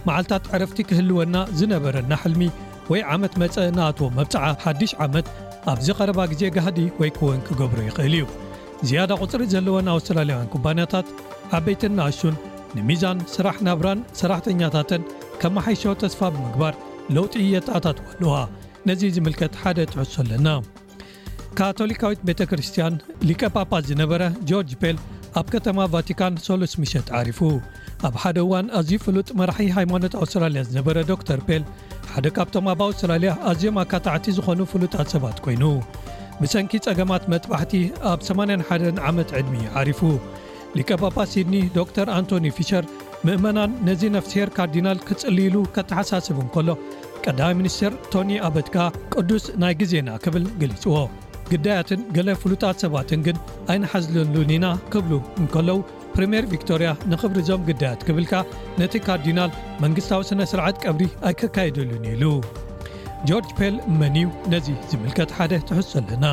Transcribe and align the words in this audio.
መዓልታት 0.08 0.44
ዕረፍቲ 0.56 0.80
ክህልወና 0.90 1.36
ዝነበረና 1.60 2.12
ሕልሚ 2.24 2.44
ወይ 2.92 3.02
ዓመት 3.14 3.34
መፀ 3.42 3.56
ንኣቶዎ 3.78 4.08
መብፅዓ 4.18 4.48
ሓድሽ 4.64 4.92
ዓመት 5.06 5.28
ኣብዚ 5.72 5.88
ቐረባ 6.00 6.20
ጊዜ 6.32 6.42
ጋህዲ 6.56 6.80
ወይ 7.02 7.12
ከውን 7.18 7.40
ክገብሮ 7.48 7.80
ይኽእል 7.90 8.16
እዩ 8.18 8.26
ዝያዳ 8.88 9.12
ቝፅሪ 9.22 9.44
ዘለወን 9.54 9.90
ኣውስትራልያውያን 9.96 10.52
ኩባንያታት 10.56 11.08
ዓበይትና 11.58 12.00
ኣሹን 12.12 12.36
ንሚዛን 12.78 13.20
ስራሕ 13.36 13.58
ናብራን 13.68 14.00
ሰራሕተኛታትን 14.22 15.04
ከመሓይሾ 15.44 15.84
ተስፋ 16.04 16.20
ብምግባር 16.36 16.76
ለውጢ 17.18 17.36
የጣእታት 17.56 18.00
ወልዋ 18.08 18.36
ነዙ 18.90 19.02
ዝምልከት 19.18 19.54
ሓደ 19.64 19.78
ትሕሶ 19.94 20.16
ኣለና 20.26 20.48
ካቶሊካዊት 21.60 22.22
ቤተ 22.28 22.40
ክርስቲያን 22.52 22.96
ሊቀ 23.28 23.42
ጳፓ 23.56 23.72
ዝነበረ 23.90 24.22
ጆርጅ 24.50 24.72
ፔል 24.82 24.98
ኣብ 25.40 25.48
ከተማ 25.54 25.78
ቫቲካን 25.94 26.34
ሶሉስ 26.48 26.72
ምሸት 26.82 27.08
ዓሪፉ 27.20 27.40
ኣብ 28.08 28.14
ሓደ 28.24 28.38
እዋን 28.46 28.68
ኣዝዩ 28.80 28.98
ፍሉጥ 29.06 29.28
መራሒ 29.40 29.68
ሃይማኖት 29.78 30.14
ኣውስትራልያ 30.22 30.62
ዝነበረ 30.70 30.98
ዶ 31.10 31.18
ተር 31.30 31.42
ፔል 31.48 31.64
ሓደ 32.14 32.26
ካብቶም 32.38 32.68
ኣብኣውስትራልያ 32.74 33.32
ኣዝዮም 33.52 33.78
ኣካታዕቲ 33.84 34.28
ዝኾኑ 34.38 34.60
ፍሉጣት 34.74 35.08
ሰባት 35.16 35.38
ኮይኑ 35.46 35.64
ብሰንኪ 36.42 36.74
ጸገማት 36.86 37.26
መጥባሕቲ 37.34 37.74
ኣብ 38.12 38.20
81 38.30 39.02
ዓመት 39.12 39.30
ዕድሚ 39.42 39.56
ዓሪፉ 39.82 40.02
ሊቀ 40.78 40.90
ፓፓ 41.04 41.18
ሲድኒ 41.34 41.58
ዶ 41.78 41.90
ተር 41.98 42.08
ኣንቶኒ 42.20 42.48
ፍሸር 42.58 42.86
ምእመናን 43.28 43.74
ነዝ 43.90 44.02
ነፍስሔር 44.18 44.50
ካርዲናል 44.58 45.00
ክጽልኢሉ 45.10 45.56
ከተሓሳስብ 45.78 46.40
ንከሎ 46.48 46.70
ቀዳማ 47.28 47.50
ሚኒስተር 47.62 47.94
ቶኒ 48.16 48.32
ኣበትካ 48.50 48.78
ቅዱስ 49.16 49.46
ናይ 49.64 49.76
ጊዜና 49.84 50.10
ክብል 50.26 50.44
ገሊጽዎ 50.64 50.94
ግዳያትን 51.52 52.02
ገለ 52.16 52.30
ፍሉጣት 52.42 52.78
ሰባትን 52.84 53.22
ግን 53.26 53.38
ኣይንሓዝለሉን 53.72 54.52
ኢና 54.56 54.68
ክብሉ 54.94 55.12
እንከለዉ 55.42 55.78
ፕሪምየር 56.16 56.46
ቪክቶርያ 56.54 56.90
ንክብሪ 57.12 57.40
ዞም 57.50 57.64
ግዳያት 57.70 58.04
ክብልካ 58.08 58.34
ነቲ 58.82 58.94
ካርዲናል 59.06 59.52
መንግስታዊ 59.84 60.22
ስነስርዓት 60.30 60.76
ቀብሪ 60.84 61.06
ኣይከካይድሉን 61.30 62.06
ኢሉ 62.14 62.24
ጆርጅ 63.30 63.52
ፔል 63.60 63.76
መን 64.00 64.16
እዩ 64.22 64.28
ነዙ 64.54 64.68
ዝምልከት 64.92 65.32
ሓደ 65.38 65.52
ትሕስ 65.70 65.92
ኣለና 66.02 66.26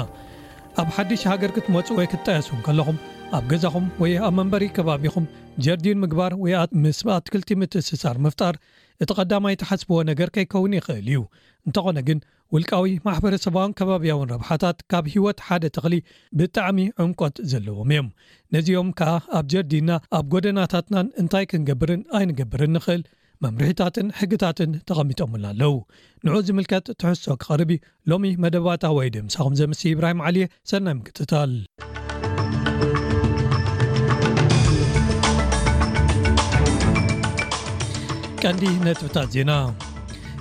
ኣብ 0.82 0.88
ሓድሽ 0.96 1.22
ሃገር 1.30 1.50
ክትመፁ 1.56 1.88
ወይ 1.98 2.06
ክትጠየሱ 2.12 2.48
ከለኹም 2.66 2.98
ኣብ 3.38 3.44
ገዛኹም 3.50 3.86
ወይ 4.02 4.12
ኣብ 4.26 4.32
መንበሪ 4.38 4.64
ከባቢኹም 4.76 5.26
ጀርዲን 5.64 6.00
ምግባር 6.02 6.32
ወይምስ 6.44 7.00
ኣትክልቲምት 7.18 7.72
እስሳር 7.80 8.16
ምፍጣር 8.26 8.54
እቲ 9.02 9.10
ቐዳማይ 9.18 9.54
ተሓስብዎ 9.62 9.98
ነገር 10.10 10.28
ከይኸውን 10.34 10.74
ይኽእል 10.78 11.06
እዩ 11.12 11.20
እንተኾነ 11.66 11.98
ግን 12.08 12.18
ውልቃዊ 12.54 12.86
ማሕበረሰባውን 13.06 13.74
ከባብያውን 13.78 14.28
ረብሓታት 14.32 14.78
ካብ 14.92 15.04
ሂወት 15.14 15.38
ሓደ 15.46 15.64
ተኽሊ 15.76 15.94
ብጣዕሚ 16.38 16.78
ዕንቆት 17.04 17.36
ዘለዎም 17.50 17.90
እዮም 17.94 18.08
ነዚኦም 18.54 18.88
ከዓ 18.98 19.12
ኣብ 19.38 19.46
ጀርዲና 19.52 19.90
ኣብ 20.18 20.26
ጎደናታትናን 20.34 21.06
እንታይ 21.22 21.46
ክንገብርን 21.52 22.02
ኣይንገብርን 22.18 22.72
ንኽእል 22.76 23.02
መምርሒታትን 23.44 24.08
ሕግታትን 24.18 24.72
ተቐሚጦምን 24.88 25.44
ኣለው 25.50 25.74
ንዑ 26.26 26.34
ዝምልከት 26.48 26.86
ትሕሶ 27.02 27.24
ክቐርቢ 27.44 27.70
ሎሚ 28.12 28.28
መደባታ 28.44 28.84
ወይድ 28.98 29.16
ምሳም 29.28 29.56
ዘ 29.60 29.68
ምስ 29.72 29.80
ብራሂም 30.00 30.20
ዓልየ 30.30 30.46
ሰናይ 30.72 30.96
ምክትታል 31.00 31.54
ቀንዲ 38.44 38.64
ነጥብታት 38.86 39.28
ዜና 39.36 39.50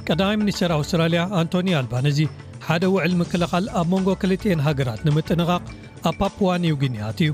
ቀዳማይ 0.10 0.36
ሚኒስቴር 0.42 0.70
ኣውስትራልያ 0.78 1.22
ኣንቶኒ 1.40 1.68
ኣልባንዚ 1.80 2.20
ሓደ 2.68 2.84
ውዕል 2.94 3.14
ምክልኻል 3.20 3.66
ኣብ 3.80 3.88
መንጎ 3.94 4.08
ክልተኤን 4.22 4.62
ሃገራት 4.68 5.02
ንምጥንቓቅ 5.08 5.62
ኣብ 6.10 6.16
ፓፑዋ 6.22 6.50
ኒው 6.64 6.76
ግንያት 6.84 7.20
እዩ 7.26 7.32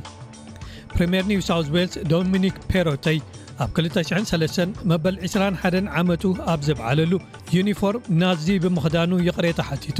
ፕሪምየር 0.93 1.25
ኒውሳውት 1.31 1.67
ዌልስ 1.75 1.95
ዶሚኒክ 2.13 2.55
ፐሮተይ 2.71 3.19
ኣብ 3.63 3.69
23 3.77 4.59
መበል 4.91 5.15
21 5.27 5.91
ዓመቱ 6.01 6.23
ኣብ 6.53 6.59
ዘበዓለሉ 6.67 7.11
ዩኒፎርም 7.57 8.03
ናዚ 8.21 8.47
ብምክዳኑ 8.65 9.11
ይቕሬጠ 9.27 9.59
ሓቲቱ 9.69 9.99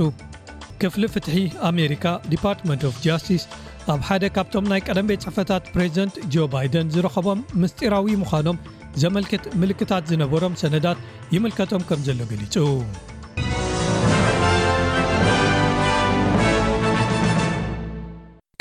ክፍሊ 0.81 1.03
ፍትሒ 1.13 1.37
ኣሜሪካ 1.69 2.05
ዲፓርትመንት 2.33 2.83
ፍ 2.95 2.99
ጃስቲስ 3.05 3.45
ኣብ 3.93 4.01
ሓደ 4.09 4.23
ካብቶም 4.35 4.65
ናይ 4.71 4.81
ቀደምቤት 4.89 5.21
ጽሕፈታት 5.25 5.69
ፕሬዚደንት 5.75 6.15
ጆ 6.33 6.47
ባይደን 6.53 6.91
ዝረኸቦም 6.95 7.45
ምስጢራዊ 7.61 8.09
ምዃኖም 8.23 8.57
ዘመልክት 9.01 9.43
ምልክታት 9.61 10.03
ዝነበሮም 10.11 10.53
ሰነዳት 10.59 10.99
ይምልከቶም 11.33 11.83
ከም 11.89 11.99
ዘሎ 12.05 12.19
ገሊጹ 12.29 12.55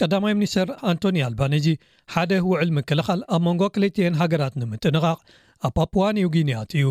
ቀዳማይ 0.01 0.35
ሚኒስተር 0.39 0.69
ኣንቶኒ 0.91 1.17
ኣልባነጂ 1.29 1.67
ሓደ 2.15 2.33
ውዕል 2.49 2.71
ምክልኻል 2.79 3.21
ኣብ 3.35 3.41
መንጎ 3.47 3.63
ክለትን 3.75 4.19
ሃገራት 4.21 4.55
ንምጥንቓቕ 4.63 5.19
ኣብ 5.67 5.73
ፓፑዋኒው 5.79 6.29
ግንያት 6.37 6.71
እዩ 6.81 6.89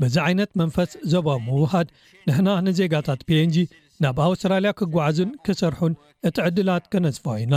በዚ 0.00 0.14
ዓይነት 0.28 0.50
መንፈስ 0.60 0.90
ዞባዊ 1.12 1.38
ምውሃድ 1.48 1.88
ንሕና 2.28 2.48
ንዜጋታት 2.66 3.20
ፒንጂ 3.28 3.56
ናብ 4.04 4.16
ኣውስትራልያ 4.26 4.70
ክጓዓዙን 4.78 5.30
ክሰርሑን 5.46 5.94
እቲ 6.28 6.36
ዕድላት 6.48 6.84
ከነፅፋ 6.92 7.26
ዩና 7.42 7.56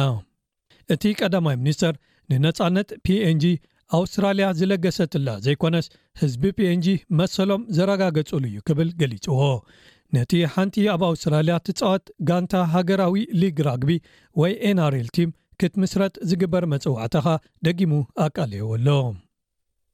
እቲ 0.94 1.03
ቀዳማይ 1.19 1.56
ሚኒስተር 1.63 1.94
ንነፃነት 2.31 2.89
ፒንg 3.06 3.44
ኣውስትራልያ 3.97 4.47
ዝለገሰትላ 4.59 5.30
ዘይኮነስ 5.45 5.88
ህዝቢ 6.21 6.44
ፒንg 6.57 6.86
መሰሎም 7.19 7.63
ዘረጋገጹሉ 7.77 8.44
እዩ 8.50 8.59
ክብል 8.69 8.89
ገሊፅዎ 9.01 9.39
ነቲ 10.15 10.31
ሓንቲ 10.53 10.75
ኣብ 10.95 11.01
ኣውስትራልያ 11.12 11.56
ትፃወት 11.68 12.06
ጋንታ 12.30 12.53
ሃገራዊ 12.74 13.18
ሊግ 13.41 13.57
ራግቢ 13.69 13.91
ወይ 14.41 14.53
ኤንርል 14.69 15.07
ቲም 15.18 15.31
ክትምስረት 15.62 16.13
ዝግበር 16.31 16.63
መፅዋዕተኻ 16.74 17.25
ደጊሙ 17.68 17.94
ኣቃልየዎኣሎ 18.25 18.88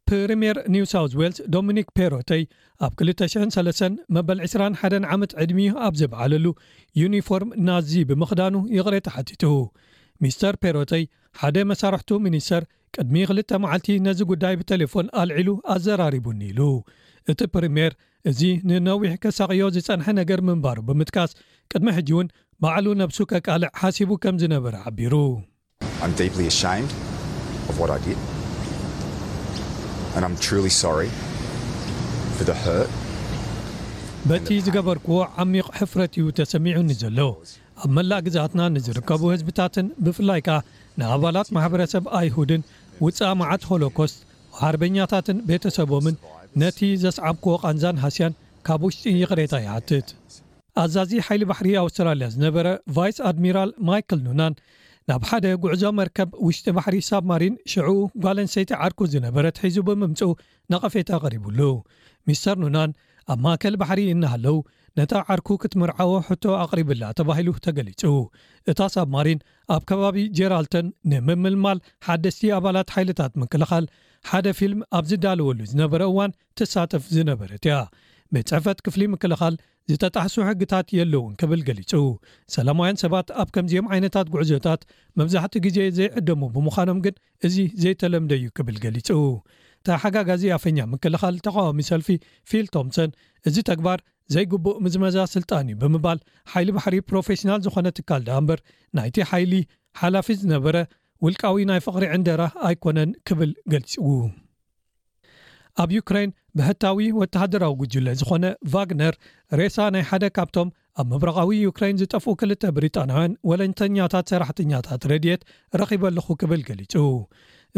ፕሪምር 0.09 0.57
ኒው 0.73 0.83
ሳውት 0.91 1.13
ዋልስ 1.19 1.37
ዶሚኒክ 1.53 1.87
ፔሮተይ 1.97 2.41
ኣብ 2.85 2.91
23 3.05 3.95
መበል 4.15 4.39
21 4.47 4.97
ዓመት 5.15 5.31
ዕድሚ 5.43 5.59
ኣብ 5.85 5.93
ዘበዓለሉ 6.01 6.45
ዩኒፎርም 7.01 7.51
ናዚ 7.67 7.91
ብምኽዳኑ 8.09 8.55
ይቕረት 8.77 9.07
ሓቲቱ 9.15 9.43
ሚስተር 10.25 10.55
ፔሮተይ 10.65 11.03
ሓደ 11.39 11.55
መሳርሕቱ 11.71 12.09
ሚኒስተር 12.25 12.63
ቅድሚ 12.97 13.17
2ል 13.31 13.57
መዓልቲ 13.63 13.87
ነዚ 14.07 14.19
ጉዳይ 14.31 14.55
ብተሌፎን 14.59 15.07
ኣልዕሉ 15.21 15.47
ኣዘራሪቡኒ 15.75 16.41
ኢሉ 16.51 16.61
እቲ 17.33 17.39
ፕሪምር 17.55 17.91
እዚ 18.31 18.39
ንነዊሕ 18.69 19.11
ከሳቅዮ 19.25 19.65
ዝፀንሐ 19.77 20.07
ነገር 20.21 20.39
ምንባሩ 20.49 20.77
ብምትካስ 20.91 21.33
ቅድሚ 21.73 21.89
ሕጂእውን 21.97 22.29
በዕሉ 22.65 22.85
ነብሱ 23.01 23.17
ከቃልዕ 23.33 23.71
ሓሲቡ 23.81 24.11
ከም 24.25 24.37
ዝነበረ 24.43 24.75
ዓቢሩ 24.89 25.15
በቲ 34.29 34.45
ዝገበርክዎ 34.65 35.15
ዓሚቕ 35.43 35.65
ሕፍረት 35.79 36.13
እዩ 36.19 36.27
ተሰሚዑኒ 36.37 36.89
ዘሎ 37.01 37.17
ኣብ 37.83 37.89
መላእ 37.97 38.21
ግዛኣትና 38.27 38.61
ንዝርከቡ 38.75 39.21
ሕዝብታትን 39.33 39.87
ብፍላይ 40.05 40.41
ከዓ 40.47 40.57
ንኣባላት 40.99 41.49
ማሕበረሰብ 41.57 42.05
ኣይሁድን 42.19 42.63
ውፅማዓት 43.05 43.65
ሆሎኮስት 43.71 44.17
ሓርበኛታትን 44.61 45.39
ቤተሰቦምን 45.49 46.17
ነቲ 46.63 46.79
ዘስዓብክዎ 47.03 47.53
ቓንዛን 47.63 47.99
ሃስያን 48.05 48.37
ካብ 48.69 48.83
ውሽጢ 48.89 49.05
ይቕሬታ 49.23 49.53
ይሓትት 49.65 50.07
ኣዛዚ 50.85 51.11
ሓይሊ 51.27 51.43
ባሕሪ 51.51 51.69
ኣውስትራልያ 51.83 52.29
ዝነበረ 52.37 52.67
ቫይስ 52.97 53.19
ኣድሚራል 53.31 53.71
ማይክል 53.89 54.21
ኑናን 54.29 54.55
ናብ 55.09 55.23
ሓደ 55.29 55.45
ጉዕዞ 55.63 55.83
መርከብ 55.97 56.29
ውሽጢ 56.45 56.67
ባሕሪ 56.75 56.95
ሳብማሪን 57.07 57.55
ሽዑኡ 57.71 57.97
ጓለንሰይቲ 58.23 58.71
ዓርኩ 58.85 58.99
ዝነበረት 59.13 59.57
ሒዙ 59.63 59.75
ብምምፁ 59.87 60.19
ንቐፌታ 60.71 61.09
ቐሪብሉ 61.23 61.59
ሚስተር 62.29 62.55
ኑናን 62.63 62.91
ኣብ 63.33 63.39
ማእከል 63.45 63.75
ባሕሪ 63.81 64.01
እናሃለው 64.13 64.57
ነታ 64.99 65.13
ዓርኩ 65.33 65.47
ክትምርዓዎ 65.63 66.11
ሕቶ 66.29 66.43
ኣቕሪብላ 66.63 67.03
ተባሂሉ 67.19 67.49
ተገሊጹ 67.65 68.01
እታ 68.71 68.79
ሳብማሪን 68.95 69.39
ኣብ 69.75 69.83
ከባቢ 69.91 70.17
ጀራልተን 70.39 70.87
ንምምልማል 71.11 71.79
ሓደስቲ 72.07 72.43
ኣባላት 72.57 72.93
ሓይልታት 72.95 73.33
ምክልኻል 73.43 73.87
ሓደ 74.31 74.45
ፊልም 74.59 74.81
ኣብ 74.99 75.05
ዝዳልወሉ 75.11 75.59
ዝነበረ 75.73 76.01
እዋን 76.13 76.33
ተሳትፍ 76.59 77.05
ዝነበረት 77.17 77.63
ያ 77.71 77.75
ብፅሕፈት 78.35 78.79
ክፍሊ 78.85 79.01
ምክልኻል 79.15 79.55
ዝተጣሕሱ 79.91 80.35
ሕግታት 80.49 80.87
የለውን 80.97 81.33
ክብል 81.41 81.59
ገሊፁ 81.67 81.91
ሰላማውያን 82.55 82.99
ሰባት 83.01 83.27
ኣብ 83.41 83.49
ከምዚኦም 83.55 83.87
ዓይነታት 83.95 84.27
ጉዕዞታት 84.33 84.81
መብዛሕቲኡ 85.19 85.61
ግዜ 85.65 85.77
ዘይዕደሙ 85.97 86.41
ብምዃኖም 86.55 86.99
ግን 87.05 87.15
እዚ 87.47 87.55
ዘይተለምደዩ 87.83 88.45
ክብል 88.57 88.77
ገሊፁ 88.85 89.09
እታ 89.79 89.97
ሓጋጋዚ 90.03 90.43
ኣፈኛ 90.57 90.77
ምክልኻል 90.93 91.35
ተቃዋሚ 91.47 91.79
ሰልፊ 91.91 92.07
ፊል 92.51 92.67
ቶምሰን 92.75 93.11
እዚ 93.49 93.57
ተግባር 93.71 93.99
ዘይግቡእ 94.33 94.79
ምዝመዛ 94.85 95.17
ስልጣን 95.35 95.65
እዩ 95.71 95.77
ብምባል 95.83 96.19
ሓይሊ 96.53 96.69
ባሕሪ 96.77 96.95
ፕሮፌሽናል 97.09 97.59
ዝኾነ 97.65 97.87
ትካል 97.99 98.23
ዳ 98.29 98.37
እምበር 98.41 98.61
ናይቲ 98.99 99.19
ሓይሊ 99.31 99.53
ሓላፊት 100.01 100.39
ዝነበረ 100.45 100.77
ውልቃዊ 101.25 101.61
ናይ 101.71 101.81
ፍቕሪ 101.87 102.05
ዕንደራ 102.17 102.41
ኣይኮነን 102.69 103.11
ክብል 103.29 103.51
ገሊፅው 103.73 104.15
ኣብ 105.83 105.89
ዩክራን 105.97 106.29
ብህታዊ 106.57 106.97
ወተሓደራዊ 107.21 107.73
ጉጅለ 107.79 108.07
ዝኾነ 108.19 108.45
ቫግነር 108.73 109.13
ሬሳ 109.59 109.77
ናይ 109.93 110.03
ሓደ 110.09 110.25
ካብቶም 110.35 110.69
ኣብ 111.01 111.07
መብረቃዊ 111.13 111.49
ዩክራን 111.67 111.99
ዝጠፍኡ 112.01 112.33
ክልተ 112.41 112.63
ብሪጣናውያን 112.75 113.33
ወለኒተኛታት 113.49 114.29
ሰራሕተኛታት 114.31 115.05
ረድየት 115.11 115.41
ረኺበለኹ 115.79 116.27
ክብል 116.43 116.61
ገሊጹ 116.69 116.95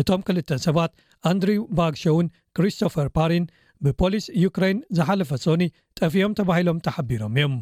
እቶም 0.02 0.22
ክልተ 0.28 0.58
ሰባት 0.66 0.92
ኣንድሪው 1.30 1.64
ባግሸውን 1.78 2.28
ክሪስቶፈር 2.58 3.08
ፓሪን 3.18 3.46
ብፖሊስ 3.86 4.26
ዩክራን 4.46 4.78
ዝሓለፈ 4.98 5.32
ሶኒ 5.46 5.64
ጠፍዮም 6.00 6.36
ተባሂሎም 6.40 6.82
ተሓቢሮም 6.88 7.34
እዮም 7.38 7.56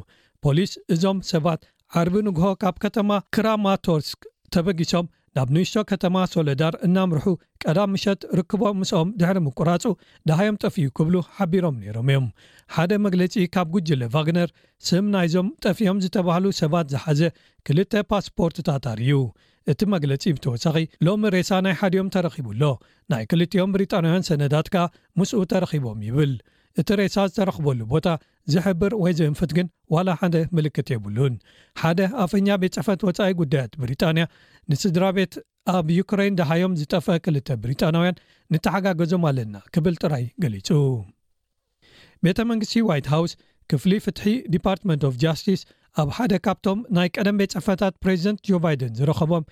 ፖሊስ 0.45 0.73
እዞም 0.95 1.17
ሰባት 1.31 1.61
ዓርቢ 1.99 2.15
ንግሆ 2.27 2.45
ካብ 2.63 2.75
ከተማ 2.83 3.09
ክራማቶርስክ 3.35 4.21
ተበጊሶም 4.55 5.07
ናብ 5.37 5.49
ንሽቶ 5.55 5.77
ከተማ 5.89 6.17
ሶለዳር 6.33 6.73
እናምርሑ 6.87 7.25
ቀዳም 7.63 7.89
ምሸት 7.93 8.21
ርክቦም 8.39 8.77
ምስኦም 8.81 9.09
ድሕሪ 9.19 9.37
ምቁራፁ 9.47 9.83
ድህዮም 10.29 10.57
ጠፍኡ 10.63 10.85
ክብሉ 10.97 11.15
ሓቢሮም 11.37 11.75
ነይሮም 11.81 12.09
እዮም 12.11 12.27
ሓደ 12.75 12.91
መግለፂ 13.05 13.33
ካብ 13.55 13.67
ጉጅለ 13.75 14.03
ቫግነር 14.13 14.49
ስም 14.89 15.07
ናይዞም 15.15 15.47
ጠፍዮም 15.65 15.97
ዝተባህሉ 16.03 16.45
ሰባት 16.61 16.87
ዝሓዘ 16.93 17.21
ክልተ 17.69 17.93
ፓስፖርት 18.13 18.59
ታትኣርዩ 18.69 19.11
እቲ 19.73 19.79
መግለፂ 19.95 20.23
ብተወሳኺ 20.37 20.75
ሎሚ 21.07 21.27
ሬሳ 21.35 21.51
ናይ 21.65 21.75
ሓደዮም 21.81 22.11
ተረኺቡኣሎ 22.15 22.63
ናይ 23.13 23.23
ክልጥዮም 23.29 23.73
ብሪጣናውያን 23.75 24.27
ሰነዳት 24.29 24.67
ከኣ 24.75 24.85
ምስኡ 25.21 25.41
ተረኪቦም 25.53 26.01
ይብል 26.09 26.33
እቲ 26.81 26.89
ሬሳ 27.01 27.17
ዝተረኽበሉ 27.31 27.79
ቦታ 27.93 28.07
ዝሕብር 28.53 28.91
ወይ 29.03 29.13
ዝእንፍት 29.19 29.51
ግን 29.57 29.67
ዋላ 29.93 30.09
ሓደ 30.21 30.35
ምልክት 30.57 30.87
የብሉን 30.93 31.33
ሓደ 31.81 31.99
ኣፍኛ 32.23 32.47
ቤት 32.63 32.73
ፅሕፈት 32.77 33.01
ወፃኢ 33.07 33.31
ጉዳያት 33.41 33.71
ብሪጣንያ 33.81 34.23
ንስድራ 34.71 35.03
ቤት 35.17 35.33
ኣብ 35.75 35.87
ዩክራይን 35.99 36.37
ደሃዮም 36.39 36.73
ዝጠፍአ 36.81 37.15
ክልተ 37.25 37.49
ብሪጣናውያን 37.63 38.19
ንተሓጋገዞም 38.53 39.23
ኣለና 39.29 39.55
ክብል 39.75 39.95
ጥራይ 40.03 40.25
ገሊጹ 40.43 40.69
ቤተ 42.25 42.37
መንግስቲ 42.51 42.75
ዋይት 42.89 43.07
ሃውስ 43.15 43.33
ክፍሊ 43.71 43.91
ፍትሒ 44.05 44.25
ዲፓርትመንት 44.53 45.03
ኦፍ 45.09 45.15
ጃስቲስ 45.23 45.61
ኣብ 46.01 46.09
ሓደ 46.15 46.33
ካብቶም 46.45 46.79
ናይ 46.95 47.07
ቀደምቤትፅሕፈታት 47.15 47.93
ፕሬዚደንት 48.03 48.39
ጆ 48.47 48.57
ባይደን 48.63 48.95
ዝረኸቦም 48.97 49.43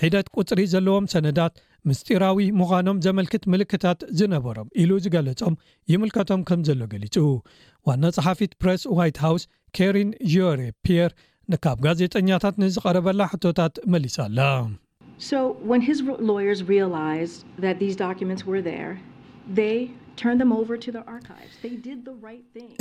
ሒደት 0.00 0.26
ቁፅሪ 0.40 0.60
ዘለዎም 0.72 1.04
ሰነዳት 1.12 1.54
ምስጢራዊ 1.88 2.46
ምዃኖም 2.60 2.98
ዘመልክት 3.06 3.42
ምልክታት 3.52 4.00
ዝነበሮም 4.20 4.68
ኢሉ 4.84 4.90
ዝገለጾም 5.04 5.54
ይምልከቶም 5.92 6.42
ከም 6.48 6.60
ዘሎ 6.68 6.80
ገሊጹ 6.94 7.16
ዋና 7.90 8.04
ጸሓፊት 8.16 8.52
ፕረስ 8.64 8.84
ዋይት 8.98 9.18
ሃውስ 9.26 9.44
ከሪን 9.78 10.10
ጅሬፔየር 10.32 11.12
ካብ 11.66 11.78
ጋዜጠኛታት 11.86 12.54
ንዝቐረበላ 12.62 13.22
ሕቶታት 13.32 13.74
መሊስ 13.92 14.16
ኣላ 14.26 14.48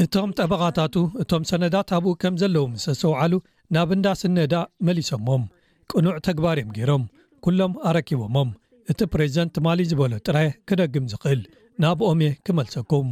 እቶም 0.03 0.31
ጠበኻታቱ 0.38 0.95
እቶም 1.21 1.43
ሰነዳት 1.50 1.89
ኣብኡ 1.97 2.11
ከም 2.21 2.33
ዘለዎ 2.41 2.63
ምዝተተውዓሉ 2.73 3.33
ናብ 3.75 3.89
እንዳ 3.95 4.07
ስነዳ 4.21 4.55
መሊሶሞም 4.88 5.43
ቅኑዕ 5.91 6.15
ተግባር 6.27 6.57
እዮም 6.61 6.73
ገይሮም 6.77 7.03
ኩሎም 7.45 7.73
ኣረኪቦሞም 7.89 8.50
እቲ 8.91 9.00
ፕሬዚደንት 9.13 9.53
ትማሊ 9.57 9.79
ዝበሎ 9.91 10.13
ጥራየ 10.27 10.50
ክደግም 10.69 11.05
ዝኽእል 11.13 11.41
ናብ 11.83 12.00
ኦም 12.09 12.19
እየ 12.25 12.33
ክመልሰኩም 12.47 13.07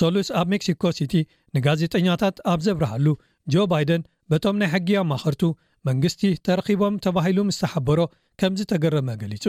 ሶሉስ 0.00 0.28
ኣብ 0.40 0.46
ሜክሲኮ 0.54 0.84
ሲቲ 0.98 1.14
ንጋዜጠኛታት 1.56 2.36
ኣብ 2.52 2.60
ዘብረሃሉ 2.66 3.06
ጆ 3.54 3.66
ባይደን 3.72 4.02
በቶም 4.32 4.56
ናይ 4.60 4.70
ሕጊያ 4.74 5.00
ማኸርቱ 5.10 5.42
መንግስቲ 5.88 6.20
ተረኪቦም 6.46 6.94
ተባሂሉ 7.06 7.38
ምስተሓበሮ 7.50 8.00
ከምዝ 8.40 8.60
ተገረመ 8.72 9.10
ገሊጹ 9.20 9.44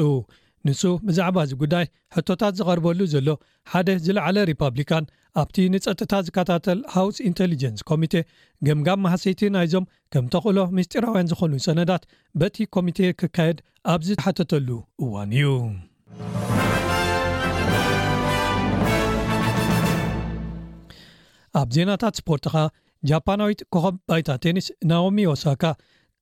ንሱ 0.67 0.81
ብዛዕባ 1.07 1.37
እዚ 1.45 1.53
ጉዳይ 1.63 1.85
ሕቶታት 2.15 2.53
ዝቐርበሉ 2.59 2.99
ዘሎ 3.13 3.27
ሓደ 3.71 3.89
ዝለዓለ 4.05 4.37
ሪፓብሊካን 4.51 5.05
ኣብቲ 5.41 5.57
ንፀጥታ 5.73 6.13
ዝከታተል 6.27 6.79
ሃውስ 6.95 7.17
ኢንቴሊጀንስ 7.29 7.81
ኮሚቴ 7.89 8.13
ገምጋም 8.67 9.01
ማህሰይቲ 9.05 9.41
ናይዞም 9.55 9.85
ከም 10.13 10.25
ተክእሎ 10.35 10.57
ምስጢራውያን 10.77 11.29
ዝኾኑ 11.31 11.51
ሰነዳት 11.67 12.03
በቲ 12.41 12.55
ኮሚቴ 12.77 12.99
ክካየድ 13.19 13.59
ኣብዝሓተተሉ 13.95 14.69
እዋን 15.05 15.31
እዩ 15.39 15.49
ኣብ 21.61 21.69
ዜናታት 21.75 22.15
ስፖርትካ 22.21 22.55
ጃፓናዊት 23.09 23.59
ኮኸብ 23.73 23.95
ባይታ 24.09 24.29
ቴኒስ 24.43 24.65
ናኦሚ 24.89 25.17
ኦሳካ 25.31 25.63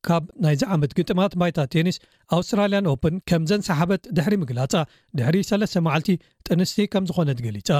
ካብ 0.08 0.24
ናይዚ 0.44 0.62
ዓመት 0.76 0.92
ግጥማት 0.98 1.34
ባይታ 1.42 1.60
ቴኒስ 1.74 1.96
ኣውስትራልያን 2.36 2.88
ኦፕን 2.92 3.16
ከም 3.30 3.44
ዘንሰሓበት 3.50 4.04
ድሕሪ 4.18 4.34
ምግላጻ 4.42 4.74
ድሕሪ 5.18 5.38
3ለስተ 5.50 5.78
መዓልቲ 5.88 6.10
ጥንስቲ 6.48 6.78
ከም 6.94 7.06
ዝኾነት 7.10 7.40
ገሊጻ 7.46 7.72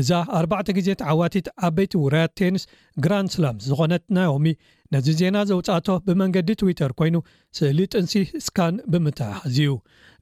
እዛ 0.00 0.10
ኣዕተ 0.38 0.68
ግዜት 0.78 1.00
ዓዋቲት 1.12 1.48
ዓበይቲ 1.68 1.94
ውራያት 2.04 2.32
ቴኒስ 2.40 2.64
ግራን 3.06 3.28
ስላምስ 3.34 3.66
ዝኾነት 3.70 4.04
ናይ 4.18 4.28
ኦሚ 4.36 4.46
ነዚ 4.94 5.06
ዜና 5.20 5.36
ዘውፃእቶ 5.50 5.88
ብመንገዲ 6.06 6.50
ትዊተር 6.60 6.92
ኮይኑ 7.00 7.16
ስእሊ 7.58 7.78
ጥንሲ 7.94 8.14
ስካን 8.48 8.76
ብምትሓዝዩ 8.92 9.70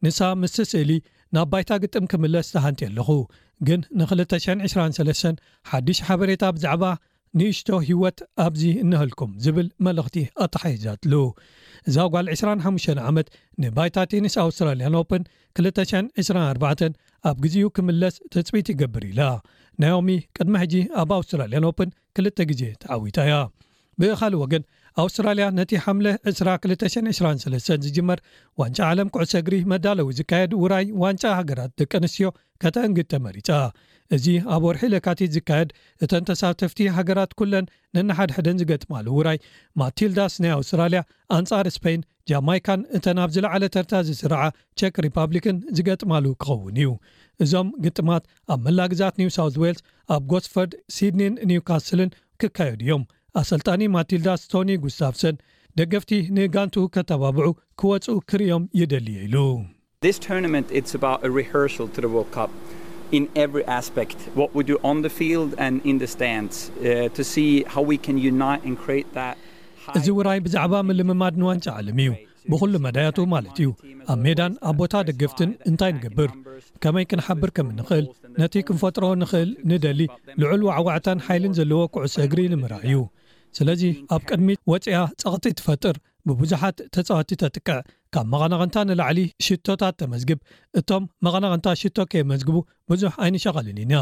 ንሳ 0.07 0.21
ምስቲ 0.45 0.59
ስእሊ 0.73 0.91
ናብ 1.37 1.49
ባይታ 1.53 1.71
ግጥም 1.83 2.05
ክምለስ 2.11 2.49
ተሃንቲ 2.57 2.81
ኣለኹ 2.89 3.09
ግን 3.69 3.81
ን223 3.99 5.41
ሓዲሽ 5.71 5.99
ሓበሬታ 6.09 6.43
ብዛዕባ 6.57 6.83
ንእሽቶ 7.39 7.69
ህወት 7.87 8.19
ኣብዚ 8.45 8.63
እነህልኩም 8.83 9.31
ዝብል 9.45 9.67
መልእኽቲ 9.87 10.17
ኣተሓይጃትሉ 10.45 11.15
እዛ 11.89 11.97
ጓል 12.13 12.27
25 12.35 12.95
ዓመት 13.09 13.27
ንባይታ 13.63 13.97
ቴኒስ 14.13 14.35
ኣውስትራልያ 14.45 14.89
ፕን 15.11 15.23
224 15.67 16.87
ኣብ 17.31 17.37
ግዜኡ 17.45 17.67
ክምለስ 17.79 18.17
ተፅቢት 18.35 18.69
ይገብር 18.73 19.05
ኢላ 19.11 19.21
ና 19.83 19.93
ኦሚ 19.99 20.09
ቅድሚ 20.39 20.55
ሕጂ 20.63 20.75
ኣብ 21.03 21.11
ኣውስትራልያ 21.19 21.61
ፕን 21.81 21.91
ክልተ 22.19 22.39
ግዜ 22.51 22.63
ተዓዊታያ 22.85 23.33
ብኻሊእ 24.01 24.41
ወገን 24.45 24.65
ኣውስትራልያ 25.03 25.47
ነቲ 25.57 25.71
ሓምለ 25.85 26.07
20223 26.29 27.75
ዝጅመር 27.87 28.19
ዋንጫ 28.61 28.79
ዓለም 28.91 29.09
ኩዕሰ 29.15 29.33
እግሪ 29.43 29.55
መዳለዊ 29.73 30.07
ዝካየድ 30.19 30.53
ውራይ 30.63 30.87
ዋንጫ 31.03 31.25
ሃገራት 31.39 31.73
ደቂ 31.81 31.93
ኣንስትዮ 32.01 32.29
ከተ 32.63 32.77
እንግድ 32.89 33.07
ተመሪጻ 33.15 33.49
እዚ 34.17 34.27
ኣብ 34.55 34.63
ወርሒ 34.67 34.83
ለካቲት 34.95 35.31
ዝካየድ 35.37 35.71
እተን 36.05 36.25
ተሳተፍቲ 36.31 36.81
ሃገራት 36.99 37.33
ኩለን 37.41 37.67
ንናሓድሕደን 37.99 38.61
ዝገጥማሉ 38.63 39.07
ውራይ 39.19 39.39
ማትልዳስ 39.83 40.35
ናይ 40.45 40.53
ኣውስትራልያ 40.59 41.01
ኣንጻር 41.37 41.69
እስፖይን 41.73 42.07
ጃማይካን 42.31 42.81
እተን 42.99 43.21
ኣብ 43.25 43.31
ዝለዕለ 43.37 43.65
ተርታ 43.77 43.93
ዝስርዓ 44.09 44.43
ቸክ 44.83 44.97
ሪፓብሊክን 45.07 45.59
ዝገጥማሉ 45.79 46.25
ክኸውን 46.45 46.79
እዩ 46.85 46.91
እዞም 47.47 47.69
ግጥማት 47.87 48.25
ኣብ 48.55 48.61
መላግዛት 48.69 49.17
ኒው 49.23 49.33
ሳውት 49.39 49.59
ዌልስ 49.65 49.83
ኣብ 50.17 50.25
ጎስፈርድ 50.35 50.75
ስድኒን 50.99 51.37
ኒውካስልን 51.53 52.13
ክካየዱ 52.43 52.81
እዮም 52.87 53.05
ኣሰልጣኒ 53.41 53.83
ማቲልዳስ 53.97 54.43
ቶኒ 54.53 54.69
ጉስታፍሰን 54.85 55.35
ደገፍቲ 55.79 56.11
ንጋንቱ 56.37 56.77
ከተባብዑ 56.95 57.49
ክወፁኡ 57.81 58.15
ክርእዮም 58.31 58.63
ይደሊየ 58.81 59.19
ኢሉእዚ 59.27 60.01
ውራይ 70.19 70.39
ብዛዕባ 70.47 70.73
ምልምማድ 70.91 71.35
ንዋንጫ 71.43 71.67
ዓለም 71.81 71.99
እዩ 72.05 72.11
ብዅሉ 72.53 72.73
መድያቱ 72.87 73.19
ማለት 73.35 73.57
እዩ 73.63 73.69
ኣብ 74.13 74.19
ሜዳን 74.25 74.53
ኣብ 74.71 74.75
ቦታ 74.81 74.95
ደገፍትን 75.11 75.51
እንታይ 75.73 75.93
ንገብር 75.99 76.31
ከመይ 76.83 77.05
ክንሓብር 77.11 77.51
ከም 77.57 77.67
ንኽእል 77.79 78.07
ነቲ 78.41 78.55
ክንፈጥሮ 78.69 79.05
ንኽእል 79.23 79.51
ንደሊ 79.73 80.01
ልዑል 80.41 80.63
ዋዕጓዕታን 80.71 81.19
ሓይልን 81.29 81.53
ዘለዎ 81.61 81.81
ቅዕሶ 81.97 82.15
እግሪ 82.27 82.39
ንምራዕ 82.53 82.83
እዩ 82.91 82.97
ስለዚ 83.57 83.83
ኣብ 84.15 84.23
ቅድሚ 84.31 84.49
ወፅኣ 84.71 84.97
ፀቕቲ 85.23 85.45
ትፈጥር 85.59 85.97
ብብዙሓት 86.29 86.79
ተፃወቲ 86.95 87.31
ተጥቅዕ 87.43 87.77
ካብ 88.15 88.27
መቐናቕንታ 88.33 88.79
ንላዕሊ 88.89 89.19
ሽቶታት 89.47 89.95
ተመዝግብ 90.01 90.41
እቶም 90.81 91.03
መቐናቕንታ 91.27 91.67
ሽቶ 91.83 91.99
ከየመዝግቡ 92.13 92.57
ብዙሕ 92.93 93.13
ኣይንሸቐልንናያ 93.27 94.01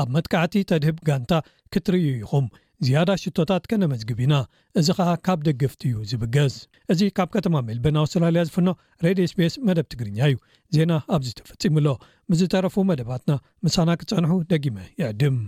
ኣብ 0.00 0.08
መትካዕቲ 0.16 0.54
ተድህብ 0.70 0.96
ጋንታ 1.08 1.32
ክትርዩ 1.72 2.06
ይኹም 2.22 2.46
ዝያዳ 2.86 3.10
ሽቶታት 3.24 3.64
ከነመዝግብ 3.70 4.18
ኢና 4.24 4.34
እዚ 4.80 4.88
ከዓ 4.98 5.10
ካብ 5.26 5.38
ደገፍቲ 5.48 5.82
እዩ 5.90 5.98
ዝብገዝ 6.10 6.54
እዚ 6.94 7.00
ካብ 7.18 7.28
ከተማ 7.36 7.62
ሜልበን 7.68 7.98
ኣውስትራልያ 8.04 8.42
ዝፍኖ 8.48 8.68
ሬድ 9.06 9.20
ስፔስ 9.32 9.56
መደብ 9.68 9.86
ትግርኛ 9.94 10.18
እዩ 10.32 10.36
ዜና 10.76 10.92
ኣብዚ 11.16 11.30
ተፈፂሙሎ 11.40 11.86
ብዝተረፉ 12.32 12.76
መደባትና 12.92 13.34
ምሳና 13.66 13.90
ክፀንሑ 14.02 14.32
ደጊመ 14.52 14.78
ይዕድም 15.02 15.38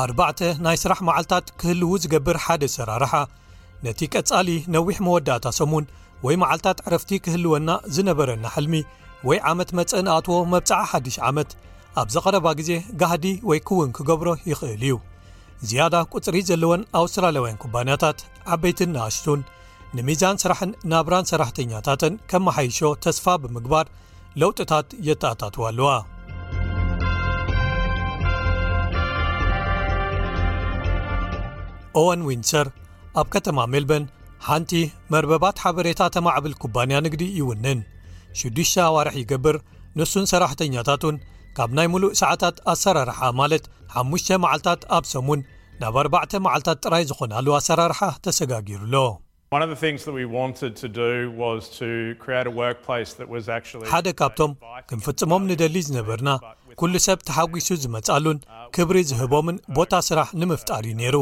ኣባዕ 0.00 0.38
ናይ 0.64 0.76
ስራሕ 0.82 0.98
መዓልታት 1.08 1.46
ክህልው 1.60 1.92
ዝገብር 2.02 2.36
ሓደ 2.44 2.62
ዝሰራርሓ 2.70 3.12
ነቲ 3.84 4.00
ቀጻሊ 4.14 4.48
ነዊሕ 4.74 4.96
መወዳእታ 5.06 5.46
ሰሙን 5.58 5.84
ወይ 6.26 6.36
መዓልትታት 6.42 6.78
ዕረፍቲ 6.86 7.10
ክህልወና 7.24 7.68
ዝነበረና 7.94 8.44
ሕልሚ 8.54 8.74
ወይ 9.28 9.38
ዓመት 9.50 9.70
መፅእን 9.78 10.08
ኣትዎ 10.16 10.36
መብጽዕ 10.54 10.78
1ዱ 10.98 11.16
ዓመት 11.30 11.50
ኣብ 12.00 12.08
ዘቐረባ 12.14 12.46
ግዜ 12.60 12.70
ጋህዲ 13.00 13.24
ወይ 13.48 13.58
ክውን 13.68 13.90
ክገብሮ 13.98 14.28
ይኽእል 14.50 14.82
እዩ 14.86 14.94
ዝያዳ 15.70 15.94
ቁፅሪ 16.12 16.36
ዘለወን 16.50 16.84
ኣውስትራልያውያን 17.00 17.60
ኩባንያታት 17.64 18.20
ዓበይትን 18.54 18.92
ናኣሽሱን 18.96 19.42
ንሚዛን 19.98 20.40
ስራሕን 20.44 20.72
ናብራን 20.92 21.28
ሰራሕተኛታትን 21.32 22.14
ከመሓይሾ 22.32 22.78
ተስፋ 23.06 23.26
ብምግባር 23.44 23.86
ለውጥታት 24.40 24.88
የተኣታትዋ 25.08 25.64
ኣለዋ 25.72 25.90
ኦወን 32.00 32.20
ዊንሰር 32.28 32.66
ኣብ 33.20 33.26
ከተማ 33.32 33.58
ሜልበን 33.72 34.04
ሓንቲ 34.46 34.70
መርበባት 35.12 35.56
ሓበሬታ 35.64 36.02
ተማዕብል 36.14 36.54
ኩባንያ 36.62 36.98
ንግዲ 37.06 37.22
ይውንን 37.38 37.80
ሽዱ 38.40 38.58
ኣዋርሕ 38.84 39.14
ይገብር 39.22 39.56
ንሱን 39.98 40.26
ሰራሕተኛታትን 40.32 41.16
ካብ 41.56 41.70
ናይ 41.78 41.88
ምሉእ 41.94 42.14
ሰዓታት 42.20 42.56
ኣሰራርሓ 42.72 43.18
ማለት 43.40 43.64
5ሙሽተ 44.02 44.30
መዓልትታት 44.44 44.82
ኣብ 44.98 45.04
ሰሙን 45.14 45.40
ናብ 45.82 45.96
4ባዕተ 46.04 46.32
መዓልትታት 46.46 46.80
ጥራይ 46.84 47.04
ዝኾናሉ 47.10 47.46
ኣሰራርሓ 47.58 48.00
ተሰጋጊሩኣሎ 48.26 48.96
ሓደ 53.92 54.08
ካብቶም 54.20 54.52
ክምፍጽሞም 54.90 55.46
ንደሊ 55.52 55.76
ዝነበርና 55.90 56.30
ኵሉ 56.82 56.96
ሰብ 57.08 57.18
ተሓጒሱ 57.28 57.68
ዝመጻሉን 57.84 58.38
ክብሪ 58.76 58.98
ዝህቦምን 59.12 59.56
ቦታ 59.78 59.92
ስራሕ 60.10 60.28
ንምፍጣር 60.42 60.84
እዩ 60.90 60.96
ነይሩ 61.02 61.16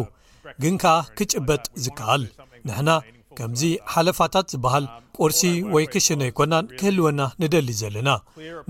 ግን 0.63 0.75
ከኣ 0.83 0.95
ክጭበጥ 1.19 1.63
ዝከኣል 1.85 2.23
ንሕናከምዚ 2.69 3.61
ሓለፋታት 3.93 4.47
ዝብሃል 4.53 4.85
ቁርሲ 5.19 5.43
ወይ 5.75 5.85
ክሽን 5.93 6.21
ኣይኰናን 6.27 6.67
ክህልወና 6.79 7.21
ንደሊ 7.43 7.69
ዘለና 7.81 8.11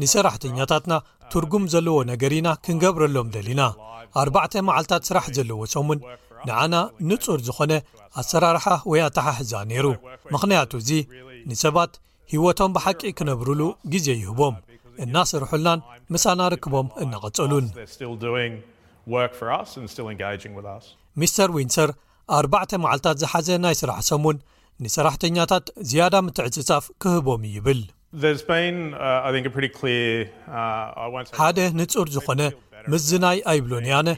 ንሰራሕተኛታትና 0.00 0.92
ትርጉም 1.32 1.64
ዘለዎ 1.75 1.99
ነገር 2.12 2.32
ኢና 2.38 2.49
ክንገብረሎም 2.64 3.28
ደሊና 3.37 3.62
ኣባዕተ 4.22 4.54
መዓልትታት 4.68 5.04
ስራሕ 5.08 5.26
ዘለዎ 5.38 5.60
ሶምን 5.75 6.00
ንዓና 6.49 6.75
ንጹር 7.08 7.40
ዝዀነ 7.49 7.72
ኣሰራርሓ 8.20 8.66
ወይ 8.90 9.00
ኣታሓሕዛ 9.08 9.52
ነይሩ 9.70 9.87
ምኽንያቱ 10.34 10.72
እዙ 10.82 10.90
ንሰባት 11.50 11.92
ህይወቶም 12.32 12.72
ብሓቂ 12.76 13.00
ክነብርሉ 13.18 13.60
ግዜ 13.92 14.08
ይህቦም 14.22 14.56
እናስርሑልናን 15.04 15.80
ምሳናርክቦም 16.14 16.88
እናቐጸሉን 17.02 17.66
ሚስተር 21.21 21.50
ዊንሰር 21.59 21.90
ኣርባዕተ 22.38 22.73
መዓልትታት 22.83 23.17
ዝሓዘ 23.23 23.49
ናይ 23.64 23.75
ስራሕ 23.83 24.00
ሰሙን 24.11 24.37
ንሰራሕተኛታት 24.85 25.64
ዝያዳ 25.90 26.14
ምትዕፅጻፍ 26.26 26.85
ክህቦም 27.02 27.43
ይብል 27.55 27.81
uh, 28.29 29.00
uh, 31.02 31.26
ሓደ 31.40 31.59
ንጹር 31.81 32.09
ዝኾነ 32.14 32.40
ምስዝናይ 32.93 33.38
ኣይብሎን 33.50 33.85
ያነ 33.93 34.09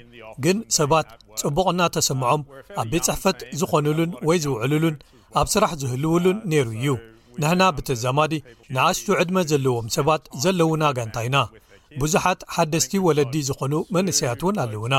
ግን 0.45 0.59
ሰባት 0.79 1.09
ጽቡቕና 1.41 1.81
ተሰምዖም 1.95 2.43
ኣብ 2.83 2.87
ቤት 2.93 3.05
ጽሕፈት 3.09 3.39
ዝዀኑሉን 3.61 4.13
ወይ 4.29 4.39
ዝውዕሉሉን 4.45 4.97
ኣብ 5.41 5.47
ስራሕ 5.55 5.73
ዝህልውሉን 5.83 6.39
ነይሩ 6.53 6.69
እዩ 6.81 6.95
ንሕና 7.43 7.63
ብተዛማዲ 7.77 8.33
ንኣሽቱ 8.75 9.07
ዕድመ 9.23 9.37
ዘለዎም 9.51 9.87
ሰባት 9.97 10.23
ዘለዉና 10.45 10.85
ጋንታይና 10.99 11.37
ብዙሓት 12.01 12.41
ሓደስቲ 12.57 12.93
ወለዲ 13.07 13.35
ዝኾኑ 13.49 13.75
መንሰያት 13.97 14.41
እውን 14.45 14.57
ኣለውና 14.65 14.95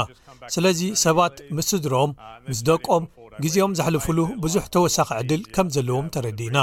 ስለዚ 0.55 0.81
ሰባት 1.05 1.35
ምስ 1.57 1.67
ስድሮኦም 1.73 2.11
ምስ 2.49 2.59
ደቆም 2.69 3.03
ግዜኦም 3.43 3.75
ዘሕልፉሉ 3.79 4.19
ብዙሕ 4.43 4.63
ተወሳኺ 4.75 5.09
ዕድል 5.21 5.41
ከም 5.55 5.67
ዘለዎም 5.75 6.09
ተረዲና 6.15 6.57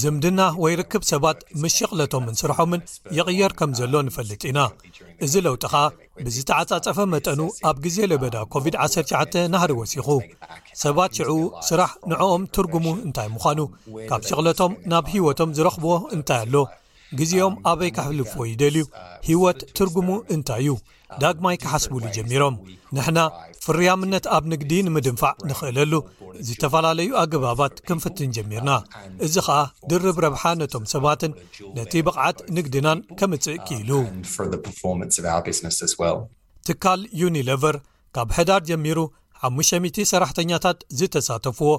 ዝምድና 0.00 0.40
ወይ 0.62 0.72
ርክብ 0.80 1.02
ሰባት 1.10 1.38
ምስ 1.62 1.72
ሽቕለቶምን 1.78 2.34
ስርሖምን 2.40 2.80
ይቕየር 3.16 3.52
ከም 3.58 3.70
ዘሎ 3.78 3.92
ንፈልጥ 4.06 4.40
ኢና 4.50 4.58
እዚ 5.24 5.34
ለውጥኻ 5.46 5.72
ብዝተዓጻጸፈ 6.26 6.98
መጠኑ 7.14 7.40
ኣብ 7.70 7.76
ግዜ 7.86 7.98
ለበዳ 8.12 8.36
ኮቪድ-19 8.54 9.14
ናህሪ 9.54 9.70
ወሲኹ 9.80 10.08
ሰባት 10.84 11.10
ሽዕኡ 11.18 11.32
ስራሕ 11.68 11.90
ንዕኦም 12.12 12.42
ትርጉሙ 12.56 12.86
እንታይ 13.08 13.28
ምዃኑ 13.36 13.60
ካብ 14.12 14.22
ሽቕለቶም 14.30 14.72
ናብ 14.92 15.04
ህይወቶም 15.14 15.52
ዝረኽብዎ 15.58 15.92
እንታይ 16.16 16.42
ኣሎ 16.46 16.54
ግዜኦም 17.18 17.54
ኣበይ 17.70 17.90
ካሕልፍዎ 17.96 18.42
ይደልዩ 18.50 18.84
ህይወት 19.28 19.58
ትርጉሙ 19.78 20.08
እንታይ 20.34 20.62
እዩ 20.64 20.72
ዳግማይ 21.22 21.56
ክሓስብሉ 21.62 22.02
ጀሚሮም 22.16 22.54
ንሕና 22.96 23.18
ፍርያምነት 23.64 24.24
ኣብ 24.36 24.44
ንግዲ 24.52 24.72
ንምድንፋዕ 24.86 25.34
ንኽእለሉ 25.50 25.92
ዝተፈላለዩ 26.46 27.08
ኣገባባት 27.22 27.74
ክንፍትን 27.88 28.32
ጀሚርና 28.36 28.70
እዚ 29.26 29.34
ኸኣ 29.46 29.58
ድርብ 29.90 30.16
ረብሓ 30.26 30.42
ነቶም 30.60 30.84
ሰባትን 30.92 31.32
ነቲ 31.78 31.92
ብቕዓት 32.06 32.38
ንግድናን 32.56 33.00
ከምጽእ 33.20 33.60
ክኢሉ 33.66 33.90
ትካል 36.68 37.00
ዩኒለቨር 37.22 37.76
ካብ 38.16 38.28
ሕዳር 38.38 38.62
ጀሚሩ 38.70 38.98
5000 39.48 39.96
ሰራሕተኛታት 40.12 40.78
ዝተሳተፍዎ 41.00 41.70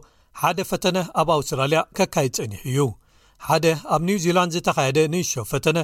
ሓደ 0.42 0.58
ፈተነ 0.72 0.98
ኣብ 1.22 1.27
ኣውስትራልያ 1.36 1.80
ከካይድ 1.98 2.32
ጸኒሕ 2.38 2.62
እዩ 2.72 2.77
ሓደ 3.50 3.66
ኣብ 3.96 4.02
ኒው 4.08 4.18
ዚላንድ 4.24 4.52
ዝተኻየደ 4.56 5.00
ንሾ 5.14 5.32
ፈተነ 5.52 5.80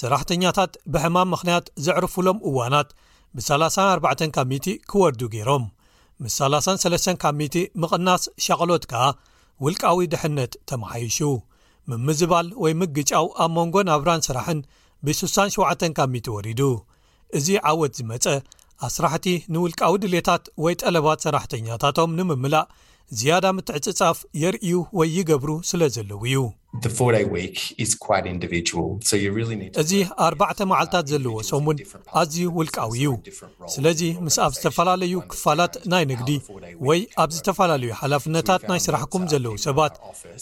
ሰራሕተኛታት 0.00 0.72
ብሕማም 0.92 1.28
ምኽንያት 1.32 1.66
ዘዕርፍሎም 1.86 2.38
እዋናት 2.48 2.88
ብ34 3.36 4.22
ካሚቲ 4.36 4.66
ክወርዱ 4.90 5.20
ገይሮም 5.34 5.64
ምስ 6.22 6.34
33 6.44 7.08
ካቲ 7.22 7.54
ምቕናስ 7.82 8.24
ሸቐሎት 8.44 8.84
ከኣ 8.92 9.04
ውልቃዊ 9.64 9.98
ድሕነት 10.12 10.52
ተመሓይሹ 10.70 11.18
ምምዝባል 11.90 12.48
ወይ 12.62 12.72
ምግጫው 12.80 13.26
ኣብ 13.44 13.50
መንጎ 13.58 13.76
ናብራን 13.90 14.24
ስራሕን 14.28 14.58
ብ67ካሚ 15.06 16.14
ወሪዱ 16.36 16.60
እዚ 17.38 17.48
ዓወት 17.70 17.92
ዝመፀ 18.00 18.26
ኣስራሕቲ 18.88 19.26
ንውልቃዊ 19.54 19.94
ድሌታት 20.04 20.44
ወይ 20.64 20.74
ጠለባት 20.82 21.24
ሰራሕተኛታቶም 21.26 22.14
ንምምላእ 22.18 22.66
ዝያዳ 23.20 23.44
ምትዕፅጻፍ 23.56 24.18
የርእዩ 24.42 24.74
ወይ 24.98 25.08
ይገብሩ 25.18 25.50
ስለ 25.70 25.80
ዘለው 25.96 26.20
እዩ 26.28 26.38
እዚ 29.82 29.92
ኣርባዕተ 30.26 30.60
መዓልትታት 30.70 31.04
ዘለዎ 31.12 31.34
ሰሙን 31.50 31.78
ኣዝዩ 32.20 32.44
ውልቃው 32.58 32.90
እዩ 32.98 33.10
ስለዚ 33.74 34.00
ምስ 34.26 34.36
ኣብ 34.44 34.52
ዝተፈላለዩ 34.56 35.14
ክፋላት 35.32 35.74
ናይ 35.94 36.06
ንግዲ 36.12 36.30
ወይ 36.88 37.00
ኣብ 37.24 37.30
ዝተፈላለዩ 37.36 37.90
ሓላፍነታት 38.00 38.62
ናይ 38.70 38.80
ስራሕኩም 38.86 39.26
ዘለዉ 39.32 39.54
ሰባት 39.66 39.94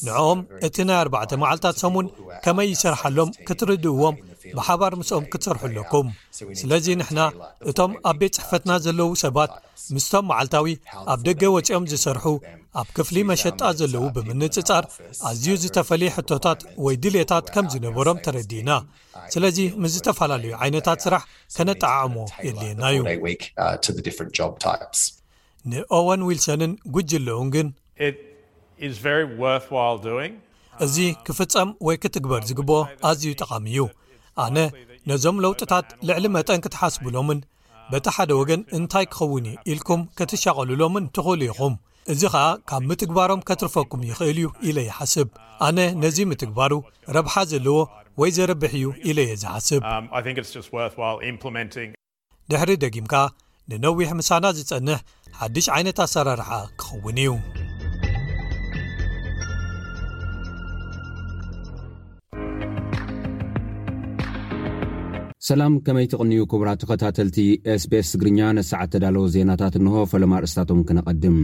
ንአም 0.08 0.42
እቲ 0.68 0.76
ናይ 0.90 0.98
ኣርባዕተ 1.04 1.32
መዓልታት 1.44 1.78
ሰሙን 1.84 2.08
ከመይ 2.46 2.70
ይስራሓሎም 2.74 3.34
ክትርድእዎም 3.48 4.16
ብሓባር 4.58 4.92
ምስኦም 5.00 5.24
ክትሰርሑ 5.32 5.62
ኣለኩም 5.68 6.06
ስለዚ 6.60 6.86
ንሕና 7.00 7.20
እቶም 7.70 7.92
ኣብ 8.10 8.16
ቤት 8.20 8.32
ጽሕፈትና 8.38 8.70
ዘለዉ 8.84 9.10
ሰባት 9.24 9.52
ምስቶም 9.96 10.24
መዓልታዊ 10.30 10.72
ኣብ 11.12 11.20
ደገ 11.28 11.42
ወፂኦም 11.56 11.84
ዝሰርሑ 11.92 12.24
ኣብ 12.80 12.88
ክፍሊ 12.96 13.16
መሸጣ 13.30 13.60
ዘለዉ 13.80 14.04
ብምንጽጻር 14.16 14.84
ኣዝዩ 15.30 15.46
ዝተፈልየ 15.62 16.10
ሕቶታት 16.16 16.60
ወይ 16.86 16.96
ድሌታት 17.04 17.46
ከም 17.56 17.66
ዝነበሮም 17.74 18.22
ተረዲና 18.26 18.70
ስለዚ 19.36 19.58
ምስ 19.84 19.92
ዝተፈላለዩ 19.96 20.52
ዓይነታት 20.64 20.98
ስራሕ 21.06 21.22
ከነጠዓዕሞ 21.56 22.16
የድልየና 22.48 22.82
እዩ 22.94 23.00
ንኦወን 25.70 26.20
ዊልሰንን 26.26 26.70
ጕጅለኡን 26.96 27.48
ግን 27.54 27.66
እዚ 30.84 30.96
ክፍጸም 31.26 31.70
ወይ 31.86 31.96
ክትግበር 32.02 32.42
ዝግብኦ 32.50 32.76
ኣዝዩ 33.08 33.24
ይጠቓሚ 33.32 33.66
እዩ 33.72 33.80
ኣነ 34.44 34.58
ነዞም 35.10 35.36
ለውጥታት 35.44 35.86
ልዕሊ 36.08 36.24
መጠን 36.36 36.62
ክትሓስብሎምን 36.64 37.38
በቲ 37.92 38.06
ሓደ 38.16 38.30
ወገን 38.40 38.60
እንታይ 38.78 39.06
ክኸውን 39.14 39.44
ዩ 39.50 39.54
ኢልኩም 39.72 40.00
ክትሻቐልሎምን 40.18 41.04
ትኽእሉ 41.16 41.40
ኢኹም 41.50 41.74
እዚ 42.12 42.22
ኸኣ 42.34 42.44
ካብ 42.70 42.82
ምትግባሮም 42.90 43.42
ከትርፈኩም 43.48 44.02
ይኽእል 44.10 44.38
እዩ 44.42 44.48
ኢለ 44.68 44.78
ይሓስብ 44.88 45.28
ኣነ 45.66 45.78
ነዚ 46.02 46.18
ምትግባሩ 46.30 46.72
ረብሓ 47.16 47.34
ዘለዎ 47.52 47.76
ወይ 48.20 48.30
ዘረብሕ 48.36 48.72
እዩ 48.80 48.86
ኢለ 49.10 49.18
የ 49.30 49.34
ዝሓስብ 49.42 49.80
um, 49.94 51.56
ድሕሪ 52.52 52.70
ደጊምካ 52.84 53.14
ንነዊሕ 53.72 54.10
ምሳና 54.20 54.46
ዝጸንሕ 54.58 55.00
ሓድሽ 55.40 55.66
ዓይነት 55.78 55.98
ኣሰራርሓ 56.06 56.50
ክኸውን 56.80 57.18
እዩ 57.24 57.30
ሰላም 65.48 65.74
ከመይ 65.84 66.06
ትቕንዩ 66.12 66.38
ክቡራቱ 66.52 66.80
ኸታተልቲ 66.88 67.36
ስቤs 67.82 68.08
ትግርኛ 68.12 68.40
ነሰዓት 68.56 68.90
ተዳለዉ 68.94 69.22
ዜናታት 69.34 69.74
እንሆ 69.80 69.94
ፈለማርእስታቶም 70.10 70.80
ክነቐድም 70.88 71.36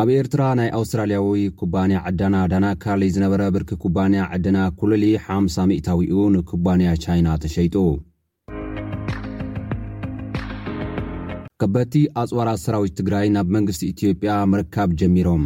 ኣብ 0.00 0.08
ኤርትራ 0.18 0.42
ናይ 0.60 0.68
ኣውስትራልያዊ 0.80 1.38
ኩባንያ 1.62 1.98
ዐዳና 2.10 2.34
ዳና 2.52 2.66
ካል 2.84 3.04
ዝነበረ 3.16 3.42
ብርኪ 3.56 3.70
ኩባንያ 3.84 4.20
ዕድና 4.36 4.58
ኵልል 4.80 5.04
ሓሳ 5.28 5.56
ሚእታዊኡ 5.70 6.20
ንኩባንያ 6.36 6.90
ቻይና 7.04 7.30
ተሸይጡ 7.44 7.76
ከበቲ 11.62 11.94
ኣጽዋራት 12.24 12.60
ሰራዊት 12.66 12.94
ትግራይ 13.00 13.26
ናብ 13.36 13.48
መንግስቲ 13.56 13.82
ኢትዮጵያ 13.94 14.32
ምርካብ 14.52 14.90
ጀሚሮም 15.02 15.44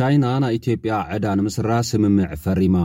ቻይና 0.00 0.26
ና 0.42 0.46
ኢትዮጵያ 0.56 0.96
ዕዳ 1.14 1.24
ንምስራ 1.38 1.70
ስምምዕ 1.88 2.28
ፈሪማ 2.42 2.76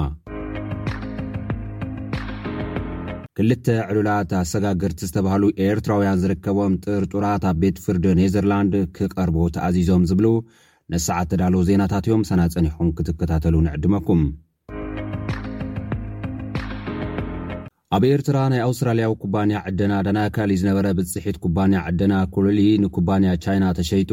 ክልተ 3.38 3.66
ዕዱላት 3.92 4.32
ኣሰጋግርቲ 4.40 5.00
ዝተባሃሉ 5.10 5.44
ኤርትራውያን 5.66 6.18
ዝርከቦም 6.24 6.74
ጥርጡራት 6.86 7.44
ኣብ 7.50 7.58
ቤት 7.64 7.78
ፍርድ 7.84 8.06
ኔዘርላንድ 8.20 8.76
ክቐርቦ 8.98 9.38
ተኣዚዞም 9.58 10.06
ዝብሉ 10.12 10.28
ነስዓት 10.94 11.30
ተዳለ 11.34 11.56
ዜናታት 11.70 12.08
እዮም 12.10 12.24
ሰናጸኒሕኹም 12.30 12.90
ክትከታተሉ 13.00 13.56
ንዕድመኩም 13.68 14.24
ኣብ 17.98 18.06
ኤርትራ 18.14 18.38
ናይ 18.54 18.64
ኣውስትራልያዊ 18.70 19.14
ኩባንያ 19.26 19.58
ዕድና 19.72 19.94
ዳናካሊ 20.08 20.52
ዝነበረ 20.64 20.88
ብጽሒት 21.02 21.38
ኩባንያ 21.46 21.82
ዕድና 21.92 22.14
ኩዕሊ 22.38 22.60
ንኩባንያ 22.86 23.32
ቻይና 23.46 23.68
ተሸይጡ 23.82 24.12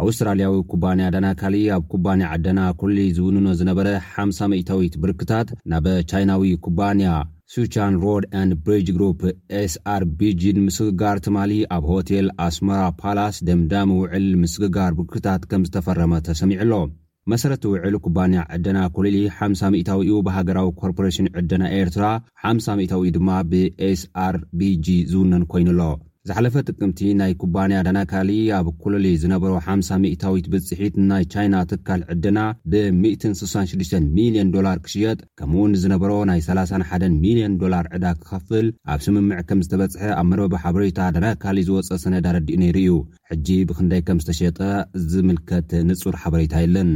ኣውስትራልያዊ 0.00 0.54
ኩባንያ 0.72 1.06
ዳናካሊ 1.14 1.54
ኣብ 1.76 1.82
ኩባንያ 1.92 2.26
ዕደና 2.34 2.60
ኩልል 2.80 2.98
ዝውንኖ 3.16 3.46
ዝነበረ 3.60 3.88
ሓ0ታዊት 4.12 4.94
ብርክታት 5.02 5.48
ናበ 5.72 5.86
ቻይናዊ 6.10 6.44
ኩባንያ 6.66 7.08
ሱቻን 7.54 7.94
ሮድ 8.04 8.24
ን 8.48 8.56
ብሪጅ 8.66 8.86
ግሩፕ 8.96 9.20
ኤስአር 9.62 10.02
ቢጂን 10.18 10.58
ምስግጋር 10.66 11.16
ትማሊ 11.26 11.52
ኣብ 11.76 11.84
ሆቴል 11.90 12.28
ኣስመራ 12.46 12.80
ፓላስ 13.00 13.38
ደምዳሚ 13.48 13.90
ውዕል 14.02 14.28
ምስግጋር 14.42 14.92
ብርክታት 15.00 15.42
ከም 15.50 15.66
ዝተፈረመ 15.68 16.12
ተሰሚዑኣሎ 16.28 16.72
መሰረቲ 17.32 17.64
ውዕሊ 17.72 17.94
ኩባንያ 18.06 18.40
ዕደና 18.54 18.78
ኩልሊ 18.94 19.18
ሓሳ 19.40 19.60
ሚታዊኡ 19.74 20.14
ብሃገራዊ 20.28 20.70
ኮርፖሬሽን 20.80 21.28
ዕደና 21.40 21.62
ኤርትራ 21.80 22.06
50ታዊ 22.54 23.04
ድማ 23.18 23.28
ብ 23.50 23.62
ኤስአር 23.90 24.36
ቢg 24.60 24.86
ዝውነን 25.12 25.44
ኮይኑ 25.52 25.68
ኣሎ 25.74 25.80
ዝሓለፈ 26.28 26.54
ጥቅምቲ 26.70 26.98
ናይ 27.20 27.32
ኩባንያ 27.42 27.76
ዳናካሊ 27.86 28.28
ኣብ 28.58 28.66
ኩሉል 28.82 29.06
ዝነበሮ 29.22 29.50
50 29.68 29.96
ሚታዊት 30.02 30.46
ብፅሒት 30.52 30.94
ናይ 31.10 31.24
ቻይና 31.32 31.54
ትካል 31.70 32.02
ዕድና 32.12 32.38
ብ 32.72 32.82
166 32.98 33.96
ሚልዮን 34.16 34.52
ዶላር 34.56 34.76
ክሽየጥ 34.84 35.18
ከምኡ 35.40 35.56
እውን 35.62 35.72
ዝነበሮ 35.84 36.12
ናይ 36.30 36.42
31 36.48 37.08
ሚልዮን 37.24 37.56
ዶላር 37.62 37.88
ዕዳ 37.96 38.04
ክኸፍል 38.20 38.68
ኣብ 38.94 39.02
ስምምዕ 39.06 39.40
ከም 39.48 39.62
ዝተበጽሐ 39.66 40.04
ኣብ 40.20 40.28
መረበቢ 40.32 40.60
ሓበሬታ 40.66 40.98
ዳናካሊ 41.16 41.58
ዝወፀ 41.70 41.98
ሰነድ 42.04 42.28
ኣረዲኡ 42.32 42.58
ነይሩ 42.64 42.76
እዩ 42.84 42.92
ሕጂ 43.32 43.48
ብክንደይ 43.70 44.04
ከም 44.10 44.20
ዝተሸየጠ 44.26 44.60
ዝምልከት 45.10 45.70
ንጹር 45.90 46.16
ሓበሬታ 46.24 46.54
የለን 46.66 46.92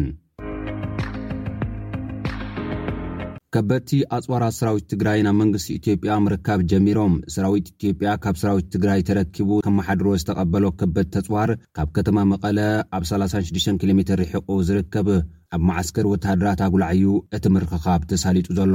ከበድቲ 3.54 3.88
ኣጽዋራት 4.16 4.54
ሰራዊት 4.56 4.84
ትግራይ 4.92 5.18
ናብ 5.26 5.36
መንግስቲ 5.40 5.66
ኢትዮጵያ 5.80 6.12
ምርካብ 6.24 6.60
ጀሚሮም 6.70 7.14
ሰራዊት 7.34 7.66
ኢትዮጵያ 7.74 8.14
ካብ 8.24 8.36
ሰራዊት 8.42 8.66
ትግራይ 8.74 9.00
ተረኪቡ 9.08 9.50
ከመሓድሮ 9.66 10.08
ዝተቐበሎ 10.22 10.64
ከበድ 10.80 11.08
ተጽዋር 11.16 11.52
ካብ 11.78 11.90
ከተማ 11.98 12.18
መቐለ 12.32 12.58
ኣብ 12.98 13.04
36 13.12 13.72
ኪ 13.84 13.90
ሜ 13.98 14.02
ሪሕቁ 14.24 14.46
ዝርከብ 14.70 15.10
ኣብ 15.56 15.62
መዓስከር 15.70 16.06
ወተሃድራት 16.12 16.62
ኣጕላዐዩ 16.68 17.12
እቲ 17.38 17.44
ምርክኻብ 17.56 18.00
ተሳሊጡ 18.12 18.48
ዘሎ 18.60 18.74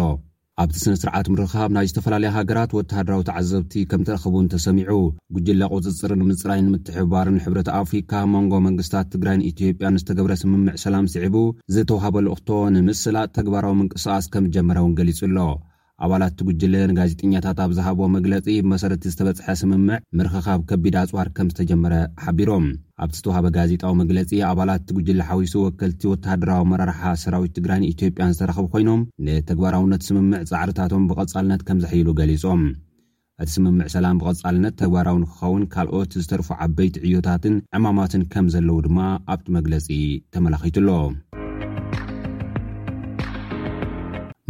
ኣብቲ 0.62 0.76
ስነ 0.82 0.94
ስርዓት 1.02 1.28
ምርኻብ 1.34 1.70
ናይ 1.76 1.86
ዝተፈላለየ 1.90 2.32
ሃገራት 2.36 2.72
ወተሃደራዊት 2.78 3.30
ዓዘብቲ 3.38 3.74
ከም 3.92 4.02
ተረኽቡን 4.08 4.50
ተሰሚዑ 4.54 4.94
ጕጅለ 5.36 5.62
ቁጽጽርን 5.78 6.22
ምጽራይን 6.30 6.68
ምትሕባርን 6.74 7.40
ሕብረት 7.46 7.70
ኣፍሪካ 7.82 8.12
መንጎ 8.34 8.54
መንግስታት 8.68 9.10
ትግራይን 9.14 9.46
ኢትዮጵያ 9.52 9.92
ዝተገብረ 10.02 10.36
ስምምዕ 10.42 10.76
ሰላም 10.86 11.08
ስዒቡ 11.16 11.38
ዘተውሃበልክቶ 11.78 12.50
ንምስላጥ 12.78 13.30
ተግባራዊ 13.40 13.76
ምንቅስቓስ 13.82 14.28
ከም 14.36 14.52
ጀመረውን 14.58 14.96
ገሊጹ 15.00 15.20
ኣሎ 15.32 15.38
ኣባላት 16.06 16.34
ቲ 16.38 16.42
ጉጅለንጋዜጠኛታት 16.48 17.58
ኣብ 17.64 17.72
ዝሃቦ 17.78 18.00
መግለፂ 18.16 18.46
ብመሰረቲ 18.66 19.04
ዝተበፅሐ 19.14 19.48
ስምምዕ 19.60 19.98
ምርክኻብ 20.20 20.62
ከቢድ 20.70 20.96
ኣፅዋር 21.02 21.28
ከም 21.38 21.50
ዝተጀመረ 21.52 21.94
ሓቢሮም 22.24 22.66
ኣብቲ 23.04 23.16
ዝተዋሃበ 23.20 23.48
ጋዜጣዊ 23.58 23.92
መግለፂ 24.02 24.32
ኣባላት 24.52 24.82
ቲ 24.90 24.96
ጉጅለ 24.98 25.20
ሓዊሱ 25.30 25.54
ወከልቲ 25.66 26.02
ወተሃደራዊ 26.14 26.64
መራርሓ 26.72 27.02
ሰራዊት 27.24 27.54
ትግራይን 27.58 27.88
ኢትዮጵያን 27.94 28.34
ዝተረኸቡ 28.38 28.66
ኮይኖም 28.76 29.04
ንተግባራውነት 29.28 30.06
ስምምዕ 30.08 30.42
ፃዕርታቶም 30.52 31.06
ብቐፃልነት 31.12 31.64
ከም 31.70 31.80
ዘሕይሉ 31.86 32.08
ገሊፆም 32.22 32.64
እቲ 33.44 33.50
ስምምዕ 33.58 33.88
ሰላም 33.98 34.18
ብቐፃልነት 34.24 34.76
ተግባራዊን 34.82 35.28
ክኸውን 35.34 35.64
ካልኦት 35.76 36.14
ዝተርፉ 36.24 36.50
ዓበይቲ 36.66 36.96
ዕዮታትን 37.08 37.56
ዕማማትን 37.80 38.26
ከም 38.34 38.48
ዘለዉ 38.56 38.78
ድማ 38.88 39.00
ኣብቲ 39.34 39.48
መግለፂ 39.60 39.88
ተመላኪቱኣሎ 40.36 40.90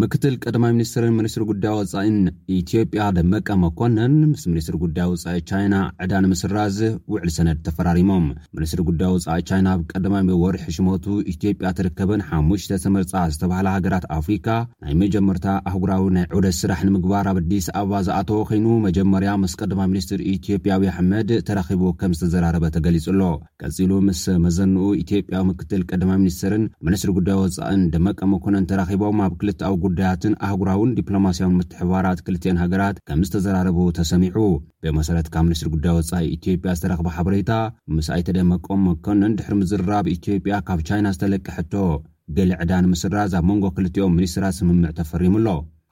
ምክትል 0.01 0.33
ቀደማ 0.43 0.65
ምኒስትርን 0.75 1.15
ምኒስትሪ 1.19 1.43
ጉዳይ 1.49 1.73
ወፃእን 1.77 2.17
ኢትዮጵያ 2.59 3.01
ደመቀ 3.17 3.49
መኮነን 3.63 4.13
ምስ 4.29 4.43
ኒስት 4.55 4.69
ጉዳይ 4.83 5.07
ውፃኢ 5.11 5.39
ቻይና 5.49 5.75
ዕዳን 6.03 6.25
ምስራዝ 6.31 6.77
ውዕል 7.13 7.29
ሰነድ 7.37 7.59
ተፈራሪሞም 7.67 8.25
ኒስትሪ 8.61 8.81
ጉዳይ 8.89 9.09
ወፃኢ 9.15 9.41
ቻይና 9.49 9.67
ኣብ 9.75 9.81
ቀደማ 9.91 10.15
ወርሒ 10.43 10.63
ሽመቱ 10.77 11.05
ኢትዮጵያ 11.33 11.69
ትርከብን 11.79 12.23
ሓሙሽተ 12.29 12.79
ተመርፃ 12.85 13.11
ዝተባሃለ 13.33 13.67
ሃገራት 13.75 14.05
ኣፍሪካ 14.17 14.47
ናይ 14.85 14.95
መጀመርታ 15.03 15.45
ኣህጉራዊ 15.71 16.05
ናይ 16.17 16.25
ዑደ 16.39 16.47
ስራሕ 16.61 16.79
ንምግባር 16.87 17.29
ኣብ 17.33 17.37
ኣዲስ 17.43 17.67
ኣበባ 17.81 17.99
ዝኣተወ 18.07 18.39
ኮይኑ 18.51 18.65
መጀመርያ 18.87 19.29
ምስ 19.43 19.55
ቀደማ 19.61 19.81
ሚኒስትር 19.93 20.19
ኢትዮጵያ 20.35 20.73
ዊ 20.83 20.91
ኣሕመድ 20.93 21.31
ተራኺቦ 21.49 21.83
ከም 22.01 22.15
ዝተዘራረበ 22.21 22.65
ተገሊፁ 22.77 23.07
ሎ 23.19 23.23
ቀፂሉ 23.63 23.91
ምስ 24.09 24.23
መዘንኡ 24.47 24.87
ኢትዮጵያ 25.03 25.37
ምክትል 25.51 25.83
ቀማ 25.91 26.11
ሚኒስትርን 26.23 26.65
ስ 27.03 27.13
ጉዳ 27.19 27.29
ወፃእን 27.43 27.83
ደመቀ 27.95 28.19
መኮነን 28.33 28.67
ተራቦም 28.71 29.19
ኣብ 29.27 29.33
ክል 29.41 29.49
ኣ 29.69 29.69
ጉዳያትን 29.91 30.33
ኣህጉራውን 30.47 30.93
ዲፕሎማስያዊን 30.97 31.55
ምትሕባራት 31.59 32.19
ክልትዮን 32.25 32.59
ሃገራት 32.63 32.97
ከም 33.07 33.21
ዝተዘራረቡ 33.27 33.79
ተሰሚዑ 33.99 34.37
ብመሰረት 34.83 35.27
ካብ 35.33 35.43
ሚኒስትሪ 35.47 35.69
ጉዳይ 35.75 35.93
ወፃኢ 35.97 36.27
ኢትዮጵያ 36.37 36.75
ዝተረኽቦ 36.77 37.07
ሓበሬታ 37.17 37.51
ምስ 37.95 38.07
ኣይተደመቆም 38.17 38.85
መቆነን 38.89 39.35
ድሕሪ 39.39 39.55
ምዝርራብ 39.61 40.07
ኢትዮጵያ 40.17 40.61
ካብ 40.69 40.81
ቻይና 40.89 41.09
ዝተለቅሐቶ 41.17 41.73
ገሌ 42.37 42.51
ዕዳን 42.63 42.87
ምስራዝኣብ 42.93 43.45
መንጎ 43.51 43.65
ክልቲኦም 43.77 44.15
ሚኒስትራት 44.19 44.57
ስምምዕ 44.59 44.91
ተፈሪሙኣሎ 44.99 45.47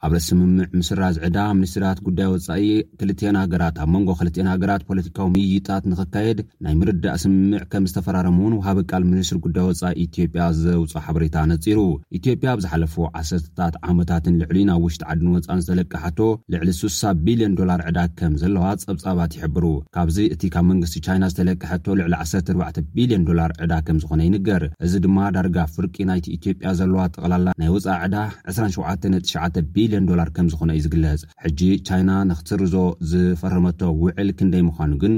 ኣብ 0.06 0.12
ረ 0.16 0.18
ስምምዕ 0.26 0.66
ምስራዝ 0.80 1.16
ዕዳ 1.26 1.36
ምኒስትራት 1.56 1.98
ጉዳይ 2.04 2.28
ወፃኢ 2.34 2.62
ክልትኤና 3.00 3.38
ሃገራት 3.42 3.76
ኣብ 3.82 3.88
መንጎ 3.94 4.08
ክልና 4.20 4.46
ሃገራት 4.54 4.82
ፖለቲካዊ 4.90 5.26
ምይይጣት 5.34 5.82
ንኽካየድ 5.90 6.38
ናይ 6.64 6.74
ምርዳእ 6.80 7.16
ስምምዕ 7.24 7.60
ከም 7.72 7.84
ዝተፈራረሙ 7.90 8.38
እውን 8.44 8.54
ውሃበ 8.58 8.78
ቃል 8.90 9.02
ምኒስትሪ 9.10 9.38
ጉዳይ 9.46 9.64
ወፃኢ 9.70 9.92
ኢትዮጵያ 10.06 10.44
ዘውፅ 10.60 10.94
ሓበሬታ 11.08 11.36
ነጺሩ 11.50 11.78
ኢትዮጵያ 12.18 12.48
ኣብዝሓለፉ 12.54 12.94
ዓሰርታት 13.20 13.74
ዓመታትን 13.88 14.38
ልዕሊ 14.42 14.58
ናብ 14.70 14.80
ውሽጢ 14.86 15.02
ዓድን 15.10 15.28
ወፃን 15.34 15.60
ዝተለቅሐቶ 15.66 16.18
ልዕሊ 16.54 16.70
6ሳ 16.80 17.02
ቢልዮን 17.26 17.58
ዶላር 17.60 17.82
ዕዳ 17.90 17.98
ከም 18.22 18.32
ዘለዋ 18.44 18.64
ጸብጻባት 18.86 19.34
ይሕብሩ 19.38 19.64
ካብዚ 19.98 20.18
እቲ 20.36 20.42
ካብ 20.56 20.64
መንግስቲ 20.70 20.96
ቻይና 21.08 21.24
ዝተለቅሐቶ 21.34 21.86
ልዕሊ 22.00 22.14
14ቢልዮን 22.24 23.28
ዶላር 23.28 23.50
ዕዳ 23.66 23.72
ከም 23.90 24.00
ዝኾነ 24.04 24.20
ይንገር 24.30 24.64
እዚ 24.86 24.94
ድማ 25.08 25.18
ዳርጋ 25.36 25.58
ፍርቂ 25.76 25.94
ናይቲ 26.12 26.26
ኢትዮጵያ 26.40 26.74
ዘለዋ 26.80 27.00
ጠቕላላ 27.14 27.46
ናይ 27.60 27.70
ወፃኢ 27.76 27.98
ዕዳ 28.10 28.16
279 28.56 29.62
ብልን 29.76 29.88
ዝነ 29.92 30.70
እዩግለፅ 30.78 31.20
ሕጂ 31.44 31.60
ቻይና 31.88 32.10
ንኽትርዞ 32.30 32.74
ዝፈረመቶ 33.10 33.80
ውዕል 34.02 34.28
ክንደይ 34.38 34.62
ምዃኑ 34.68 34.92
ግን 35.02 35.14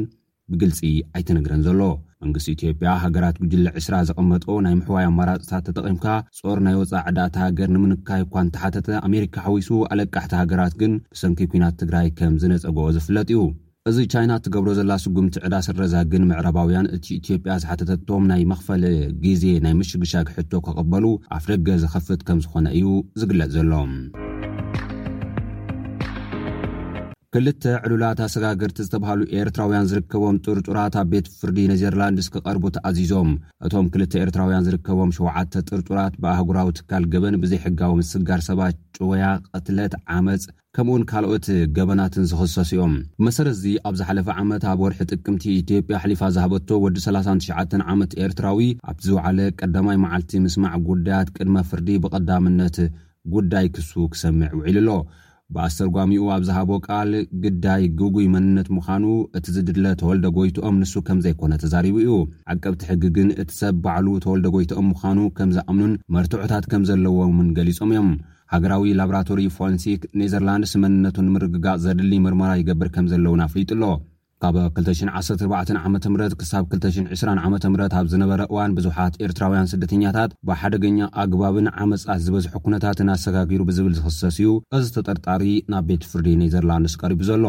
ብግልፂ 0.53 0.81
ኣይትነግረን 1.17 1.61
ዘሎ 1.67 1.81
መንግስት 2.23 2.49
ኢትዮጵያ 2.55 2.89
ሃገራት 3.03 3.37
ጉጅለ 3.43 3.65
2ስራ 3.81 3.95
ዘቐመጦ 4.09 4.45
ናይ 4.65 4.75
ምሕዋይ 4.81 5.07
ኣመራፅታት 5.11 5.63
ተጠቒምካ 5.69 6.05
ፆር 6.41 6.59
ናይ 6.67 6.75
ወፃእ 6.81 7.03
ዕዳ 7.11 7.19
ተ 7.35 7.39
ሃገር 7.45 7.69
ንምንካይ 7.75 8.21
እኳን 8.27 8.51
ተሓተተ 8.55 8.89
ኣሜሪካ 9.09 9.37
ሓዊሱ 9.47 9.71
ኣለቃሕቲ 9.95 10.33
ሃገራት 10.43 10.75
ግን 10.83 10.93
ብሰንኪ 11.17 11.41
ኩናት 11.53 11.77
ትግራይ 11.83 12.09
ከም 12.19 12.35
ዝነፀግኦ 12.43 12.87
ዝፍለጥ 12.97 13.27
እዩ 13.35 13.41
እዚ 13.91 13.97
ቻይና 14.13 14.33
እትገብሮ 14.39 14.69
ዘላ 14.79 14.93
ስጉምቲ 15.05 15.37
ዕዳ 15.47 15.55
ስረዛግን 15.67 16.27
ምዕረባውያን 16.31 16.91
እቲ 16.97 17.07
ኢትዮጵያ 17.21 17.55
ዝሓተተቶም 17.65 18.29
ናይ 18.33 18.45
መክፈለ 18.53 18.85
ግዜ 19.25 19.45
ናይ 19.65 19.75
ምሽግሻግሕቶ 19.81 20.53
ከቐበሉ 20.69 21.05
ኣፍ 21.39 21.47
ደገ 21.55 21.69
ዝከፍት 21.85 22.23
ከም 22.29 22.41
ዝኾነ 22.47 22.67
እዩ 22.81 22.87
ዝግለፅ 23.23 23.51
ዘሎ 23.57 23.73
ክልተ 27.35 27.65
ዕሉላት 27.87 28.19
ኣሰጋግርቲ 28.25 28.77
ዝተባሃሉ 28.87 29.21
ኤርትራውያን 29.41 29.87
ዝርከቦም 29.91 30.39
ጥርጡራት 30.47 30.95
ኣብ 31.01 31.07
ቤት 31.13 31.27
ፍርዲ 31.41 31.59
ኔዘርላንድስ 31.71 32.27
ክቐርቡት 32.35 32.77
ኣዚዞም 32.89 33.31
እቶም 33.67 33.87
ክልተ 33.93 34.13
ኤርትራውያን 34.25 34.65
ዝርከቦም 34.67 35.13
7ውዓተ 35.19 35.55
ጥርጡራት 35.69 36.17
ብኣህጉራዊ 36.25 36.69
ትካል 36.79 37.05
ገበን 37.15 37.37
ብዘይሕጋዊ 37.45 37.93
ምስጋር 38.01 38.43
ሰባት 38.49 38.77
ጭወያ 38.99 39.25
ቅትለት 39.53 39.95
ዓመፅ 40.17 40.45
ከምኡውን 40.77 41.07
ካልኦት 41.13 41.49
ገበናትን 41.79 42.27
ዝኽሰስ 42.33 42.71
እዮም 42.77 42.93
ብመሰረት 43.23 43.57
እዚ 43.61 43.65
ኣብዝ 43.91 44.03
ሓለፈ 44.09 44.29
ዓመት 44.45 44.63
ኣብ 44.73 44.83
ወርሒ 44.85 45.01
ጥቅምቲ 45.13 45.45
ኢትዮጵያ 45.63 46.01
ሓሊፋ 46.05 46.23
ዝሃበቶ 46.37 46.69
ወዲ 46.85 46.99
39 47.09 47.89
ዓመት 47.95 48.13
ኤርትራዊ 48.27 48.61
ኣብዝ 48.93 49.09
በዕለ 49.17 49.41
ቀዳማይ 49.63 49.99
መዓልቲ 50.05 50.33
ምስማዕ 50.49 50.77
ጉዳያት 50.91 51.33
ቅድመ 51.39 51.57
ፍርዲ 51.73 51.89
ብቐዳምነት 52.05 52.79
ጉዳይ 53.37 53.67
ክሱ 53.75 53.93
ክሰምዕ 54.13 54.51
ውዒሉ 54.61 54.89
ኣሎ 54.99 55.01
ብኣሰርጓሚኡ 55.55 56.25
ኣብ 56.35 56.43
ዝሃቦ 56.49 56.71
ቃል 56.89 57.11
ግዳይ 57.45 57.83
ግጉይ 58.01 58.27
መንነት 58.35 58.69
ምዃኑ 58.77 59.05
እቲ 59.39 59.47
ዝድድለ 59.57 59.85
ተወልደ 60.01 60.27
ጎይትኦም 60.37 60.77
ንሱ 60.83 60.93
ከም 61.09 61.19
ዘይኮነ 61.25 61.53
ተዛሪቡ 61.63 61.97
እዩ 62.03 62.13
ዓቀብቲ 62.53 62.81
ሕጊ 62.91 63.03
ግን 63.17 63.29
እቲ 63.43 63.51
ሰብ 63.61 63.75
ባዕሉ 63.87 64.07
ተወልደ 64.27 64.47
ጎይቶኦም 64.55 64.89
ምዃኑ 64.93 65.19
ከም 65.39 65.51
ዝኣምኑን 65.57 65.99
መርትዑታት 66.17 66.67
ከም 66.73 66.85
ዘለዎምን 66.91 67.51
ገሊፆም 67.59 67.93
እዮም 67.97 68.11
ሃገራዊ 68.55 68.95
ላብራቶሪ 69.01 69.41
ፎረንሲክ 69.59 70.01
ኔዘርላንድስ 70.21 70.73
መንነቱ 70.85 71.19
ምርግጋጽ 71.35 71.79
ዘድሊ 71.87 72.13
ምርመራ 72.27 72.51
ይገብር 72.63 72.89
ከም 72.97 73.07
ዘለዉን 73.13 73.45
ኣፍይጡሎ 73.49 73.83
ካብ 74.43 74.57
214 74.77 75.77
ዓ 75.85 75.89
ምት 75.95 76.05
ክሳብ 76.39 76.63
220 76.71 77.23
ዓ 77.49 77.51
ምት 77.73 77.93
ኣብ 77.99 78.07
ዝነበረ 78.13 78.41
እዋን 78.53 78.73
ብዙሓት 78.79 79.15
ኤርትራውያን 79.27 79.69
ስደተኛታት 79.73 80.31
ብሓደገኛ 80.49 80.99
ኣግባብን 81.23 81.67
ዓመፃት 81.83 82.23
ዝበዝሖ 82.25 82.49
ኩነታትን 82.65 83.11
ኣሰጋጊሩ 83.15 83.61
ብዝብል 83.69 83.93
ዝኽሰስ 83.99 84.39
እዩ 84.45 84.51
እዚ 84.79 84.87
ተጠርጣሪ 84.97 85.45
ናብ 85.75 85.85
ቤት 85.91 86.07
ፍርዲ 86.13 86.29
ኔዘርላንድስ 86.43 86.97
ቀሪቡ 87.03 87.21
ዘሎ 87.29 87.45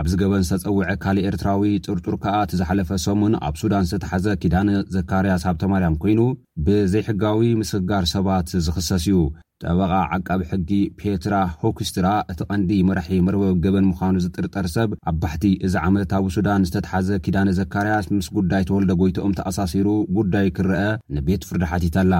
ኣብ 0.00 0.06
ዝ 0.12 0.14
ገበን 0.20 0.46
ዝተፀውዐ 0.50 0.88
ካልእ 1.02 1.26
ኤርትራዊ 1.30 1.62
ጥርጡር 1.86 2.16
ከዓ 2.22 2.34
እቲ 2.46 2.52
ዝሓለፈ 2.60 2.88
ሰሙን 3.06 3.34
ኣብ 3.48 3.54
ሱዳን 3.62 3.88
ስተሓዘ 3.90 4.24
ኪዳነ 4.42 4.70
ዘካርያ 4.96 5.34
ሳብተማርያም 5.44 5.98
ኮይኑ 6.04 6.22
ብዘይሕጋዊ 6.66 7.42
ምስክጋር 7.62 8.06
ሰባት 8.14 8.48
ዝኽሰስ 8.66 9.04
እዩ 9.12 9.18
ጠበቓ 9.64 9.92
ዓቃብ 10.14 10.40
ሕጊ 10.48 10.70
ፔትራ 10.98 11.34
ሆክስትራ 11.60 12.06
እቲ 12.32 12.40
ቐንዲ 12.48 12.70
መርሒ 12.88 13.08
መርበብ 13.26 13.56
ገበን 13.64 13.86
ምዃኑ 13.90 14.14
ዝጥርጠር 14.24 14.66
ሰብ 14.74 14.90
ኣብ 15.10 15.16
ባሕቲ 15.22 15.44
እዚ 15.66 15.74
ዓመት 15.88 16.10
ኣብ 16.18 16.26
ሱዳን 16.34 16.66
ዝተትሓዘ 16.70 17.08
ኪዳነ 17.26 17.48
ዘካርያስ 17.60 18.08
ምስ 18.16 18.28
ጕዳይ 18.38 18.64
ተወልደ 18.70 18.92
ጐይቶኦም 19.02 19.36
ተኣሳሲሩ 19.38 19.88
ጕዳይ 20.18 20.48
ክርአ 20.58 20.82
ንቤት 21.18 21.48
ፍርዲ 21.50 21.64
ሓቲታላ 21.72 22.12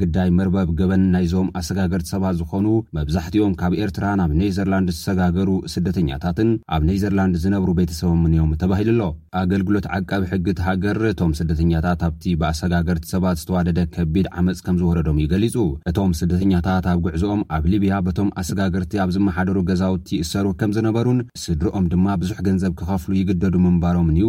ግዳይ 0.00 0.28
መርበብ 0.38 0.68
ገበን 0.78 1.02
ናይዞም 1.12 1.48
ኣሰጋገርቲ 1.58 2.06
ሰባት 2.14 2.34
ዝኾኑ 2.40 2.66
መብዛሕቲኦም 2.96 3.52
ካብ 3.60 3.72
ኤርትራ 3.84 4.04
ኣብ 4.24 4.32
ኔዘርላንድ 4.40 4.88
ዝሰጋገሩ 4.96 5.50
ስደተኛታትን 5.74 6.50
ኣብ 6.76 6.82
ኔዘርላንድ 6.90 7.36
ዝነብሩ 7.44 7.70
ቤተሰቦምን 7.78 8.34
እዮም 8.36 8.52
ተባሂሉ 8.62 8.90
ኣሎ 8.98 9.04
ኣገልግሎት 9.42 9.86
ዓቃቢ 9.98 10.22
ሕጊቲ 10.32 10.58
ሃገር 10.68 11.00
እቶም 11.12 11.32
ስደተኛታት 11.40 12.02
ኣብቲ 12.08 12.24
ብኣሰጋገርቲ 12.42 13.06
ሰባት 13.14 13.40
ዝተዋደደ 13.42 13.80
ከቢድ 13.96 14.28
ዓመፅ 14.40 14.60
ከም 14.66 14.78
ዝወረዶም 14.82 15.20
እዩ 15.22 15.28
ገሊፁ 15.34 15.56
እቶም 15.92 16.12
ስደተኛታት 16.20 16.84
ኣብ 16.94 17.00
ጉዕዞኦም 17.06 17.42
ኣብ 17.58 17.64
ሊብያ 17.74 17.92
በቶም 18.08 18.30
ኣሰጋገርቲ 18.42 18.92
ኣብ 19.04 19.12
ዝመሓደሩ 19.16 19.56
ገዛውቲ 19.70 20.08
ይእሰሩ 20.22 20.46
ከም 20.62 20.72
ዝነበሩን 20.78 21.20
ስድሪኦም 21.44 21.86
ድማ 21.94 22.06
ብዙሕ 22.24 22.38
ገንዘብ 22.48 22.74
ክኸፍሉ 22.80 23.12
ይግደዱ 23.22 23.54
ምንባሮምን 23.68 24.18
እዩ 24.20 24.28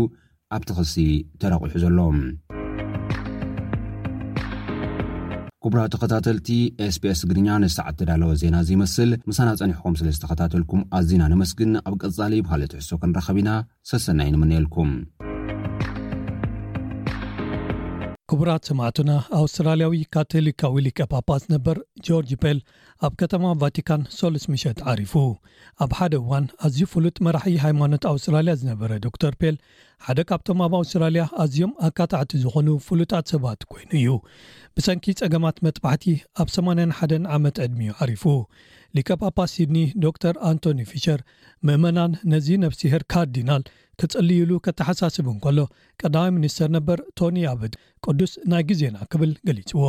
ኣብቲ 0.55 0.69
ክሲ 0.79 0.95
ተረቂሑ 1.41 1.71
ዘሎም 1.83 2.17
ክቡራት 5.63 5.91
ተኸታተልቲ 5.93 6.49
ስpስ 6.95 7.19
እግርኛ 7.25 7.47
ንሳዓትዳለወ 7.63 8.29
ዜና 8.41 8.55
እዙ 8.63 8.69
መስል 8.81 9.09
ምሳና 9.29 9.49
ፀኒሕኩም 9.61 9.95
ስለ 9.99 10.07
ዝተኸታተልኩም 10.15 10.81
ኣዝና 10.97 11.23
ንመስግን 11.33 11.71
ኣብ 11.87 11.95
ቀፃሊ 12.03 12.31
ይባሃለ 12.39 12.61
ትሕሶ 12.73 12.89
ክንራኸብ 13.01 13.37
ኢና 13.41 13.49
ስሰና 13.89 14.19
ዩንምንአልኩም 14.29 14.91
ክቡራት 18.31 18.63
ሰማዕቱና 18.69 19.11
ኣውስትራልያዊ 19.41 19.99
ካቶሊካዊ 20.13 20.75
ሊቀ 20.87 20.99
ፓፓ 21.13 21.27
ዝነበር 21.43 21.77
ጆርጅ 22.07 22.31
ፔል 22.43 22.57
ኣብ 23.07 23.13
ከተማ 23.19 23.45
ቫቲካን 23.61 24.01
ሶሉስ 24.19 24.43
ምሸት 24.51 24.79
ዓሪፉ 24.91 25.11
ኣብ 25.83 25.91
ሓደ 25.97 26.13
እዋን 26.21 26.45
ኣዝዩ 26.67 26.81
ፍሉጥ 26.93 27.15
መራሒ 27.25 27.53
ሃይማኖት 27.65 28.03
ኣውስትራልያ 28.09 28.53
ዝነበረ 28.61 28.91
ዶ 29.03 29.09
ተር 29.21 29.35
ፔል 29.41 29.55
ሓደ 30.05 30.19
ካብቶም 30.29 30.59
ኣብ 30.65 30.73
ኣውስትራልያ 30.79 31.23
ኣዝዮም 31.43 31.71
ኣካታዕቲ 31.87 32.31
ዝኾኑ 32.41 32.67
ፍሉጣት 32.87 33.25
ሰባት 33.33 33.61
ኮይኑ 33.71 33.89
እዩ 33.99 34.09
ብሰንኪ 34.77 35.05
ፀገማት 35.21 35.57
መጥባሕቲ 35.67 36.05
ኣብ 36.43 36.49
81 36.55 37.29
ዓመት 37.37 37.55
ዕድሚዩ 37.65 37.91
ዓሪፉ 38.05 38.25
ሊከ 38.97 39.09
ፓፓ 39.21 39.37
ሲድኒ 39.53 39.77
ዶር 40.05 40.35
ኣንቶኒ 40.49 40.81
ፍሸር 40.91 41.19
ምእመናን 41.69 42.11
ነዚ 42.33 42.47
ነብሲሄር 42.65 43.05
ካርዲናል 43.13 43.63
ክጸልዩሉ 44.01 44.51
ከተሓሳስብን 44.65 45.37
ከሎ 45.45 45.57
ቀዳማይ 46.03 46.33
ሚኒስተር 46.39 46.69
ነበር 46.77 46.99
ቶኒ 47.21 47.37
ኣበድ 47.53 47.73
ቅዱስ 48.07 48.33
ናይ 48.53 48.65
ግዜና 48.71 48.97
ክብል 49.13 49.31
ገሊፅዎ 49.49 49.87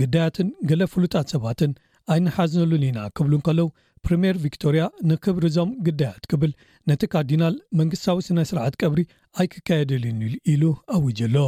ግዳያትን 0.00 0.48
ገለ 0.70 0.82
ፍሉጣት 0.94 1.28
ሰባትን 1.34 1.70
ኣይንሓዘነሉኒና 2.14 2.98
ክብሉ 3.16 3.32
ንከለው 3.40 3.68
ፕሪምየር 4.06 4.36
ቪክቶርያ 4.44 4.82
ንክብሪ 5.10 5.44
ዞም 5.56 5.70
ግዳያት 5.86 6.24
ክብል 6.30 6.52
ነቲ 6.90 7.02
ካርዲናል 7.14 7.56
መንግስታዊ 7.80 8.18
ስነይ 8.28 8.46
ስርዓት 8.50 8.76
ቀብሪ 8.82 9.02
ኣይክካየደልኒ 9.40 10.20
ኢሉ 10.54 10.62
ኣውጅኣሎ 10.98 11.40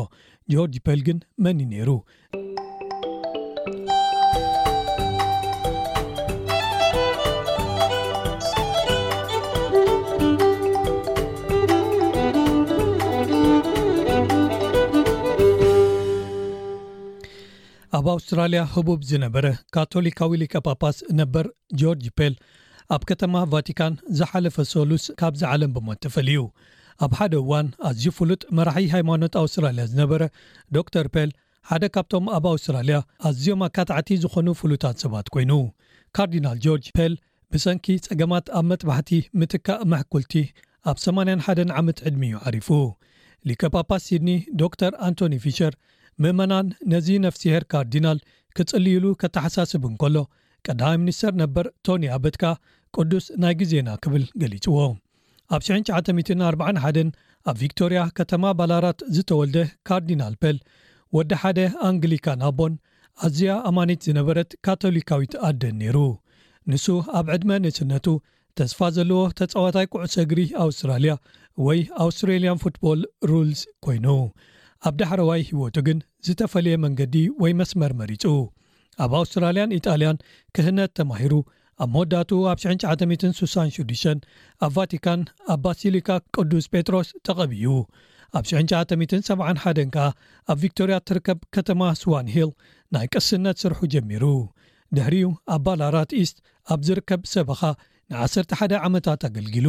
ጆርጅ 0.55 0.77
ፔል 0.89 1.01
ግን 1.09 1.21
መኒ 1.47 1.59
ነይሩ 1.73 1.89
ኣብ 17.99 18.07
ኣውስትራልያ 18.13 18.61
ህቡብ 18.73 19.01
ዝነበረ 19.11 19.47
ካቶሊካዊ 19.75 20.33
ሊኮ 20.43 20.55
ፓፓስ 20.67 20.97
ነበር 21.21 21.47
ጆርጅ 21.81 22.05
ፖል 22.19 22.35
ኣብ 22.95 23.03
ከተማ 23.09 23.35
ቫቲካን 23.55 23.95
ዝሓለፈ 24.19 24.57
ሶሉስ 24.75 25.05
ካብ 25.21 25.35
ዝ 25.41 25.43
ዓለም 25.53 25.73
ብሞት 25.77 25.99
ተፈል 26.05 26.29
ዩ 26.35 26.43
ኣብ 27.05 27.13
ሓደ 27.19 27.35
እዋን 27.43 27.69
ኣዝዩ 27.89 28.07
ፍሉጥ 28.19 28.41
መራሒ 28.57 28.85
ሃይማኖት 28.95 29.35
ኣውስትራልያ 29.43 29.85
ዝነበረ 29.93 30.23
ዶ 30.77 30.85
ተር 30.97 31.09
ፖል 31.15 31.31
ሓደ 31.71 31.85
ካብቶም 31.95 32.25
ኣብ 32.39 32.47
ኣውስትራልያ 32.55 32.97
ኣዝዮም 33.31 33.63
ኣካጣዓቲ 33.69 34.11
ዝኾኑ 34.25 34.47
ፍሉጣት 34.63 34.97
ሰባት 35.05 35.27
ኮይኑ 35.35 35.53
ካርዲናል 36.19 36.59
ጆርጅ 36.67 36.87
ፖል 36.99 37.15
ብሰንኪ 37.55 37.87
ፀገማት 38.09 38.47
ኣብ 38.59 38.65
መጥባሕቲ 38.73 39.11
ምትካእ 39.41 39.83
ማሕኩልቲ 39.93 40.35
ኣብ 40.93 40.97
81 41.11 41.75
ዓመት 41.81 41.99
ዕድሚ 42.09 42.23
እዩ 42.33 42.39
ዓሪፉ 42.49 42.71
ሊኮ 43.49 43.63
ፓፓስ 43.77 44.05
ሲድኒ 44.11 44.31
ዶር 44.61 44.93
ኣንቶኒ 45.09 45.35
ፊሸር 45.47 45.75
ምእመናን 46.23 46.67
ነዚ 46.93 47.09
ነፍሲሄር 47.27 47.65
ካርዲናል 47.73 48.19
ክጽልዩሉ 48.57 49.05
ከተሓሳስብን 49.23 49.95
ከሎ 50.03 50.17
ቀዳማ 50.67 50.93
ሚኒስተር 51.03 51.33
ነበር 51.43 51.67
ቶኒ 51.87 52.03
ኣበትካ 52.17 52.45
ቅዱስ 52.97 53.27
ናይ 53.43 53.55
ግዜና 53.61 53.89
ክብል 54.05 54.25
ገሊጽዎ 54.43 54.77
ኣብ 55.57 55.61
9041 55.67 57.13
ኣብ 57.51 57.57
ቪክቶርያ 57.63 58.01
ከተማ 58.19 58.45
ባላራት 58.59 59.01
ዝተወልደ 59.17 59.57
ካርዲናል 59.89 60.35
ፖል 60.43 60.59
ወዲ 61.17 61.31
ሓደ 61.43 61.61
ኣንግሊካን 61.89 62.43
ኣቦን 62.49 62.75
ኣዝያ 63.27 63.53
ኣማኒት 63.69 64.01
ዝነበረት 64.09 64.51
ካቶሊካዊት 64.67 65.33
ኣደን 65.49 65.77
ነይሩ 65.83 65.97
ንሱ 66.73 66.87
ኣብ 67.19 67.27
ዕድመ 67.37 67.51
ንእስነቱ 67.65 68.07
ተስፋ 68.59 68.79
ዘለዎ 68.97 69.21
ተጻዋታይ 69.39 69.87
ኩዕሶ 69.95 70.15
እግሪ 70.25 70.41
ኣውስትራልያ 70.65 71.13
ወይ 71.67 71.81
ኣውስትሬልያን 72.05 72.61
ፉትቦል 72.65 73.01
ሩልስ 73.31 73.61
ኮይኑ 73.87 74.07
ኣብ 74.89 74.95
ዳሕረዋይ 75.01 75.43
ህወቱ 75.49 75.75
ግን 75.87 75.99
ዝተፈለየ 76.27 76.77
መንገዲ 76.85 77.15
ወይ 77.43 77.53
መስመር 77.61 77.93
መሪፁ 78.01 78.23
ኣብ 79.05 79.13
ኣውስትራልያን 79.19 79.75
ኢጣልያን 79.79 80.21
ክህነት 80.57 80.91
ተማሂሩ 80.99 81.33
ኣብ 81.83 81.91
መወዳቱ 81.95 82.31
ኣብ 82.53 82.59
966 82.63 84.25
ኣብ 84.65 84.73
ቫቲካን 84.77 85.21
ኣብ 85.53 85.61
ባሲሊካ 85.67 86.09
ቅዱስ 86.37 86.67
ጴጥሮስ 86.75 87.11
ተቐብዩ 87.29 87.67
ኣብ 88.39 88.45
9971 88.53 89.87
ከዓ 89.97 90.07
ኣብ 90.53 90.59
ቪክቶርያ 90.65 90.97
እትርከብ 91.03 91.39
ከተማ 91.57 91.83
ስዋን 92.03 92.29
ሂል 92.37 92.51
ናይ 92.97 93.07
ቅስነት 93.15 93.59
ስርሑ 93.65 93.81
ጀሚሩ 93.95 94.25
ድሕሪኡ 94.99 95.31
ኣብ 95.55 95.61
ባላራት 95.67 96.13
ኢስት 96.23 96.39
ኣብ 96.75 96.81
ዝርከብ 96.89 97.23
ሰባኻ 97.37 97.63
ን11 98.15 98.79
ዓመታት 98.89 99.21
ኣገልጊሉ 99.31 99.67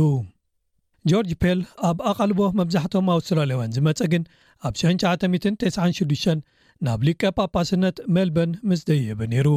ጀርጅ 1.10 1.32
ፔል 1.42 1.60
ኣብ 1.90 2.00
ኣቐልቦ 2.10 2.40
መብዛሕቶም 2.58 3.08
ኣውስትራልያውያን 3.14 3.72
ዝመጸ 3.76 4.00
ግን 4.14 4.24
ኣብ 4.68 4.74
9996 4.82 6.44
ናብ 6.86 7.00
ሊቀ 7.08 7.22
ጳጳስነት 7.38 7.98
ሜልበን 8.16 8.52
ምስ 8.70 8.82
ደየበ 8.90 9.22
ነይሩ 9.32 9.48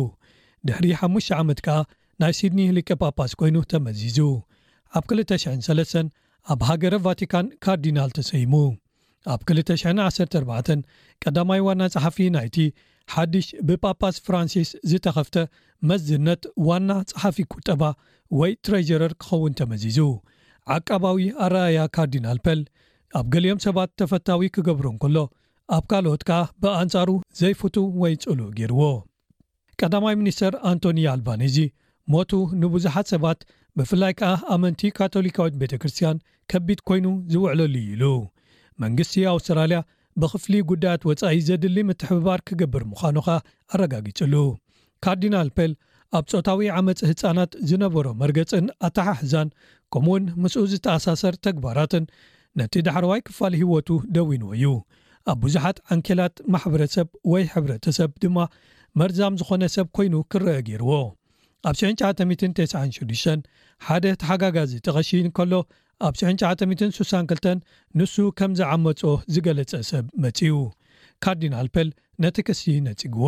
ድሕሪ 0.68 0.86
5 1.00 1.34
ዓመት 1.40 1.58
ከኣ 1.66 1.76
ናይ 2.22 2.32
ሲድኒ 2.38 2.60
ሊቀ 2.76 2.88
ጳጳስ 3.02 3.32
ኰይኑ 3.44 3.56
ተመዚዙ 3.72 4.18
ኣብ 5.00 5.04
23 5.18 5.94
ኣብ 6.52 6.60
ሃገረ 6.68 6.94
ቫቲካን 7.06 7.46
ካርዲናል 7.66 8.10
ተሰይሙ 8.18 8.54
ኣብ 9.34 9.42
214 9.52 10.40
1ዳማይ 11.30 11.62
ዋና 11.68 11.82
ጸሓፊ 11.96 12.16
ናይ 12.36 12.48
ቲ 12.54 12.66
ሓድሽ 13.14 13.46
ብጳጳስ 13.68 14.16
ፍራንሲስ 14.28 14.70
ዝተኸፍተ 14.92 15.36
መዝነት 15.90 16.42
ዋና 16.70 16.90
ጸሓፊ 17.12 17.36
ቁጠባ 17.54 17.82
ወይ 18.40 18.54
ትረዥረር 18.66 19.14
ኪኸውን 19.24 19.56
ተመዚዙ 19.60 20.00
ዓቃባዊ 20.74 21.18
ኣረኣያ 21.44 21.80
ካርዲናል 21.94 22.38
ፖል 22.44 22.60
ኣብ 23.18 23.26
ገሊኦም 23.32 23.58
ሰባት 23.64 23.90
ተፈታዊ 24.00 24.42
ክገብሩን 24.54 24.96
ከሎ 25.02 25.16
ኣብ 25.76 25.84
ካልኦት 25.90 26.22
ከኣ 26.28 26.38
ብኣንጻሩ 26.62 27.10
ዘይፍቱ 27.40 27.74
ወይ 28.02 28.12
ጽእሉ 28.22 28.40
ገይርዎ 28.58 28.80
ቀዳማይ 29.80 30.14
ሚኒስተር 30.20 30.54
ኣንቶኒ 30.70 30.98
ኣልባኒእዚ 31.12 31.58
ሞቱ 32.12 32.30
ንብዙሓት 32.62 33.06
ሰባት 33.12 33.38
ብፍላይ 33.78 34.12
ከዓ 34.20 34.32
ኣመንቲ 34.54 34.80
ካቶሊካዊት 34.98 35.54
ቤተ 35.62 35.72
ክርስትያን 35.82 36.18
ከቢድ 36.50 36.80
ኮይኑ 36.88 37.06
ዝውዕለሉ 37.32 37.74
ዩኢሉ 37.86 38.04
መንግስቲ 38.82 39.14
ኣውስትራልያ 39.34 39.78
ብኽፍሊ 40.22 40.54
ጉዳያት 40.70 41.02
ወፃኢ 41.10 41.36
ዜድሊ 41.46 41.76
ምትሕብባር 41.88 42.40
ክግብር 42.48 42.82
ምዃኑ 42.90 43.16
ኸ 43.28 43.38
ኣረጋጊጹሉ 43.74 44.34
ካርዲናል 45.04 45.48
ል 45.60 45.72
ኣብ 46.16 46.24
ፆታዊ 46.30 46.60
ዓመፂ 46.78 46.88
ህፃናት 47.10 47.52
ዝነበሮ 47.68 48.06
መርገፅን 48.20 48.66
ኣታሓሕዛን 48.86 49.48
ከምኡ 49.92 50.10
እውን 50.10 50.24
ምስኡ 50.42 50.62
ዝተኣሳሰር 50.72 51.34
ተግባራትን 51.46 52.04
ነቲ 52.60 52.74
ዳሕርዋይ 52.86 53.20
ክፋል 53.28 53.52
ህወቱ 53.60 53.88
ደዊንዎ 54.16 54.50
እዩ 54.56 54.66
ኣብ 55.32 55.38
ብዙሓት 55.44 55.78
ዓንኬላት 55.94 56.34
ማሕበረሰብ 56.54 57.08
ወይ 57.32 57.44
ሕብረተ 57.54 57.84
ሰብ 57.98 58.12
ድማ 58.24 58.38
መርዛም 59.00 59.34
ዝኾነ 59.40 59.62
ሰብ 59.76 59.86
ኮይኑ 59.98 60.14
ክርአ 60.32 60.56
ገይርዎ 60.68 60.90
ኣብ 61.68 61.74
9996 61.82 63.50
ሓደ 63.88 64.04
ተሓጋጋዚ 64.22 64.72
ተቐሺን 64.88 65.28
ከሎ 65.38 65.52
ኣብ 66.08 66.14
9962 66.22 67.52
ንሱ 67.98 68.14
ከም 68.38 68.54
ዝዓመፆ 68.60 69.02
ዝገለጸ 69.34 69.72
ሰብ 69.90 70.06
መፅኡ 70.24 70.62
ካርዲናል 71.24 71.68
ል 71.86 71.88
ነቲ 72.22 72.36
ከስ 72.48 72.60
ነጺግዎ 72.88 73.26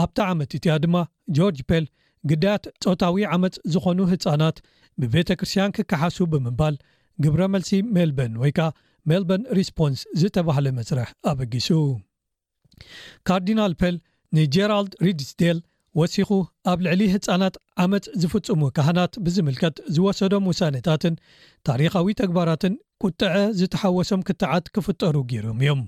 ኣብቲ 0.00 0.18
ዓመት 0.32 0.50
እትያ 0.58 0.74
ድማ 0.84 0.96
ጆርጅ 1.36 1.58
ፖል 1.70 1.84
ግዳያት 2.30 2.64
ፆታዊ 2.84 3.24
ዓመፅ 3.36 3.54
ዝኾኑ 3.72 3.98
ህፃናት 4.12 4.56
ብቤተ 5.00 5.28
ክርስትያን 5.40 5.74
ክከሓሱ 5.76 6.16
ብምባል 6.32 6.74
ግብረ 7.24 7.42
መልሲ 7.54 7.70
ሜልበን 7.96 8.34
ወይ 8.42 8.52
ከዓ 8.56 8.68
ሜልበርን 9.10 9.44
ሪስፖንስ 9.58 10.00
ዝተባህለ 10.20 10.66
መስረሕ 10.78 11.08
ኣበጊሱ 11.30 11.68
ካርዲናል 13.28 13.72
ፖል 13.80 13.96
ንጀራልድ 14.36 14.92
ሪድስ 15.06 15.30
ደል 15.42 15.58
ወሲኹ 16.00 16.30
ኣብ 16.70 16.78
ልዕሊ 16.84 17.00
ህፃናት 17.14 17.56
ዓመፅ 17.82 18.04
ዝፍጽሙ 18.20 18.60
ካህናት 18.76 19.14
ብዝምልከት 19.24 19.74
ዝወሰዶም 19.94 20.44
ውሳነታትን 20.50 21.14
ታሪካዊ 21.68 22.08
ተግባራትን 22.20 22.76
ቁጥዐ 23.06 23.34
ዝተሓወሶም 23.60 24.22
ክታዓት 24.30 24.66
ክፍጠሩ 24.76 25.14
ገይሮም 25.32 25.60
እዮም 25.64 25.82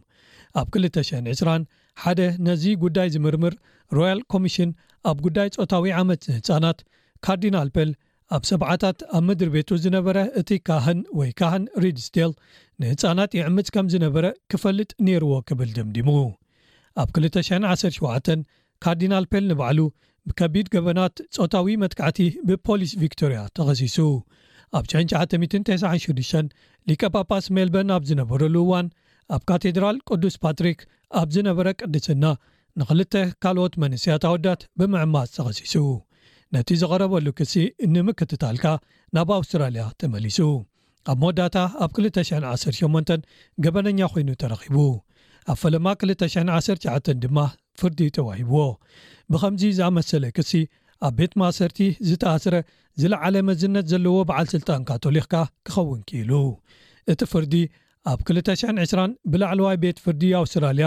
ኣብ 0.61 0.67
2020 0.79 1.67
ሓደ 2.03 2.21
ነዚ 2.47 2.65
ጉዳይ 2.85 3.09
ዝምርምር 3.15 3.55
ሮያል 3.97 4.21
ኮሚሽን 4.33 4.71
ኣብ 5.11 5.19
ጉዳይ 5.27 5.49
ፆታዊ 5.57 5.85
ዓመት 6.03 6.21
ንህፃናት 6.31 6.79
ካርዲናል 7.25 7.69
ፖል 7.77 7.91
ኣብ 8.37 8.43
ሰብዓታት 8.51 8.99
ኣብ 9.17 9.23
ምድሪ 9.29 9.49
ቤቱ 9.55 9.71
ዝነበረ 9.85 10.19
እቲ 10.41 10.51
ካህን 10.69 11.01
ወይ 11.19 11.31
ካህን 11.41 11.65
ሪድስቴል 11.85 12.33
ንህፃናት 12.83 13.33
ይዕምፅ 13.39 13.69
ከም 13.75 13.87
ዝነበረ 13.95 14.25
ክፈልጥ 14.53 14.91
ነይርዎ 15.09 15.35
ክብል 15.51 15.71
ድምድሙ 15.77 16.09
ኣብ 17.03 17.09
217 17.27 18.35
ካርዲናል 18.85 19.25
ፖል 19.33 19.45
ንባዕሉ 19.53 19.79
ብከቢድ 20.29 20.67
ገበናት 20.75 21.17
ፆታዊ 21.39 21.75
መትካዕቲ 21.83 22.19
ብፖሊስ 22.49 22.93
ቪክቶርያ 23.03 23.41
ተኸሲሱ 23.57 23.99
ኣብ 24.79 24.85
9996 24.97 26.53
ሊቀ 26.89 27.03
ፓፓስ 27.15 27.47
ሜልበን 27.57 27.89
ኣብ 27.97 28.03
ዝነበረሉ 28.11 28.55
እዋን 28.67 28.87
ኣብ 29.35 29.43
ካቴድራል 29.51 29.97
ቅዱስ 30.11 30.35
ፓትሪክ 30.45 30.79
ኣብ 31.21 31.29
ዝነበረ 31.35 31.69
ቅዲስና 31.81 32.25
ንኽልተ 32.81 33.15
ካልኦት 33.43 33.75
መንስያትወዳት 33.83 34.61
ብምዕማዝ 34.79 35.29
ተቐሲሱ 35.37 35.75
ነቲ 36.55 36.69
ዝቐረበሉ 36.81 37.27
ክሲ 37.39 37.55
ንምክትታልካ 37.95 38.65
ናብ 39.17 39.29
ኣውስትራልያ 39.39 39.85
ተመሊሱ 40.01 40.39
ኣብ 41.13 41.17
መወዳእታ 41.23 41.57
ኣብ 41.85 41.91
218 42.05 43.29
ገበነኛ 43.65 44.01
ኮይኑ 44.13 44.29
ተረኺቡ 44.43 44.77
ኣብ 45.53 45.57
ፈለማ 45.63 45.87
2109 46.07 47.09
ድማ 47.23 47.39
ፍርዲ 47.81 48.01
ተዋሂብዎ 48.17 48.61
ብኸምዚ 49.33 49.65
ዝኣመሰለ 49.79 50.25
ክሲ 50.37 50.53
ኣብ 51.07 51.15
ቤት 51.19 51.33
ማእሰርቲ 51.41 51.79
ዝተኣስረ 52.09 52.55
ዝለዓለ 53.03 53.35
መዝነት 53.51 53.87
ዘለዎ 53.93 54.17
በዓል 54.29 54.47
ስልጣን 54.55 54.83
ካቶሊክካ 54.91 55.35
ክኸውን 55.67 56.01
ክኢሉ 56.09 56.31
እቲ 57.13 57.21
ፍርዲ 57.33 57.55
ኣብ 58.13 58.21
220 58.29 59.05
ብላዕለዋይ 59.33 59.77
ቤት 59.83 59.99
ፍርዲ 60.05 60.23
ኣውስትራልያ 60.41 60.87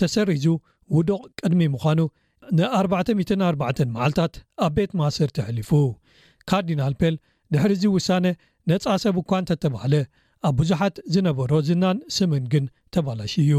ተሰሪዙ 0.00 0.44
ውዱቕ 0.96 1.22
ቅድሚ 1.40 1.60
ምዃኑ 1.74 2.00
ን 2.56 2.68
44 2.80 3.32
መዓልትታት 3.94 4.34
ኣብ 4.66 4.72
ቤት 4.78 4.92
ማሰር 5.00 5.30
ተሕሊፉ 5.38 5.70
ካርዲናል 6.50 6.94
ል 7.12 7.14
ድሕሪዚ 7.54 7.82
ውሳነ 7.96 8.26
ነፃ 8.70 8.84
ሰብ 9.04 9.16
እኳን 9.22 9.46
ተተባህለ 9.50 9.94
ኣብ 10.48 10.54
ብዙሓት 10.60 10.96
ዝነበሮ 11.14 11.52
ዝናን 11.68 11.98
ስምን 12.16 12.44
ግን 12.52 12.64
ተባላሽ 12.94 13.32
እዩ 13.44 13.52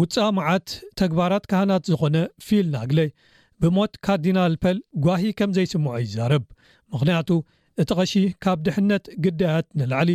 ውፃ 0.00 0.14
መዓት 0.38 0.68
ተግባራት 1.00 1.44
ካህናት 1.50 1.82
ዝኾነ 1.90 2.16
ፊል 2.46 2.66
ናግለይ 2.76 3.08
ብሞት 3.62 3.92
ካርዲናል 4.06 4.54
ል 4.76 4.78
ጓሂ 5.04 5.22
ከም 5.38 5.50
ዘይስምዖ 5.58 5.94
ይዛረብ 6.04 6.44
ምክንያቱ 6.94 7.28
እቲ 7.82 7.90
ቀሺ 7.98 8.12
ካብ 8.44 8.58
ድሕነት 8.66 9.04
ግዳያት 9.24 9.66
ንላዕሊ 9.80 10.10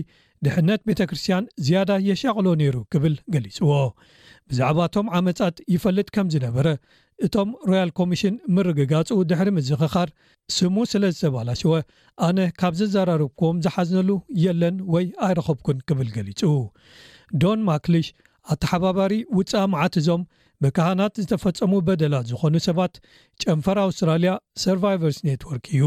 ድሕነት 0.46 0.82
ቤተ 0.90 1.00
ክርስትያን 1.10 1.46
ዝያዳ 1.68 1.92
የሻቅሎ 2.10 2.46
ነይሩ 2.62 2.76
ክብል 2.94 3.16
ገሊፅዎ 3.34 3.72
ብዛዕባእቶም 4.50 5.08
ዓመፃት 5.18 5.58
ይፈልጥ 5.74 6.08
ከም 6.16 6.28
ዝነበረ 6.34 6.68
እቶም 7.26 7.50
ሮያል 7.70 7.90
ኮሚሽን 8.00 8.36
ምርግጋፁ 8.56 9.10
ድሕሪ 9.30 9.50
ምዝክኻር 9.58 10.10
ስሙ 10.58 10.76
ስለ 10.92 11.04
ዝተባላሸወ 11.16 11.74
ኣነ 12.28 12.40
ካብ 12.60 12.76
ዘዘራርብክዎም 12.80 13.58
ዝሓዝነሉ 13.66 14.10
የለን 14.44 14.78
ወይ 14.94 15.06
ኣይረኸብኩን 15.28 15.80
ክብል 15.90 16.10
ገሊጹ 16.18 16.42
ዶን 17.42 17.60
ማክሊሽ 17.70 18.08
ኣተሓባባሪ 18.54 19.14
ውፅእ 19.38 19.58
ኣምዓት 19.66 19.96
እዞም 20.02 20.24
ብካህናት 20.64 21.14
ዝተፈፀሙ 21.24 21.74
በደላት 21.88 22.26
ዝኾኑ 22.32 22.56
ሰባት 22.68 22.94
ጨንፈር 23.42 23.78
ኣውስትራልያ 23.88 24.32
ሰርቫይቨርስ 24.64 25.20
ኔትዎርክ 25.28 25.68
እዩ 25.76 25.86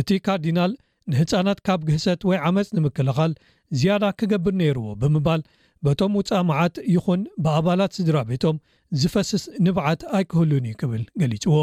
እቲ 0.00 0.10
ካርዲናል 0.26 0.74
ንህፃናት 1.12 1.58
ካብ 1.66 1.80
ግህሰት 1.88 2.20
ወይ 2.28 2.38
ዓመፅ 2.48 2.68
ንምክልኻል 2.76 3.32
ዝያዳ 3.78 4.04
ክገብር 4.20 4.54
ነይርዎ 4.62 4.86
ብምባል 5.00 5.40
በቶም 5.86 6.12
ውፃምዓት 6.18 6.76
ይኹን 6.94 7.20
ብኣባላት 7.44 7.92
ስድራ 7.98 8.16
ቤቶም 8.30 8.56
ዝፈስስ 9.00 9.44
ንባዓት 9.64 10.00
ኣይክህሉን 10.18 10.64
እዩ 10.70 10.74
ክብል 10.80 11.02
ገሊፅዎ 11.22 11.56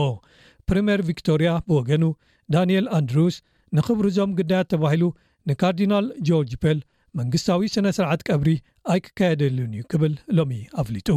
ፕሪምር 0.69 1.01
ቪክቶርያ 1.09 1.49
ብወገኑ 1.69 2.03
ዳንኤል 2.55 2.87
ኣንድርውስ 2.99 3.37
ንክብሪዞም 3.77 4.35
ግዳያት 4.39 4.69
ተባሂሉ 4.73 5.03
ንካርዲናል 5.49 6.07
ጆርጅ 6.29 6.53
ፔል 6.63 6.79
መንግስታዊ 7.19 7.67
ስነ 7.75 7.87
ስርዓት 7.97 8.23
ቀብሪ 8.29 8.49
ኣይክካየደሉን 8.93 9.73
እዩ 9.79 9.83
ክብል 9.93 10.15
ሎሚ 10.39 10.59
ኣፍሊጡ 10.83 11.09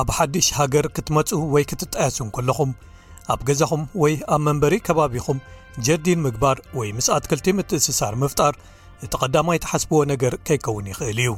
ኣብ 0.00 0.08
ሓድሽ 0.16 0.46
ሃገር 0.58 0.86
ክትመፁ 0.96 1.28
ወይ 1.54 1.64
ክትጣየሱን 1.70 2.28
ከለኹም 2.36 2.70
ኣብ 3.32 3.40
ገዛኹም 3.48 3.82
ወይ 4.02 4.14
ኣብ 4.34 4.40
መንበሪ 4.46 4.74
ከባቢኹም 4.86 5.38
ጀርዲን 5.86 6.20
ምግባር 6.26 6.56
ወይ 6.78 6.88
ምስኣት 6.96 7.24
ክልቲም 7.30 7.58
እትእስሳር 7.62 8.14
ምፍጣር 8.22 8.54
እቲ 9.04 9.12
ቐዳማይ 9.22 9.58
ተሓስብዎ 9.64 10.00
ነገር 10.12 10.34
ከይከውን 10.46 10.88
ይኽእል 10.92 11.18
እዩ 11.24 11.30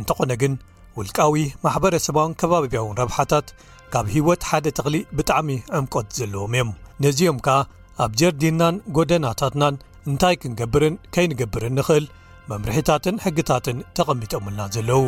እንተኾነ 0.00 0.32
ግን 0.42 0.54
ውልቃዊ 0.98 1.36
ማሕበረሰባውን 1.64 2.36
ከባቢያውን 2.40 2.98
ረብሓታት 3.02 3.48
ካብ 3.94 4.06
ህይወት 4.14 4.42
ሓደ 4.50 4.66
ተኽሊ 4.78 4.98
ብጣዕሚ 5.18 5.48
ዕምቆት 5.78 6.08
ዘለዎም 6.18 6.52
እዮም 6.56 6.70
ነዚኦም 7.06 7.38
ከኣ 7.46 7.58
ኣብ 8.04 8.12
ጀርዲናን 8.22 8.76
ጐደናታትናን 8.98 9.76
እንታይ 10.10 10.36
ክንገብርን 10.42 10.96
ከይንገብርን 11.16 11.76
ንኽእል 11.80 12.06
መምርሒታትን 12.52 13.16
ሕግታትን 13.26 13.80
ተቐሚጦምልና 13.98 14.62
ዘለዉ 14.76 15.00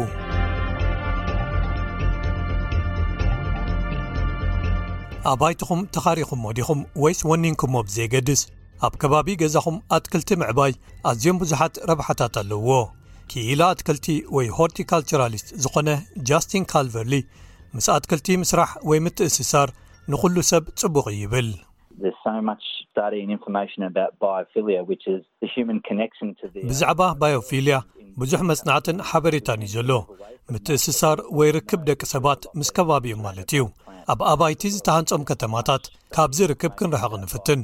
ኣባይትኹም 5.32 5.80
ተኻሪኹም 5.96 6.40
ዎ 6.46 6.50
ዲኹም 6.56 6.80
ወይስ 7.02 7.20
ወኒንኩሞብዘየገድስ 7.30 8.40
ኣብ 8.86 8.94
ከባቢ 9.02 9.28
ገዛኹም 9.42 9.76
ኣትክልቲ 9.96 10.30
ምዕባይ 10.40 10.72
ኣዝዮም 11.10 11.38
ብዙሓት 11.42 11.74
ረብሓታት 11.90 12.34
ኣለውዎ 12.40 12.72
ክኢላ 13.30 13.60
ኣትክልቲ 13.74 14.06
ወይ 14.36 14.48
ሆርቲካልቸራሊስት 14.58 15.48
ዝኾነ 15.64 15.88
ጃስትን 16.30 16.64
ካልቨርሊ 16.72 17.14
ምስ 17.76 17.86
ኣትክልቲ 17.96 18.28
ምስራሕ 18.42 18.72
ወይ 18.90 19.00
ምትእስሳር 19.04 19.68
ንዅሉ 20.14 20.36
ሰብ 20.50 20.64
ጽቡቕ 20.82 21.06
ይብልብዛዕባ 21.22 22.60
ባዮፊልያ 27.22 27.78
ብዙሕ 28.22 28.40
መጽናዕትን 28.50 28.98
ሓበሬታን 29.12 29.64
እዩ 29.68 29.72
ዘሎ 29.76 29.92
ምትእስሳር 30.54 31.18
ወይ 31.40 31.48
ርክብ 31.58 31.80
ደቂ 31.88 32.00
ሰባት 32.14 32.42
ምስ 32.60 32.68
ከባቢኡ 32.76 33.16
ማለት 33.28 33.50
እዩ 33.56 33.62
ኣብ 34.12 34.20
ኣባይቲ 34.32 34.62
ዝተሃንፆም 34.74 35.22
ከተማታት 35.30 35.84
ካብ 36.14 36.30
ዝርክብ 36.38 36.72
ክንርሕቕ 36.78 37.12
ንፍትን 37.22 37.60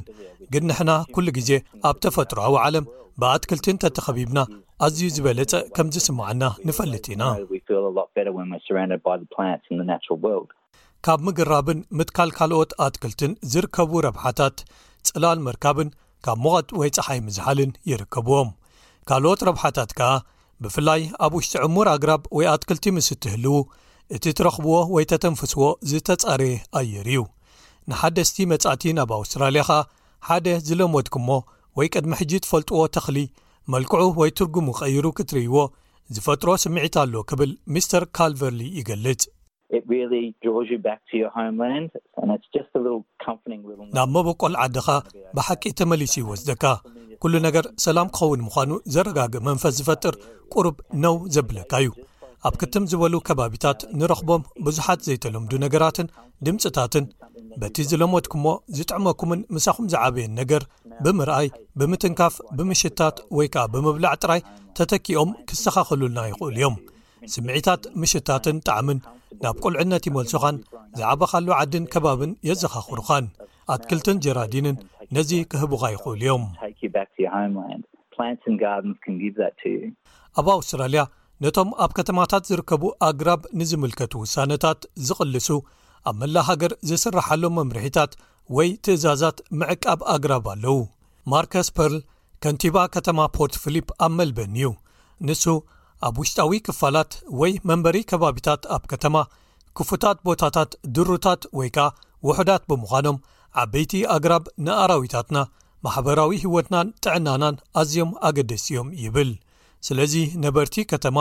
ግን 0.53 0.63
ንሕና 0.69 0.91
ኩሉ 1.15 1.25
ግዜ 1.37 1.49
ኣብ 1.89 1.97
ተፈጥሮዊ 2.03 2.55
ዓለም 2.65 2.85
ብኣትክልቲ 3.21 3.67
እንተተኸቢብና 3.73 4.39
ኣዝዩ 4.85 5.07
ዝበለፀ 5.15 5.53
ከምዝስማዐና 5.75 6.43
ንፈልጥ 6.67 7.05
ኢና 7.13 7.23
ካብ 11.05 11.19
ምግራብን 11.27 11.79
ምትካል 11.99 12.31
ካልኦት 12.37 12.71
ኣትክልትን 12.85 13.31
ዝርከቡ 13.51 13.91
ረብሓታት 14.07 14.57
ፅላል 15.09 15.39
ምርካብን 15.45 15.87
ካብ 16.25 16.37
ሞቐት 16.45 16.69
ወይ 16.79 16.89
ፀሓይ 16.97 17.19
ምዝሓልን 17.27 17.71
ይርከብዎም 17.91 18.49
ካልኦት 19.09 19.41
ረብሓታት 19.47 19.91
ከኣ 19.99 20.11
ብፍላይ 20.63 21.01
ኣብ 21.25 21.31
ውሽጢ 21.37 21.53
ዕሙር 21.67 21.87
ኣግራብ 21.95 22.21
ወይ 22.37 22.45
ኣትክልቲ 22.53 22.85
ምስ 22.97 23.07
እትህልው 23.15 23.57
እቲ 24.15 24.23
እትረኽብዎ 24.31 24.77
ወይ 24.95 25.03
ተተንፍስዎ 25.11 25.63
ዝተጻረየ 25.89 26.53
ኣየር 26.79 27.07
እዩ 27.11 27.19
ንሓደስቲ 27.89 28.37
መጻእቲ 28.51 28.83
ኣብ 29.03 29.11
ኣውስትራልያኻ 29.17 29.69
ሓደ 30.27 30.47
ዝለምወድኩሞ 30.67 31.27
ወይ 31.77 31.87
ቅድሚ 31.93 32.11
ሕጂ 32.21 32.31
ትፈልጥዎ 32.45 32.79
ተኽሊ 32.95 33.17
መልክዑ 33.73 34.01
ወይ 34.19 34.31
ትርጉሙ 34.39 34.67
ቐይሩ 34.79 35.05
ክትርእይዎ 35.17 35.57
ዝፈጥሮ 36.15 36.49
ስምዒት 36.63 36.95
ኣሎ 37.03 37.13
ክብል 37.29 37.51
ሚስተር 37.75 38.05
ካልቨርሊ 38.17 38.61
ይገልጽ 38.79 39.23
ናብ 43.97 44.07
መቦቆል 44.15 44.55
ዓድኻ 44.63 44.87
ብሓቂ 45.37 45.63
ተመሊሱ 45.81 46.13
ይወስደካ 46.23 46.63
ኵሉ 47.23 47.33
ነገር 47.47 47.65
ሰላም 47.85 48.07
ክኸውን 48.15 48.41
ምዃኑ 48.47 48.71
ዘረጋግእ 48.93 49.43
መንፈስ 49.49 49.73
ዝፈጥር 49.79 50.15
ቁርብ 50.53 50.77
ነው 51.03 51.15
ዘብለካ 51.35 51.71
እዩ 51.83 51.89
ኣብ 52.47 52.55
ክትም 52.61 52.83
ዝበሉ 52.91 53.15
ከባቢታት 53.27 53.79
ንረኽቦም 53.99 54.43
ብዙሓት 54.65 54.99
ዘይተለምዱ 55.07 55.51
ነገራትን 55.63 56.07
ድምፅታትን 56.45 57.05
በቲ 57.61 57.75
ዝለሞትኩሞ 57.89 58.45
ዝጥዕመኩምን 58.77 59.41
ምሳኹም 59.55 59.89
ዝዓበየን 59.93 60.33
ነገር 60.41 60.63
ብምርኣይ 61.05 61.47
ብምትንካፍ 61.81 62.35
ብምሽታት 62.57 63.17
ወይ 63.39 63.47
ከዓ 63.55 63.65
ብምብላዕ 63.73 64.13
ጥራይ 64.23 64.41
ተተኪኦም 64.77 65.31
ክሰኻኸሉልና 65.51 66.23
ይኽእሉ 66.31 66.57
እዮም 66.61 66.77
ስምዒታት 67.35 67.81
ምሽታትን 68.01 68.59
ጣዕምን 68.69 68.99
ናብ 69.45 69.55
ቁልዕነት 69.65 70.03
ይመልሱኻን 70.11 70.57
ዝዕበካሉ 70.99 71.47
ዓድን 71.59 71.85
ከባብን 71.93 72.31
የዘኻኽሩኻን 72.49 73.25
ኣትክልትን 73.75 74.21
ጀራዲንን 74.25 74.77
ነዚ 75.17 75.31
ክህቡካ 75.53 75.83
ይኽእሉ 75.95 76.17
እዮም 76.25 76.45
ኣብ 80.39 80.47
ኣውስትራልያ 80.57 81.01
ነቶም 81.43 81.69
ኣብ 81.83 81.91
ከተማታት 81.97 82.43
ዝርከቡ 82.49 82.83
ኣግራብ 83.09 83.41
ንዝምልከቱ 83.59 84.13
ውሳነታት 84.23 84.81
ዝቕልሱ 85.07 85.47
ኣብ 86.09 86.15
መላ 86.21 86.35
ሃገር 86.49 86.73
ዝስራሓሎ 86.89 87.43
መምርሒታት 87.59 88.11
ወይ 88.57 88.69
ትእዛዛት 88.85 89.37
ምዕቃብ 89.59 89.99
ኣግራብ 90.15 90.45
ኣለዉ 90.53 90.77
ማርከስ 91.33 91.67
ፐርል 91.77 91.97
ከንቲባ 92.43 92.77
ከተማ 92.95 93.19
ፖርት 93.37 93.55
ፍሊፕ 93.63 93.87
ኣብ 94.05 94.11
መልበን 94.19 94.53
እዩ 94.59 94.65
ንሱ 95.27 95.43
ኣብ 96.07 96.15
ውሽጣዊ 96.21 96.53
ክፋላት 96.67 97.11
ወይ 97.39 97.51
መንበሪ 97.69 97.97
ከባቢታት 98.11 98.61
ኣብ 98.75 98.85
ከተማ 98.93 99.15
ክፉታት 99.79 100.17
ቦታታት 100.27 100.71
ድሩታት 100.95 101.41
ወይ 101.57 101.69
ከኣ 101.75 101.87
ውሑዳት 102.27 102.63
ብምዃኖም 102.69 103.17
ዓበይቲ 103.61 103.93
ኣግራብ 104.15 104.43
ንኣራዊታትና 104.65 105.37
ማሕበራዊ 105.85 106.31
ህይወትናን 106.43 106.87
ጥዕናናን 107.03 107.55
ኣዝዮም 107.81 108.11
ኣገደሲ 108.27 108.65
እዮም 108.73 108.89
ይብል 109.03 109.31
ስለዚ 109.87 110.13
ነበርቲ 110.45 110.75
ከተማ 110.91 111.17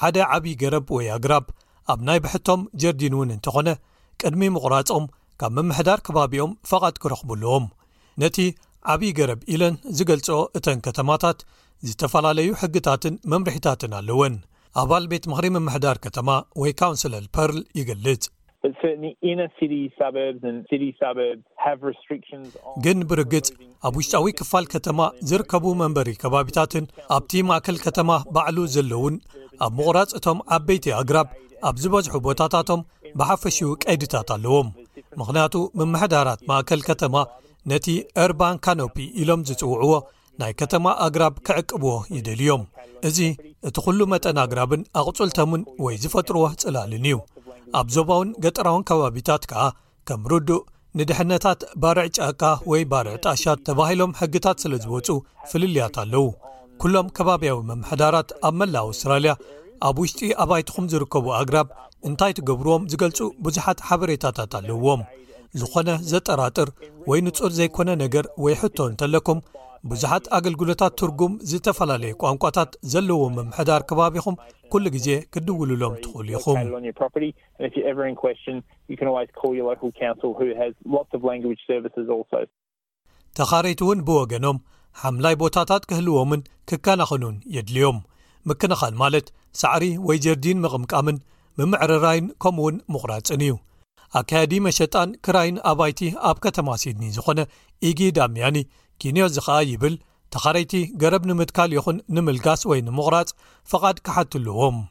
ሓደ 0.00 0.16
ዓብዪ 0.34 0.52
ገረብ 0.62 0.88
ወይ 0.96 1.06
ኣግራብ 1.16 1.44
ኣብ 1.92 2.00
ናይ 2.08 2.18
ብሕቶም 2.24 2.60
ጀርዲን 2.82 3.14
እውን 3.16 3.30
እንተ 3.36 3.46
ዀነ 3.56 3.68
ቅድሚ 4.20 4.42
ምቝራጾም 4.54 5.04
ካብ 5.40 5.52
ምምሕዳር 5.56 6.00
ከባቢኦም 6.06 6.52
ፈቓድ 6.70 6.94
ኪረኽቡኣለዎም 7.02 7.66
ነቲ 8.22 8.38
ዓብዪ 8.92 9.10
ገረብ 9.18 9.40
ኢለን 9.52 9.74
ዝገልጾ 9.98 10.28
እተን 10.58 10.78
ከተማታት 10.86 11.38
ዝተፈላለዩ 11.88 12.48
ሕግታትን 12.62 13.14
መምርሒታትን 13.32 13.92
ኣለወን 14.00 14.34
ኣባል 14.82 15.04
ቤት 15.12 15.24
ምኽሪ 15.30 15.46
ምምሕዳር 15.54 15.96
ከተማ 16.04 16.28
ወይ 16.62 16.72
ካውንስለል 16.80 17.24
ፐርል 17.36 17.60
ይገልጽ 17.78 18.24
ግን 22.84 22.98
ብርግጽ 23.10 23.48
ኣብ 23.88 23.94
ውሽጣዊ 24.00 24.26
ክፋል 24.40 24.64
ከተማ 24.74 24.98
ዝርከቡ 25.28 25.64
መንበሪ 25.82 26.08
ከባቢታትን 26.22 26.84
ኣብቲ 27.16 27.32
ማእከል 27.50 27.78
ከተማ 27.84 28.08
ባዕሉ 28.36 28.58
ዘለዉን 28.74 29.14
ኣብ 29.66 29.72
ምቑራፅ 29.78 30.12
እቶም 30.18 30.40
ዓበይቲ 30.56 30.86
ኣግራብ 31.00 31.30
ኣብ 31.70 31.74
ዝበዝሑ 31.84 32.12
ቦታታቶም 32.26 32.82
ብሓፈሽኡ 33.20 33.70
ቀድታት 33.86 34.28
ኣለዎም 34.36 34.68
ምኽንያቱ 35.20 35.54
መምሕዳራት 35.82 36.42
ማእከል 36.52 36.82
ከተማ 36.90 37.14
ነቲ 37.72 37.86
ኤርባን 38.24 38.58
ካኖፒ 38.64 38.96
ኢሎም 39.22 39.40
ዝጽውዕዎ 39.48 39.92
ናይ 40.40 40.52
ከተማ 40.60 40.86
ኣግራብ 41.06 41.34
ክዕቅብዎ 41.46 41.92
ይድልዮም 42.16 42.62
እዙ 43.08 43.18
እቲ 43.68 43.76
ዅሉ 43.88 44.00
መጠን 44.12 44.38
ኣግራብን 44.46 44.82
ኣቕጹልቶምን 45.00 45.62
ወይ 45.86 45.94
ዝፈጥርዎ 46.04 46.44
ጽላልን 46.62 47.04
እዩ 47.10 47.16
ኣብ 47.78 47.88
ዞባውን 47.96 48.28
ገጠራውን 48.44 48.86
ከባቢታት 48.88 49.42
ከዓ 49.50 49.62
ከም 50.08 50.22
ርዱእ 50.32 50.64
ንድሕነታት 50.98 51.60
ባርዕ 51.82 52.06
ጫቃ 52.16 52.42
ወይ 52.70 52.82
ባርዕ 52.92 53.14
ጣሻት 53.24 53.58
ተባሂሎም 53.68 54.14
ሕግታት 54.20 54.56
ስለ 54.62 54.72
ዝወፁ 54.84 55.08
ፍልልያት 55.50 55.96
ኣለዉ 56.02 56.24
ኩሎም 56.82 57.08
ከባብያዊ 57.16 57.58
መምሕዳራት 57.70 58.30
ኣብ 58.48 58.54
መላእ 58.60 58.84
ኣውስትራልያ 58.88 59.32
ኣብ 59.88 59.96
ውሽጢ 60.02 60.30
ኣባይትኩም 60.44 60.88
ዝርከቡ 60.92 61.26
ኣግራብ 61.40 61.68
እንታይ 62.08 62.32
ትገብርዎም 62.38 62.86
ዝገልፁ 62.92 63.18
ብዙሓት 63.44 63.78
ሓበሬታታት 63.88 64.52
ኣለውዎም 64.60 65.02
ዝኾነ 65.60 65.88
ዘጠራጥር 66.10 66.68
ወይ 67.10 67.20
ንፁር 67.26 67.50
ዘይኮነ 67.58 67.88
ነገር 68.04 68.24
ወይ 68.44 68.54
ሕቶ 68.62 68.76
እንተለኩም 68.90 69.38
ብዙሓት 69.90 70.24
ኣገልግሎታት 70.36 70.94
ትርጉም 71.00 71.32
ዝተፈላለየ 71.50 72.16
ቋንቋታት 72.22 72.72
ዘለዎም 72.92 73.32
ምምሕዳር 73.38 73.82
ከባቢኹም 73.90 74.34
ኩሉ 74.72 74.84
ግዜ 74.96 75.08
ክድውልሎም 75.34 75.94
ትኽእሉ 76.04 76.28
ኢኹም 81.52 82.36
ተኻረይት 83.38 83.80
እውን 83.84 83.98
ብወገኖም 84.06 84.58
ሓምላይ 85.00 85.34
ቦታታት 85.42 85.82
ክህልዎምን 85.90 86.40
ክከናኸኑን 86.68 87.36
የድልዮም 87.56 87.98
ምክንኻል 88.50 88.94
ማለት 89.02 89.26
ሳዕሪ 89.60 89.84
ወይ 90.08 90.18
ጀርዲን 90.24 90.62
ምቕምቃምን 90.64 91.16
ብምዕርራይን 91.58 92.26
ከምኡ 92.42 92.62
ውን 92.66 92.76
ምቑራፅን 92.92 93.42
እዩ 93.46 93.54
ኣካያዲመሸጣን 94.20 95.10
ክራይን 95.26 95.56
ኣባይቲ 95.70 96.00
ኣብ 96.28 96.36
ከተማ 96.44 96.68
ሲድኒ 96.82 97.04
ዝኾነ 97.16 97.40
ኢግ 97.88 98.00
ዳምያኒ 98.18 98.56
ኪንዮ 99.02 99.26
ዚ 99.34 99.38
ኸኣ 99.44 99.58
ይብል 99.72 99.94
ተኻረይቲ 100.34 100.72
ገረብ 101.02 101.22
ንምትካል 101.30 101.70
ይኹን 101.76 101.96
ንምልጋስ 102.16 102.60
ወይ 102.70 102.80
ንምቝራጽ 102.88 103.30
ፍቓድ 103.70 103.96
ክሓትልዎምተኻረይቲ 104.06 104.82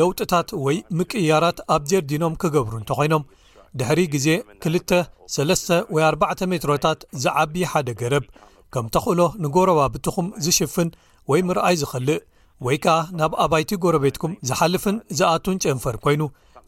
ለውጥታት 0.00 0.50
ወይ 0.66 0.78
ምቅያራት 1.00 1.58
ኣብ 1.76 1.82
ጀርዲኖም 1.92 2.38
ክገብሩ 2.44 2.74
እንተ 2.80 2.90
ኾይኖም 3.00 3.24
ድሕሪ 3.80 4.00
ግዜ 4.16 4.28
23ወ4 4.68 6.46
ሜትሮታት 6.52 7.00
ዝዓብዪ 7.22 7.56
ሓደ 7.72 7.88
ገረብ 8.02 8.26
ከም 8.74 8.86
ተ 8.94 9.00
ኽእሎ 9.04 9.20
ንጐረባ 9.44 9.80
ብትኹም 9.94 10.26
ዝሽፍን 10.44 10.88
ወይ 11.30 11.40
ምርኣይ 11.48 11.76
ዝኽልእ 11.80 12.20
ወይ 12.66 12.76
ከኣ 12.84 12.94
ናብ 13.18 13.32
ኣባይቲ 13.42 13.70
ጐረቤትኩም 13.82 14.32
ዝሓልፍን 14.48 14.96
ዝኣቱን 15.18 15.58
ጨንፈር 15.64 15.96
ኰይኑ 16.04 16.22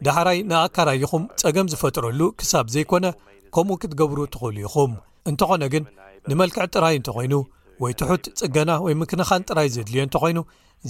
ዳሕራይ 0.06 0.38
ንኣካራይኹም 0.50 1.22
ጸገም 1.40 1.70
ዝፈጥረሉ 1.72 2.20
ክሳብ 2.40 2.66
ዘይኰነ 2.74 3.06
ከምኡ 3.54 3.76
ክትገብሩ 3.82 4.18
ትኽእሉ 4.34 4.56
ኢኹም 4.68 4.92
እንተኾነ 5.30 5.62
ግን 5.72 5.84
ንመልክዕ 6.30 6.64
ጥራይ 6.74 6.94
እንተ 6.98 7.08
ዀይኑ 7.16 7.34
ወይ 7.82 7.92
ትሑት 8.00 8.24
ጽገና 8.40 8.70
ወይ 8.84 8.94
ምክንኻን 9.02 9.46
ጥራይ 9.50 9.68
ዜድልዮ 9.76 10.00
እንተ 10.06 10.16
ዀይኑ 10.24 10.38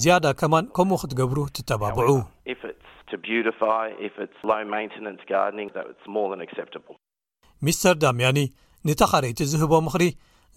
ዝያዳ 0.01 0.25
ከማን 0.41 0.65
ከምኡ 0.77 0.99
ክትገብሩ 1.03 1.39
ትተባብዑ 1.55 2.09
ሚስተር 7.67 7.95
ዳምያኒ 8.03 8.39
ንተኻረይቲ 8.89 9.39
ዝህቦ 9.53 9.73
ምኽሪ 9.87 10.03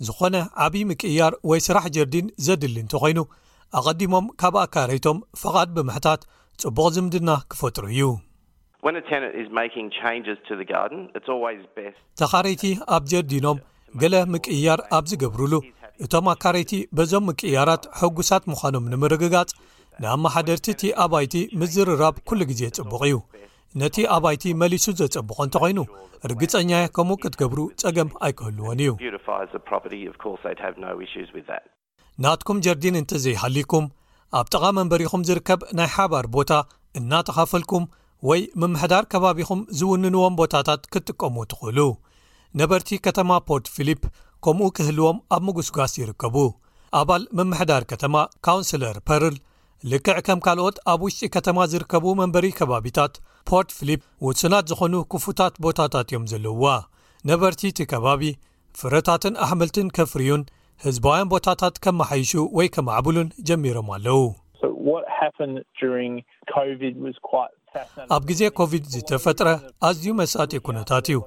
ዝኾነ 0.08 0.36
ዓብዪ 0.66 0.82
ምቅያር 0.90 1.32
ወይ 1.50 1.60
ስራሕ 1.66 1.84
ጀርዲን 1.96 2.26
ዘድሊ 2.46 2.76
እንተ 2.84 2.94
ኾይኑ 3.02 3.18
ኣቐዲሞም 3.78 4.26
ካብ 4.40 4.54
ኣካረይቶም 4.64 5.16
ፍቓድ 5.40 5.68
ብምሕታት 5.76 6.20
ጽቡቕ 6.62 6.86
ዝምድና 6.96 7.30
ክፈጥሩ 7.50 7.84
እዩ 7.94 8.02
ተኻረይቲ 12.20 12.62
ኣብ 12.96 13.02
ጀርዲኖም 13.12 13.58
ገለ 14.00 14.14
ምቅያር 14.32 14.80
ኣብ 14.98 15.04
ዝገብርሉ 15.12 15.54
እቶም 16.06 16.26
ኣካረይቲ 16.34 16.72
በዞም 16.98 17.24
ምቅያራት 17.30 17.84
ሕጉሳት 18.02 18.44
ምዃኖም 18.52 18.88
ንምርግጋጽ 18.92 19.50
ንኣመሓደርቲ 20.04 20.66
እቲ 20.74 20.82
ኣባይቲ 21.04 21.34
ምዝርራብ 21.62 22.14
ኵሉ 22.28 22.40
ግዜ 22.52 22.62
ጽቡቕ 22.78 23.02
እዩ 23.10 23.16
ነቲ 23.82 23.96
ኣባይቲ 24.16 24.44
መሊሱ 24.62 24.86
ዘጸብቖ 25.00 25.36
እንተ 25.46 25.56
ዀይኑ 25.64 25.80
እርግጸኛ 26.26 26.72
ከምኡ 26.96 27.18
ክትገብሩ 27.22 27.60
ጸገም 27.82 28.10
ኣይክህልዎን 28.26 28.82
እዩ 28.84 28.92
ናትኩም 32.22 32.58
ጀርዲን 32.64 32.96
እንተ 33.00 33.12
ዘይሃልኩም 33.24 33.84
ኣብ 34.40 34.46
ጥቓ 34.52 34.64
መንበሪኹም 34.78 35.24
ዝርከብ 35.28 35.60
ናይ 35.78 35.88
ሓባር 35.94 36.26
ቦታ 36.36 36.52
እናተኻፈልኩም 36.98 37.84
ወይ 38.28 38.40
ምምሕዳር 38.60 39.04
ከባቢኹም 39.12 39.60
ዝውንንዎም 39.78 40.36
ቦታታት 40.40 40.82
ክትጥቀሙ 40.92 41.36
ትኽእሉ 41.52 41.78
ነበርቲ 42.60 42.90
ከተማ 43.06 43.30
ፖርት 43.48 43.66
ፊልፕ 43.76 44.02
ከምኡ 44.44 44.68
ክህልዎም 44.76 45.18
ኣብ 45.36 45.42
ምጉስጓስ 45.48 45.92
ይርከቡ 46.00 46.36
ኣባል 47.00 47.22
ምምሕዳር 47.38 47.82
ከተማ 47.90 48.16
ካውንስለር 48.46 48.96
ፐርል 49.08 49.36
ልክዕ 49.92 50.16
ከም 50.26 50.40
ካልኦት 50.44 50.76
ኣብ 50.92 51.00
ውሽጢ 51.06 51.22
ከተማ 51.34 51.58
ዝርከቡ 51.72 52.04
መንበሪ 52.20 52.46
ከባቢታት 52.58 53.14
ፖርት 53.50 53.70
ፊሊፕ 53.78 54.00
ውስናት 54.26 54.64
ዝኾኑ 54.70 54.94
ክፉታት 55.12 55.54
ቦታታት 55.64 56.08
እዮም 56.12 56.26
ዘለውዋ 56.32 56.66
ነበርቲ 57.30 57.62
እቲ 57.72 57.80
ከባቢ 57.92 58.22
ፍረታትን 58.78 59.34
ኣሕምልትን 59.46 59.88
ኬፍርዩን 59.96 60.42
ህዝባውያን 60.84 61.30
ቦታታት 61.32 61.74
ከመሓይሹ 61.84 62.32
ወይ 62.58 62.66
ከማዕብሉን 62.74 63.28
ጀሚሮም 63.48 63.88
ኣለው 63.96 64.22
ኣብ 68.14 68.22
ግዜ 68.30 68.42
ኮቪድ 68.58 68.84
ዝተፈጥረ 68.94 69.48
ኣዝዩ 69.88 70.06
መሳጢ 70.22 70.52
ኩነታት 70.66 71.06
እዩ 71.12 71.20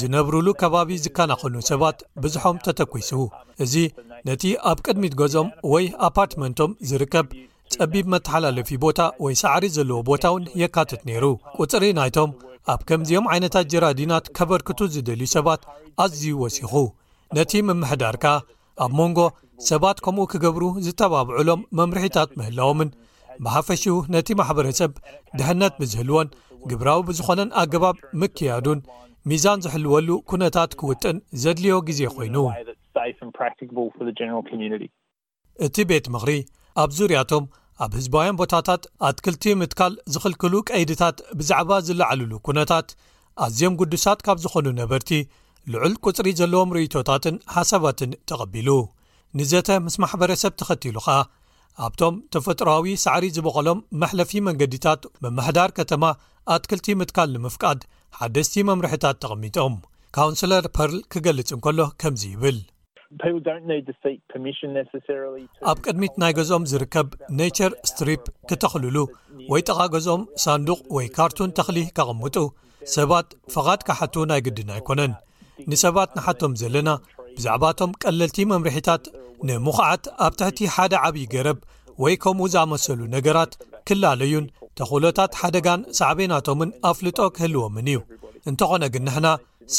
ዝነብሩሉ 0.00 0.46
ከባቢ 0.60 0.90
ዝከናኸኑ 1.04 1.54
ሰባት 1.70 1.98
ብዙሖም 2.22 2.56
ተተጒስ 2.66 3.10
እዚ 3.64 3.74
ነቲ 4.28 4.42
ኣብ 4.70 4.78
ቅድሚት 4.86 5.14
ገዞም 5.20 5.48
ወይ 5.72 5.84
ኣፓርትመንቶም 6.08 6.72
ዝርከብ 6.90 7.26
ጸቢብ 7.74 8.06
መተሓላለፊ 8.14 8.70
ቦታ 8.86 8.98
ወይ 9.24 9.34
ሳዕሪ 9.42 9.64
ዘለዎ 9.76 9.98
ቦታ 10.10 10.24
እውን 10.32 10.44
የካትት 10.62 11.02
ነይሩ 11.10 11.24
ቁፅሪ 11.60 11.84
ናይቶም 12.00 12.32
ኣብ 12.74 12.80
ከምዚኦም 12.88 13.28
ዓይነታት 13.34 13.70
ጀራዲናት 13.74 14.26
ከበርክቱ 14.38 14.80
ዝደልዩ 14.96 15.28
ሰባት 15.36 15.62
ኣዝዩ 16.04 16.26
ወሲኹ 16.42 16.72
ነቲ 17.38 17.52
ምምሕዳርካ 17.68 18.24
ኣብ 18.84 18.92
መንጎ 19.00 19.18
ሰባት 19.70 19.98
ከምኡ 20.04 20.24
ክገብሩ 20.32 20.62
ዝተባብዕሎም 20.84 21.60
መምርሒታት 21.78 22.30
ምህላዎምን 22.38 22.88
ብሓፈሺው 23.44 23.96
ነቲ 24.14 24.28
ማሕበረሰብ 24.40 24.92
ድሕነት 25.38 25.74
ብዝህልዎን 25.80 26.28
ግብራዊ 26.70 27.00
ብዝኾነን 27.08 27.50
ኣገባብ 27.62 27.96
ምክያዱን 28.22 28.80
ሚዛን 29.30 29.62
ዝሕልወሉ 29.64 30.08
ኩነታት 30.30 30.70
ክውጥን 30.80 31.16
ዘድልዮ 31.42 31.74
ግዜ 31.88 32.00
ኮይኑ 32.14 32.36
እቲ 35.66 35.76
ቤት 35.90 36.06
ምኽሪ 36.14 36.30
ኣብ 36.82 36.90
ዙርያቶም 36.98 37.44
ኣብ 37.84 37.92
ህዝባውያን 37.98 38.38
ቦታታት 38.40 38.82
ኣትክልቲ 39.08 39.44
ምትካል 39.60 39.92
ዝኽልክሉ 40.12 40.54
ቀይድታት 40.70 41.16
ብዛዕባ 41.38 41.70
ዝለዓልሉ 41.86 42.32
ኩነታት 42.48 42.88
ኣዝዮም 43.44 43.76
ቅዱሳት 43.80 44.20
ካብ 44.26 44.38
ዝኾኑ 44.44 44.66
ነበርቲ 44.80 45.08
ልዑል 45.72 45.92
ቅፅሪ 46.04 46.28
ዘለዎም 46.38 46.72
ርእቶታትን 46.76 47.36
ሓሳባትን 47.52 48.10
ተቐቢሉ 48.30 48.70
ንዘተ 49.38 49.68
ምስ 49.84 49.94
ማሕበረሰብ 50.02 50.52
ተኸቲሉ 50.60 50.96
ኸ 51.06 51.14
ኣብቶም 51.86 52.14
ተፈጥሮዊ 52.34 52.88
ሳዕሪ 53.04 53.24
ዝበቐሎም 53.36 53.78
መሕለፊ 54.02 54.32
መንገዲታት 54.48 55.04
መማሕዳር 55.24 55.70
ከተማ 55.78 56.04
ኣትክልቲ 56.56 56.88
ምትካል 57.00 57.30
ንምፍቃድ 57.36 57.80
ሓደስቲ 58.18 58.56
መምርሒታት 58.70 59.16
ተቐሚጦም 59.24 59.76
ካውንስለር 60.18 60.66
ፐርል 60.76 61.00
ክገልጽ 61.14 61.50
እንከሎ 61.58 61.80
ከምዚ 62.02 62.22
ይብል 62.34 62.58
ኣብ 65.70 65.78
ቅድሚት 65.86 66.14
ናይ 66.24 66.32
ገዞም 66.38 66.68
ዝርከብ 66.72 67.08
ነቸር 67.40 67.72
ስትሪፕ 67.90 68.22
ክተኽልሉ 68.50 68.96
ወይ 69.52 69.62
ጠቓ 69.70 69.80
ገዞም 69.94 70.22
ሳንዱቅ 70.44 70.80
ወይ 70.98 71.08
ካርቱን 71.18 71.54
ተኽሊ 71.58 71.78
ኬቐምጡ 71.98 72.36
ሰባት 72.96 73.28
ፍቓድ 73.54 73.82
ካሓቱ 73.88 74.14
ናይ 74.30 74.40
ግድን 74.46 74.70
ኣይኰነን 74.78 75.12
ንሰባት 75.70 76.10
ንሓቶም 76.16 76.52
ዘለና 76.60 76.88
ብዛዕባቶም 77.36 77.90
ቀለልቲ 78.02 78.36
መምርሒታት 78.52 79.04
ንሙኹዓት 79.48 80.04
ኣብ 80.26 80.32
ትሕቲ 80.40 80.58
ሓደ 80.74 80.92
ዓብዪ 81.06 81.24
ገረብ 81.32 81.58
ወይ 82.02 82.14
ከምኡ 82.22 82.46
ዝመሰሉ 82.54 83.00
ነገራት 83.16 83.52
ክላለዩን 83.88 84.46
ተኽሎታት 84.78 85.32
ሓደጋን 85.40 85.80
ሳዕበናቶምን 85.98 86.70
ኣፍልጦ 86.90 87.18
ክህልዎምን 87.34 87.88
እዩ 87.92 87.98
እንተኾነ 88.50 88.84
ግን 88.94 89.04
ንሕና 89.08 89.26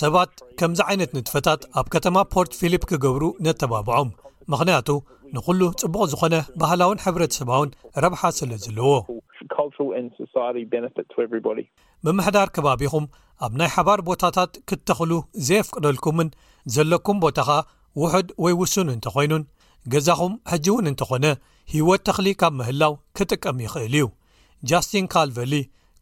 ሰባት 0.01 0.32
ከምዚ 0.59 0.80
ዓይነት 0.91 1.11
ንጥፈታት 1.17 1.61
ኣብ 1.80 1.88
ከተማ 1.95 2.15
ፖርት 2.36 2.53
ፊልፕ 2.59 2.84
ክገብሩ 2.91 3.23
ነተባብዖም 3.47 4.11
ምኽንያቱ 4.53 4.89
ንኹሉ 5.36 5.61
ጽቡቕ 5.82 6.03
ዝኾነ 6.13 6.36
ባህላውን 6.61 7.01
ሕብረተ 7.05 7.32
ሰባውን 7.39 7.69
ረብሓ 8.05 8.21
ስለ 8.39 8.51
ዘለዎ 8.65 8.91
ምምሕዳር 12.07 12.47
ከባቢኹም 12.55 13.05
ኣብ 13.45 13.53
ናይ 13.59 13.69
ሓባር 13.75 13.99
ቦታታት 14.09 14.51
ክተኽሉ 14.69 15.11
ዘየፍቅደልኩምን 15.47 16.27
ዘሎኩም 16.75 17.17
ቦታኻ 17.25 17.49
ውሑድ 18.01 18.27
ወይ 18.43 18.53
ውሱን 18.61 18.88
እንተ 18.93 19.05
ዀይኑን 19.15 19.43
ገዛኹም 19.93 20.33
ሕጂ 20.51 20.65
እውን 20.71 20.88
እንተ 20.91 21.01
ኾነ 21.09 21.25
ህይወት 21.73 22.01
ተኽሊ 22.07 22.27
ካብ 22.41 22.53
ምህላው 22.59 22.93
ክጥቀም 23.17 23.57
ይኽእል 23.65 23.93
እዩ 23.99 24.05
ጃስትን 24.69 25.05
ካልቨሊ 25.13 25.53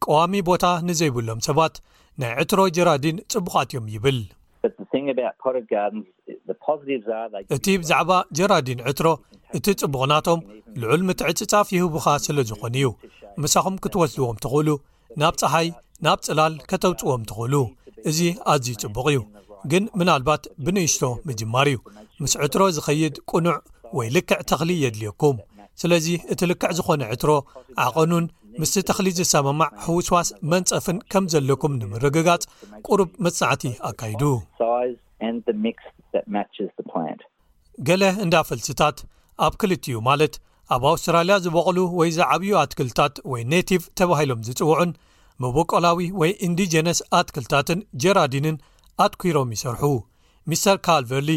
ቀዋሚ 0.04 0.34
ቦታ 0.50 0.64
ንዘይብሎም 0.88 1.40
ሰባት 1.48 1.74
ናይ 2.22 2.32
ዕትሮ 2.44 2.60
ጀራዲን 2.78 3.16
ጽቡቓት 3.32 3.68
እዮም 3.72 3.86
ይብል 3.96 4.18
እቲ 7.56 7.66
ብዛዕባ 7.82 8.10
ጀራዲን 8.38 8.80
ዕትሮ 8.90 9.08
እቲ 9.56 9.66
ጽቡቕናቶም 9.80 10.40
ልዑል 10.82 11.02
ምትዕፅጻፍ 11.08 11.68
ይህቡኻ 11.76 12.06
ስለ 12.26 12.36
ዝኾኑ 12.50 12.74
እዩ 12.86 12.90
ምሳኹም 13.42 13.76
ክትወስዝዎም 13.84 14.38
ትኽእሉ 14.44 14.68
ናብ 15.20 15.34
ፀሓይ 15.40 15.68
ናብ 16.06 16.18
ፅላል 16.26 16.54
ከተውፅዎም 16.70 17.22
ትኽእሉ 17.30 17.54
እዚ 18.10 18.18
ኣዝዩ 18.52 18.68
ይጽቡቕ 18.74 19.06
እዩ 19.12 19.18
ግን 19.70 19.84
ምናልባት 20.00 20.42
ብንእሽቶ 20.64 21.02
ምጅማር 21.26 21.66
እዩ 21.72 21.78
ምስ 22.22 22.32
ዕትሮ 22.44 22.62
ዝኸይድ 22.76 23.14
ቅኑዕ 23.30 23.56
ወይ 23.96 24.08
ልክዕ 24.16 24.38
ተኽሊ 24.50 24.70
የድልየኩም 24.84 25.36
ስለዚ 25.82 26.06
እቲ 26.32 26.40
ልክዕ 26.50 26.70
ዝኾነ 26.78 27.02
ዕትሮ 27.14 27.30
ዓቐኑን 27.84 28.26
ምስቲ 28.62 28.82
ተኽሊ 28.88 29.06
ዝሰመማዕ 29.18 29.68
ህውስዋስ 29.84 30.28
መንፀፍን 30.52 30.98
ከም 31.12 31.24
ዘለኩም 31.32 31.72
ንምርግጋጽ 31.80 32.42
ቁሩብ 32.88 33.10
መፅናዕቲ 33.26 33.64
ኣካይዱ 33.90 34.22
ገለ 37.88 38.02
እንዳ 38.24 38.34
ፈልስታት 38.50 38.98
ኣብ 39.46 39.54
ክልትዩ 39.62 39.94
ማለት 40.08 40.34
ኣብ 40.74 40.82
ኣውስትራልያ 40.90 41.34
ዝበቕሉ 41.44 41.78
ወይ 42.00 42.10
ዝዓብዩ 42.18 42.52
ኣትክልታት 42.64 43.14
ወይ 43.32 43.42
ነቲቭ 43.52 43.82
ተባሂሎም 44.00 44.40
ዝፅውዑን 44.46 44.90
መቦቀላዊ 45.42 45.98
ወይ 46.20 46.30
ኢንዲጀነስ 46.46 46.98
ኣትክልታትን 47.18 47.80
ጀራዲንን 48.02 48.56
ኣትኲሮም 49.06 49.50
ይሰርሑ 49.56 49.84
ሚስተር 50.50 50.76
ካልቨርሊ 50.86 51.30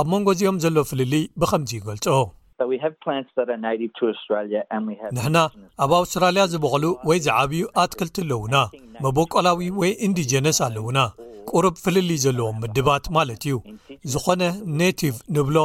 ኣብ 0.00 0.06
መንጎ 0.12 0.28
እዚኦም 0.36 0.58
ዘሎ 0.64 0.76
ፍልል 0.90 1.12
ብኸምዚ 1.42 1.70
ይገልጾ 1.80 2.06
ንሕና 5.16 5.38
ኣብ 5.84 5.92
ኣውስትራልያ 6.00 6.42
ዝበቕሉ 6.52 6.84
ወይ 7.10 7.18
ዝዓብዩ 7.26 7.62
ኣትክልቲ 7.84 8.16
ኣለውና 8.24 8.54
መቦቆላዊ 9.04 9.68
ወይ 9.82 9.92
ኢንዲጀነስ 10.08 10.58
ኣለውና 10.68 10.98
ቁሩብ 11.52 11.74
ፍልል 11.84 12.10
ዘለዎም 12.24 12.58
ምድባት 12.64 13.06
ማለት 13.18 13.42
እዩ 13.48 13.56
ዝኾነ 14.12 14.42
ነቲቭ 14.80 15.14
ንብሎ 15.36 15.56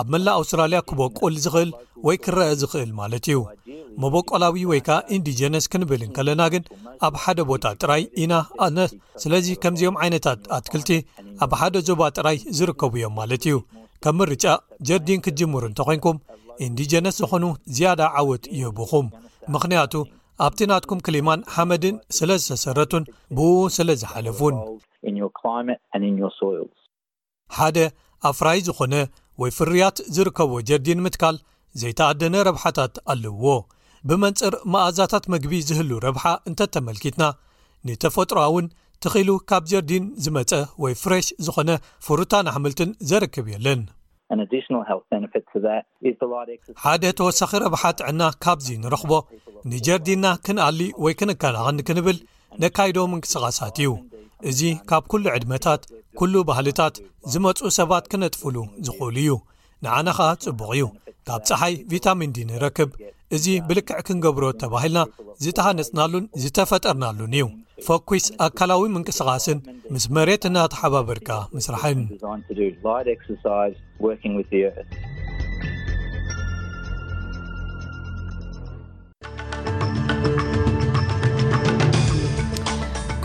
ኣብ 0.00 0.06
መላእ 0.12 0.36
ኣውስትራልያ 0.38 0.78
ክበቁል 0.88 1.34
ዝኽእል 1.44 1.70
ወይ 2.06 2.16
ክረአ 2.24 2.46
ዝኽእል 2.60 2.90
ማለት 3.00 3.24
እዩ 3.32 3.38
መበቆላዊ 4.02 4.62
ወይ 4.70 4.80
ከኣ 4.86 4.96
ኢንዲጀነስ 5.16 5.64
ክንብልን 5.72 6.10
ከለና 6.16 6.42
ግን 6.54 6.62
ኣብ 7.08 7.14
ሓደ 7.22 7.38
ቦታ 7.50 7.64
ጥራይ 7.80 8.02
ኢና 8.22 8.32
ኣነት 8.66 8.92
ስለዚ 9.22 9.46
ከምዚኦም 9.62 9.98
ዓይነታት 10.04 10.40
ኣትክልቲ 10.58 10.90
ኣብ 11.44 11.52
ሓደ 11.60 11.74
ዞባ 11.88 12.00
ጥራይ 12.18 12.38
ዝርከቡ 12.58 12.92
እዮም 13.00 13.14
ማለት 13.20 13.44
እዩ 13.48 13.56
ከም 14.04 14.16
ምርጫ 14.20 14.46
ጀርዲን 14.88 15.22
ክትጅምር 15.26 15.64
እንተ 15.70 15.78
ኮንኩም 15.88 16.18
ኢንዲጀነስ 16.68 17.16
ዝኾኑ 17.22 17.44
ዝያዳ 17.76 18.02
ዓወት 18.20 18.44
ይህብኹም 18.58 19.06
ምኽንያቱ 19.54 19.94
ኣብቲ 20.46 20.60
ናትኩም 20.70 21.00
ክሊማን 21.06 21.40
ሓመድን 21.54 21.96
ስለ 22.18 22.30
ዝተሰረቱን 22.42 23.04
ብእኡ 23.36 23.56
ስለ 23.76 23.88
ዝሓለፉን 24.02 24.56
ሓደ 27.56 27.78
ኣፍራይ 28.30 28.58
ዝኾነ 28.66 28.92
ወይ 29.42 29.50
ፍርያት 29.58 29.96
ዝርከብዎ 30.16 30.58
ጀርዲን 30.68 31.00
ምትካል 31.04 31.36
ዘይተኣደነ 31.82 32.34
ረብሓታት 32.48 32.94
ኣለውዎ 33.12 33.54
ብመንፅር 34.08 34.54
መኣዛታት 34.72 35.24
ምግቢ 35.32 35.54
ዝህሉ 35.68 35.90
ረብሓ 36.06 36.24
እንተ 36.48 36.60
ተመልኪትና 36.74 37.24
ንተፈጥሮ 37.88 38.38
እውን 38.50 38.66
ትኺሉ 39.04 39.30
ካብ 39.50 39.64
ጀርድን 39.70 40.04
ዝመፀ 40.24 40.52
ወይ 40.82 40.92
ፍሬሽ 41.02 41.26
ዝኾነ 41.46 41.70
ፍሩታ 42.06 42.32
ናኣሕምልትን 42.46 42.90
ዘርክብ 43.10 43.48
የለን 43.54 43.82
ሓደ 46.84 47.04
ተወሳኺ 47.18 47.50
ረብሓ 47.64 47.82
ጥዕና 47.98 48.22
ካብዚ 48.44 48.68
ንረኽቦ 48.84 49.12
ንጀርዲና 49.72 50.24
ክንኣሊ 50.46 50.80
ወይ 51.04 51.14
ክንከናቐኒ 51.20 51.78
ክንብል 51.88 52.18
ነካይዶ 52.62 52.98
ምንቅስቓሳት 53.12 53.76
እዩ 53.80 53.86
እዚ 54.50 54.60
ካብ 54.90 55.04
ኵሉ 55.12 55.24
ዕድመታት 55.36 55.82
ኵሉ 56.18 56.34
ባህልታት 56.48 56.94
ዝመጹ 57.32 57.58
ሰባት 57.78 58.04
ክነጥፍሉ 58.12 58.56
ዝኽእሉ 58.86 59.16
እዩ 59.22 59.30
ንዓና 59.84 60.08
ኸ 60.18 60.26
ጽቡቕ 60.44 60.70
እዩ 60.76 60.82
ካብ 61.28 61.40
ፀሓይ 61.48 61.74
ቪታሚን 61.92 62.32
ዲንረክብ 62.36 62.90
እዚ 63.38 63.46
ብልክዕ 63.68 63.98
ክንገብሮ 64.06 64.44
ተባሂልና 64.62 64.98
ዝተሃነጽናሉን 65.44 66.24
ዝተፈጠርናሉን 66.42 67.32
እዩ 67.38 67.44
ፎኲስ 67.86 68.26
ኣካላዊ 68.46 68.82
ምንቅስቓስን 68.96 69.58
ምስ 69.94 70.04
መሬት 70.16 70.44
እናተሓባበርካ 70.50 71.30
ምስራሕን 71.56 72.02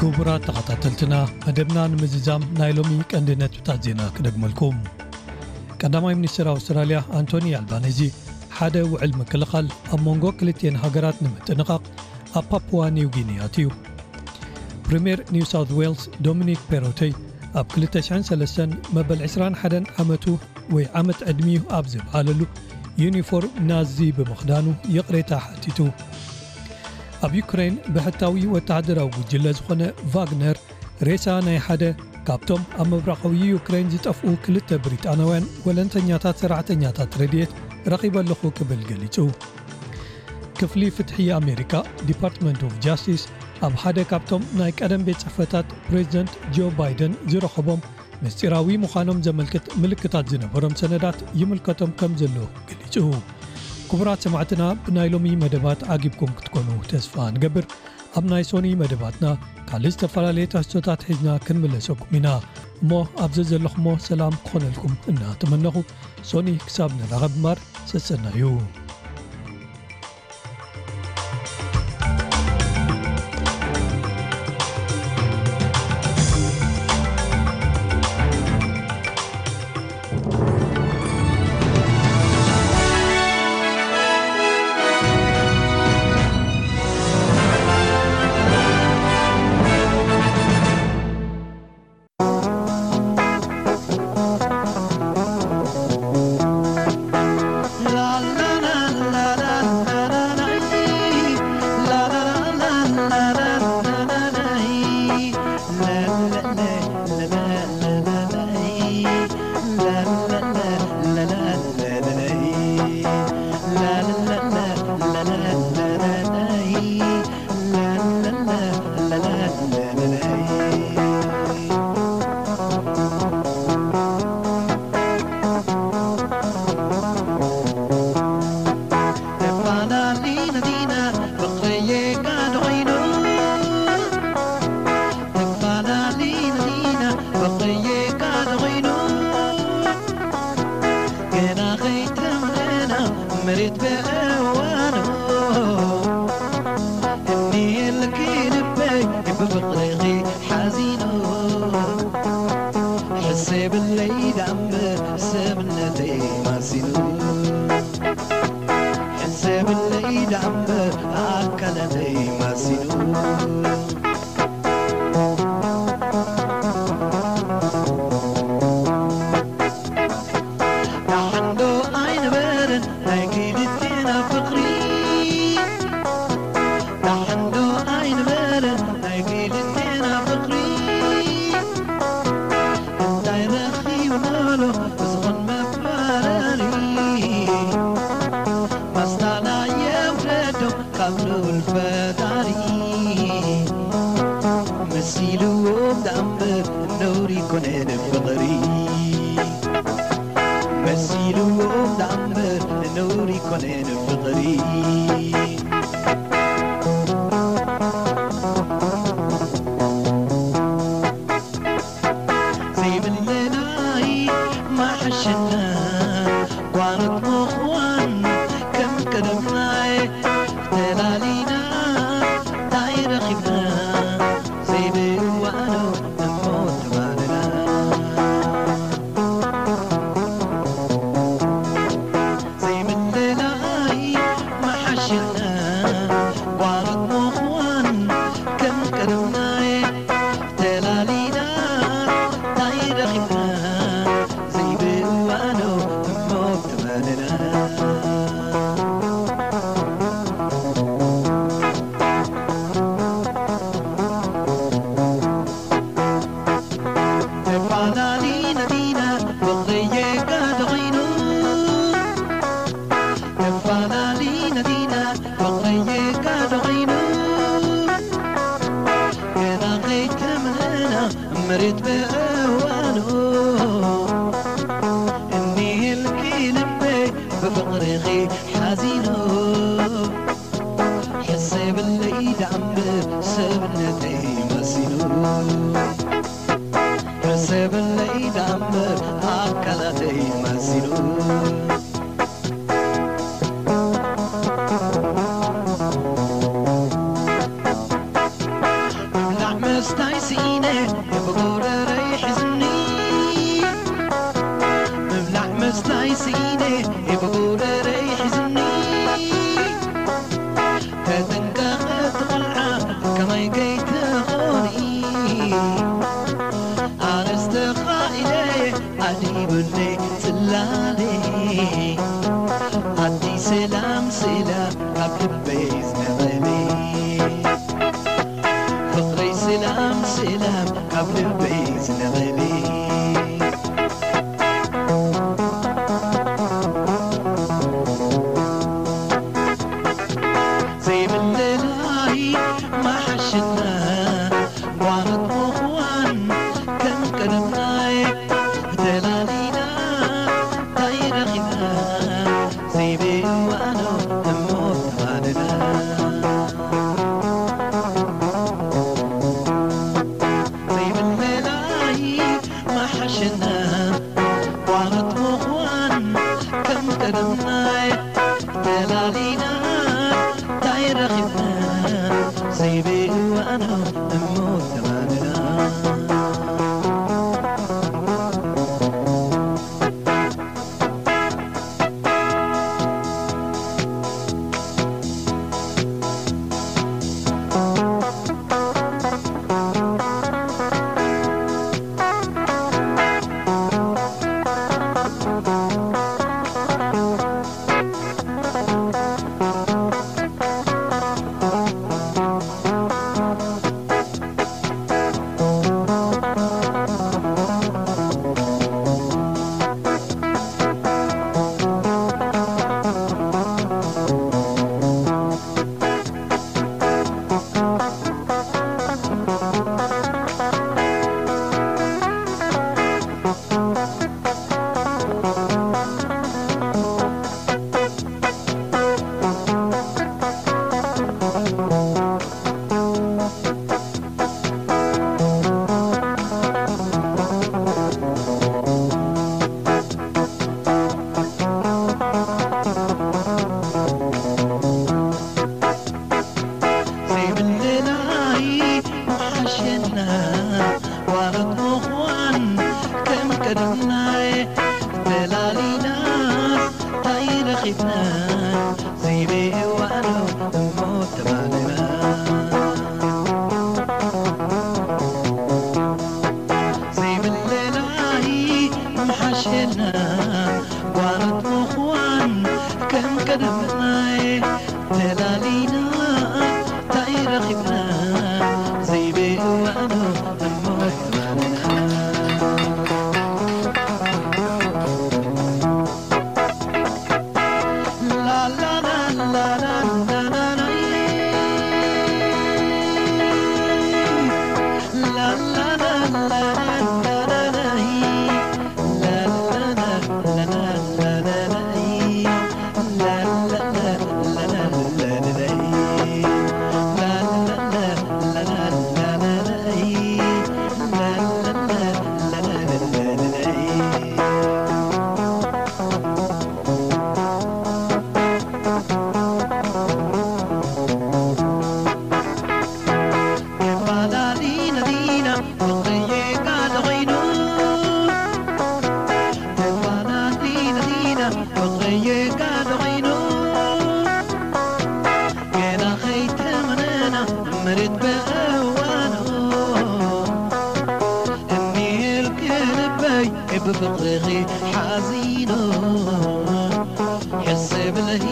ክቡራት 0.02 0.43
ተኸታተልትና 0.47 1.16
መደብና 1.45 1.78
ንምዝዛም 1.93 2.43
ናይ 2.60 2.72
ሎሚ 2.76 2.91
ቀንዲነትብታት 3.12 3.80
ዜና 3.86 4.02
ክደግመልኩም 4.18 4.76
ቀዳማይ 5.82 6.14
ሚኒስትር 6.20 6.47
ኣውስትራልያ 6.54 6.97
ኣንቶኒ 7.18 7.47
ኣልባኒዚ 7.60 8.00
ሓደ 8.58 8.76
ውዕል 8.91 9.12
ምክልኻል 9.22 9.68
ኣብ 9.95 10.00
መንጎ 10.08 10.24
ክልትኤን 10.41 10.80
ሃገራት 10.84 11.18
ንምጥንቓቕ 11.26 11.84
ኣብ 12.39 12.45
ፓፑዋ 12.52 12.84
ኒው 12.97 13.10
ጊንያት 13.16 13.58
እዩ 13.64 13.68
ፕሪምየር 14.88 15.22
ኒውሳውት 15.38 15.74
ዌልስ 15.80 16.06
ዶሚኒክ 16.28 16.62
ፔሮተይ 16.72 17.14
ኣብ 17.62 17.68
23 17.95 18.78
መበል 18.97 19.22
21 19.30 19.91
ዓመቱ 20.04 20.26
ወይ 20.76 20.88
ዓመት 21.02 21.22
ዕድሚዩ 21.34 21.62
ኣብ 21.80 21.86
ዘበዓለሉ 21.95 22.41
ዩኒፎርም 23.04 23.54
ናዚ 23.72 23.97
ብምክዳኑ 24.20 24.66
ይቕሬታ 24.97 25.32
ሓቲቱ 25.47 25.78
ኣብ 27.26 27.34
ዩክሬን 27.38 27.74
ብሕታዊ 27.95 28.41
ወተሕደራዊ 28.51 29.09
ጉጅለ 29.15 29.45
ዝኾነ 29.57 29.82
ቫግነር 30.11 30.57
ሬሳ 31.07 31.26
ናይ 31.45 31.57
ሓደ 31.65 31.84
ካብቶም 32.28 32.61
ኣብ 32.82 32.88
መብራኸዊ 32.91 33.38
ዩክራን 33.55 33.89
ዝጠፍኡ 33.93 34.24
ክልተ 34.45 34.70
ብሪጣናውያን 34.86 35.45
ወለንተኛታት 35.67 36.39
ሰርዓተኛታት 36.43 37.17
ረድየት 37.22 37.51
ረኺበለኹ 37.93 38.41
ክብል 38.57 38.82
ገሊጹ 38.89 39.17
ክፍሊ 40.59 40.82
ፍትሒ 40.97 41.17
ኣሜሪካ 41.39 41.74
ዲፓርትመንት 42.09 42.61
ፍ 42.74 42.80
ጃስቲስ 42.86 43.24
ኣብ 43.67 43.76
ሓደ 43.84 43.99
ካብቶም 44.11 44.43
ናይ 44.61 44.72
ቀደም 44.80 45.03
ቤት 45.09 45.22
ፅሕፈታት 45.28 45.67
ፕሬዚደንት 45.88 46.34
ጆ 46.57 46.70
ባይደን 46.80 47.13
ዝረኸቦም 47.34 47.86
ምስጢራዊ 48.24 48.70
ምዃኖም 48.86 49.20
ዘመልክት 49.28 49.67
ምልክታት 49.84 50.26
ዝነበሮም 50.34 50.78
ሰነዳት 50.84 51.20
ይምልከቶም 51.41 51.91
ከም 52.01 52.13
ዘለዎ 52.24 52.45
ገሊጹ 52.72 52.95
ክቡራት 53.92 54.24
ሰማዕትና 54.26 54.64
ብናይ 54.86 55.08
ሎሚ 55.14 55.28
መደባት 55.44 55.80
ዓጊብኩም 55.94 56.34
ክትኮኑ 56.40 56.68
ተስፋ 56.92 57.14
ንገብር 57.36 57.66
ኣብ 58.20 58.26
ናይ 58.32 58.44
ሶኒ 58.50 58.68
መደባትና 58.82 59.28
ካልእ 59.70 59.94
ዝተፈላለየ 59.96 60.50
ተሕቶታት 60.54 61.02
ሒዝና 61.08 61.30
ክንመለሰኩም 61.46 62.12
ኢና 62.20 62.28
እሞ 62.82 62.92
ኣብዘ 63.26 63.40
ዘለኹሞ 63.52 63.88
ሰላም 64.10 64.36
ክኾነልኩም 64.44 64.94
እናተመነኹ 65.14 65.76
ሶኒ 66.34 66.50
ክሳብ 66.68 66.94
ንራኸ 67.00 67.32
ድማር 67.38 67.62
ስፅና 67.94 68.26
እዩ 68.36 68.46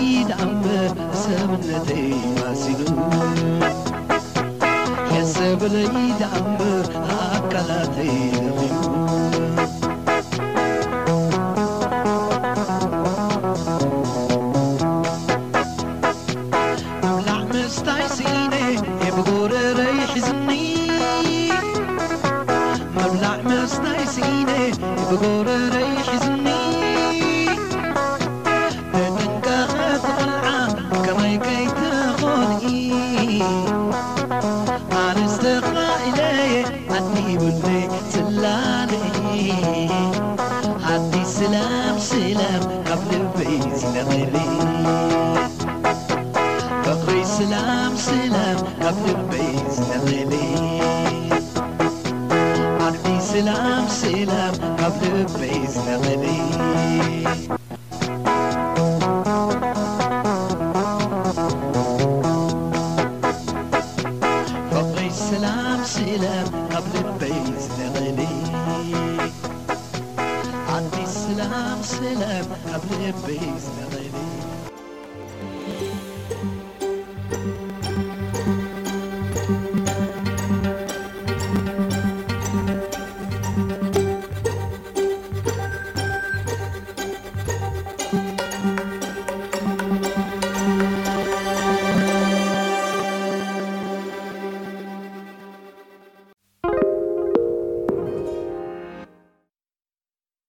dmbe 0.04 0.80
smnተይ 1.22 2.10
masin 2.38 2.82
ysብldአmbe 5.20 6.72
kalatይ 7.52 8.87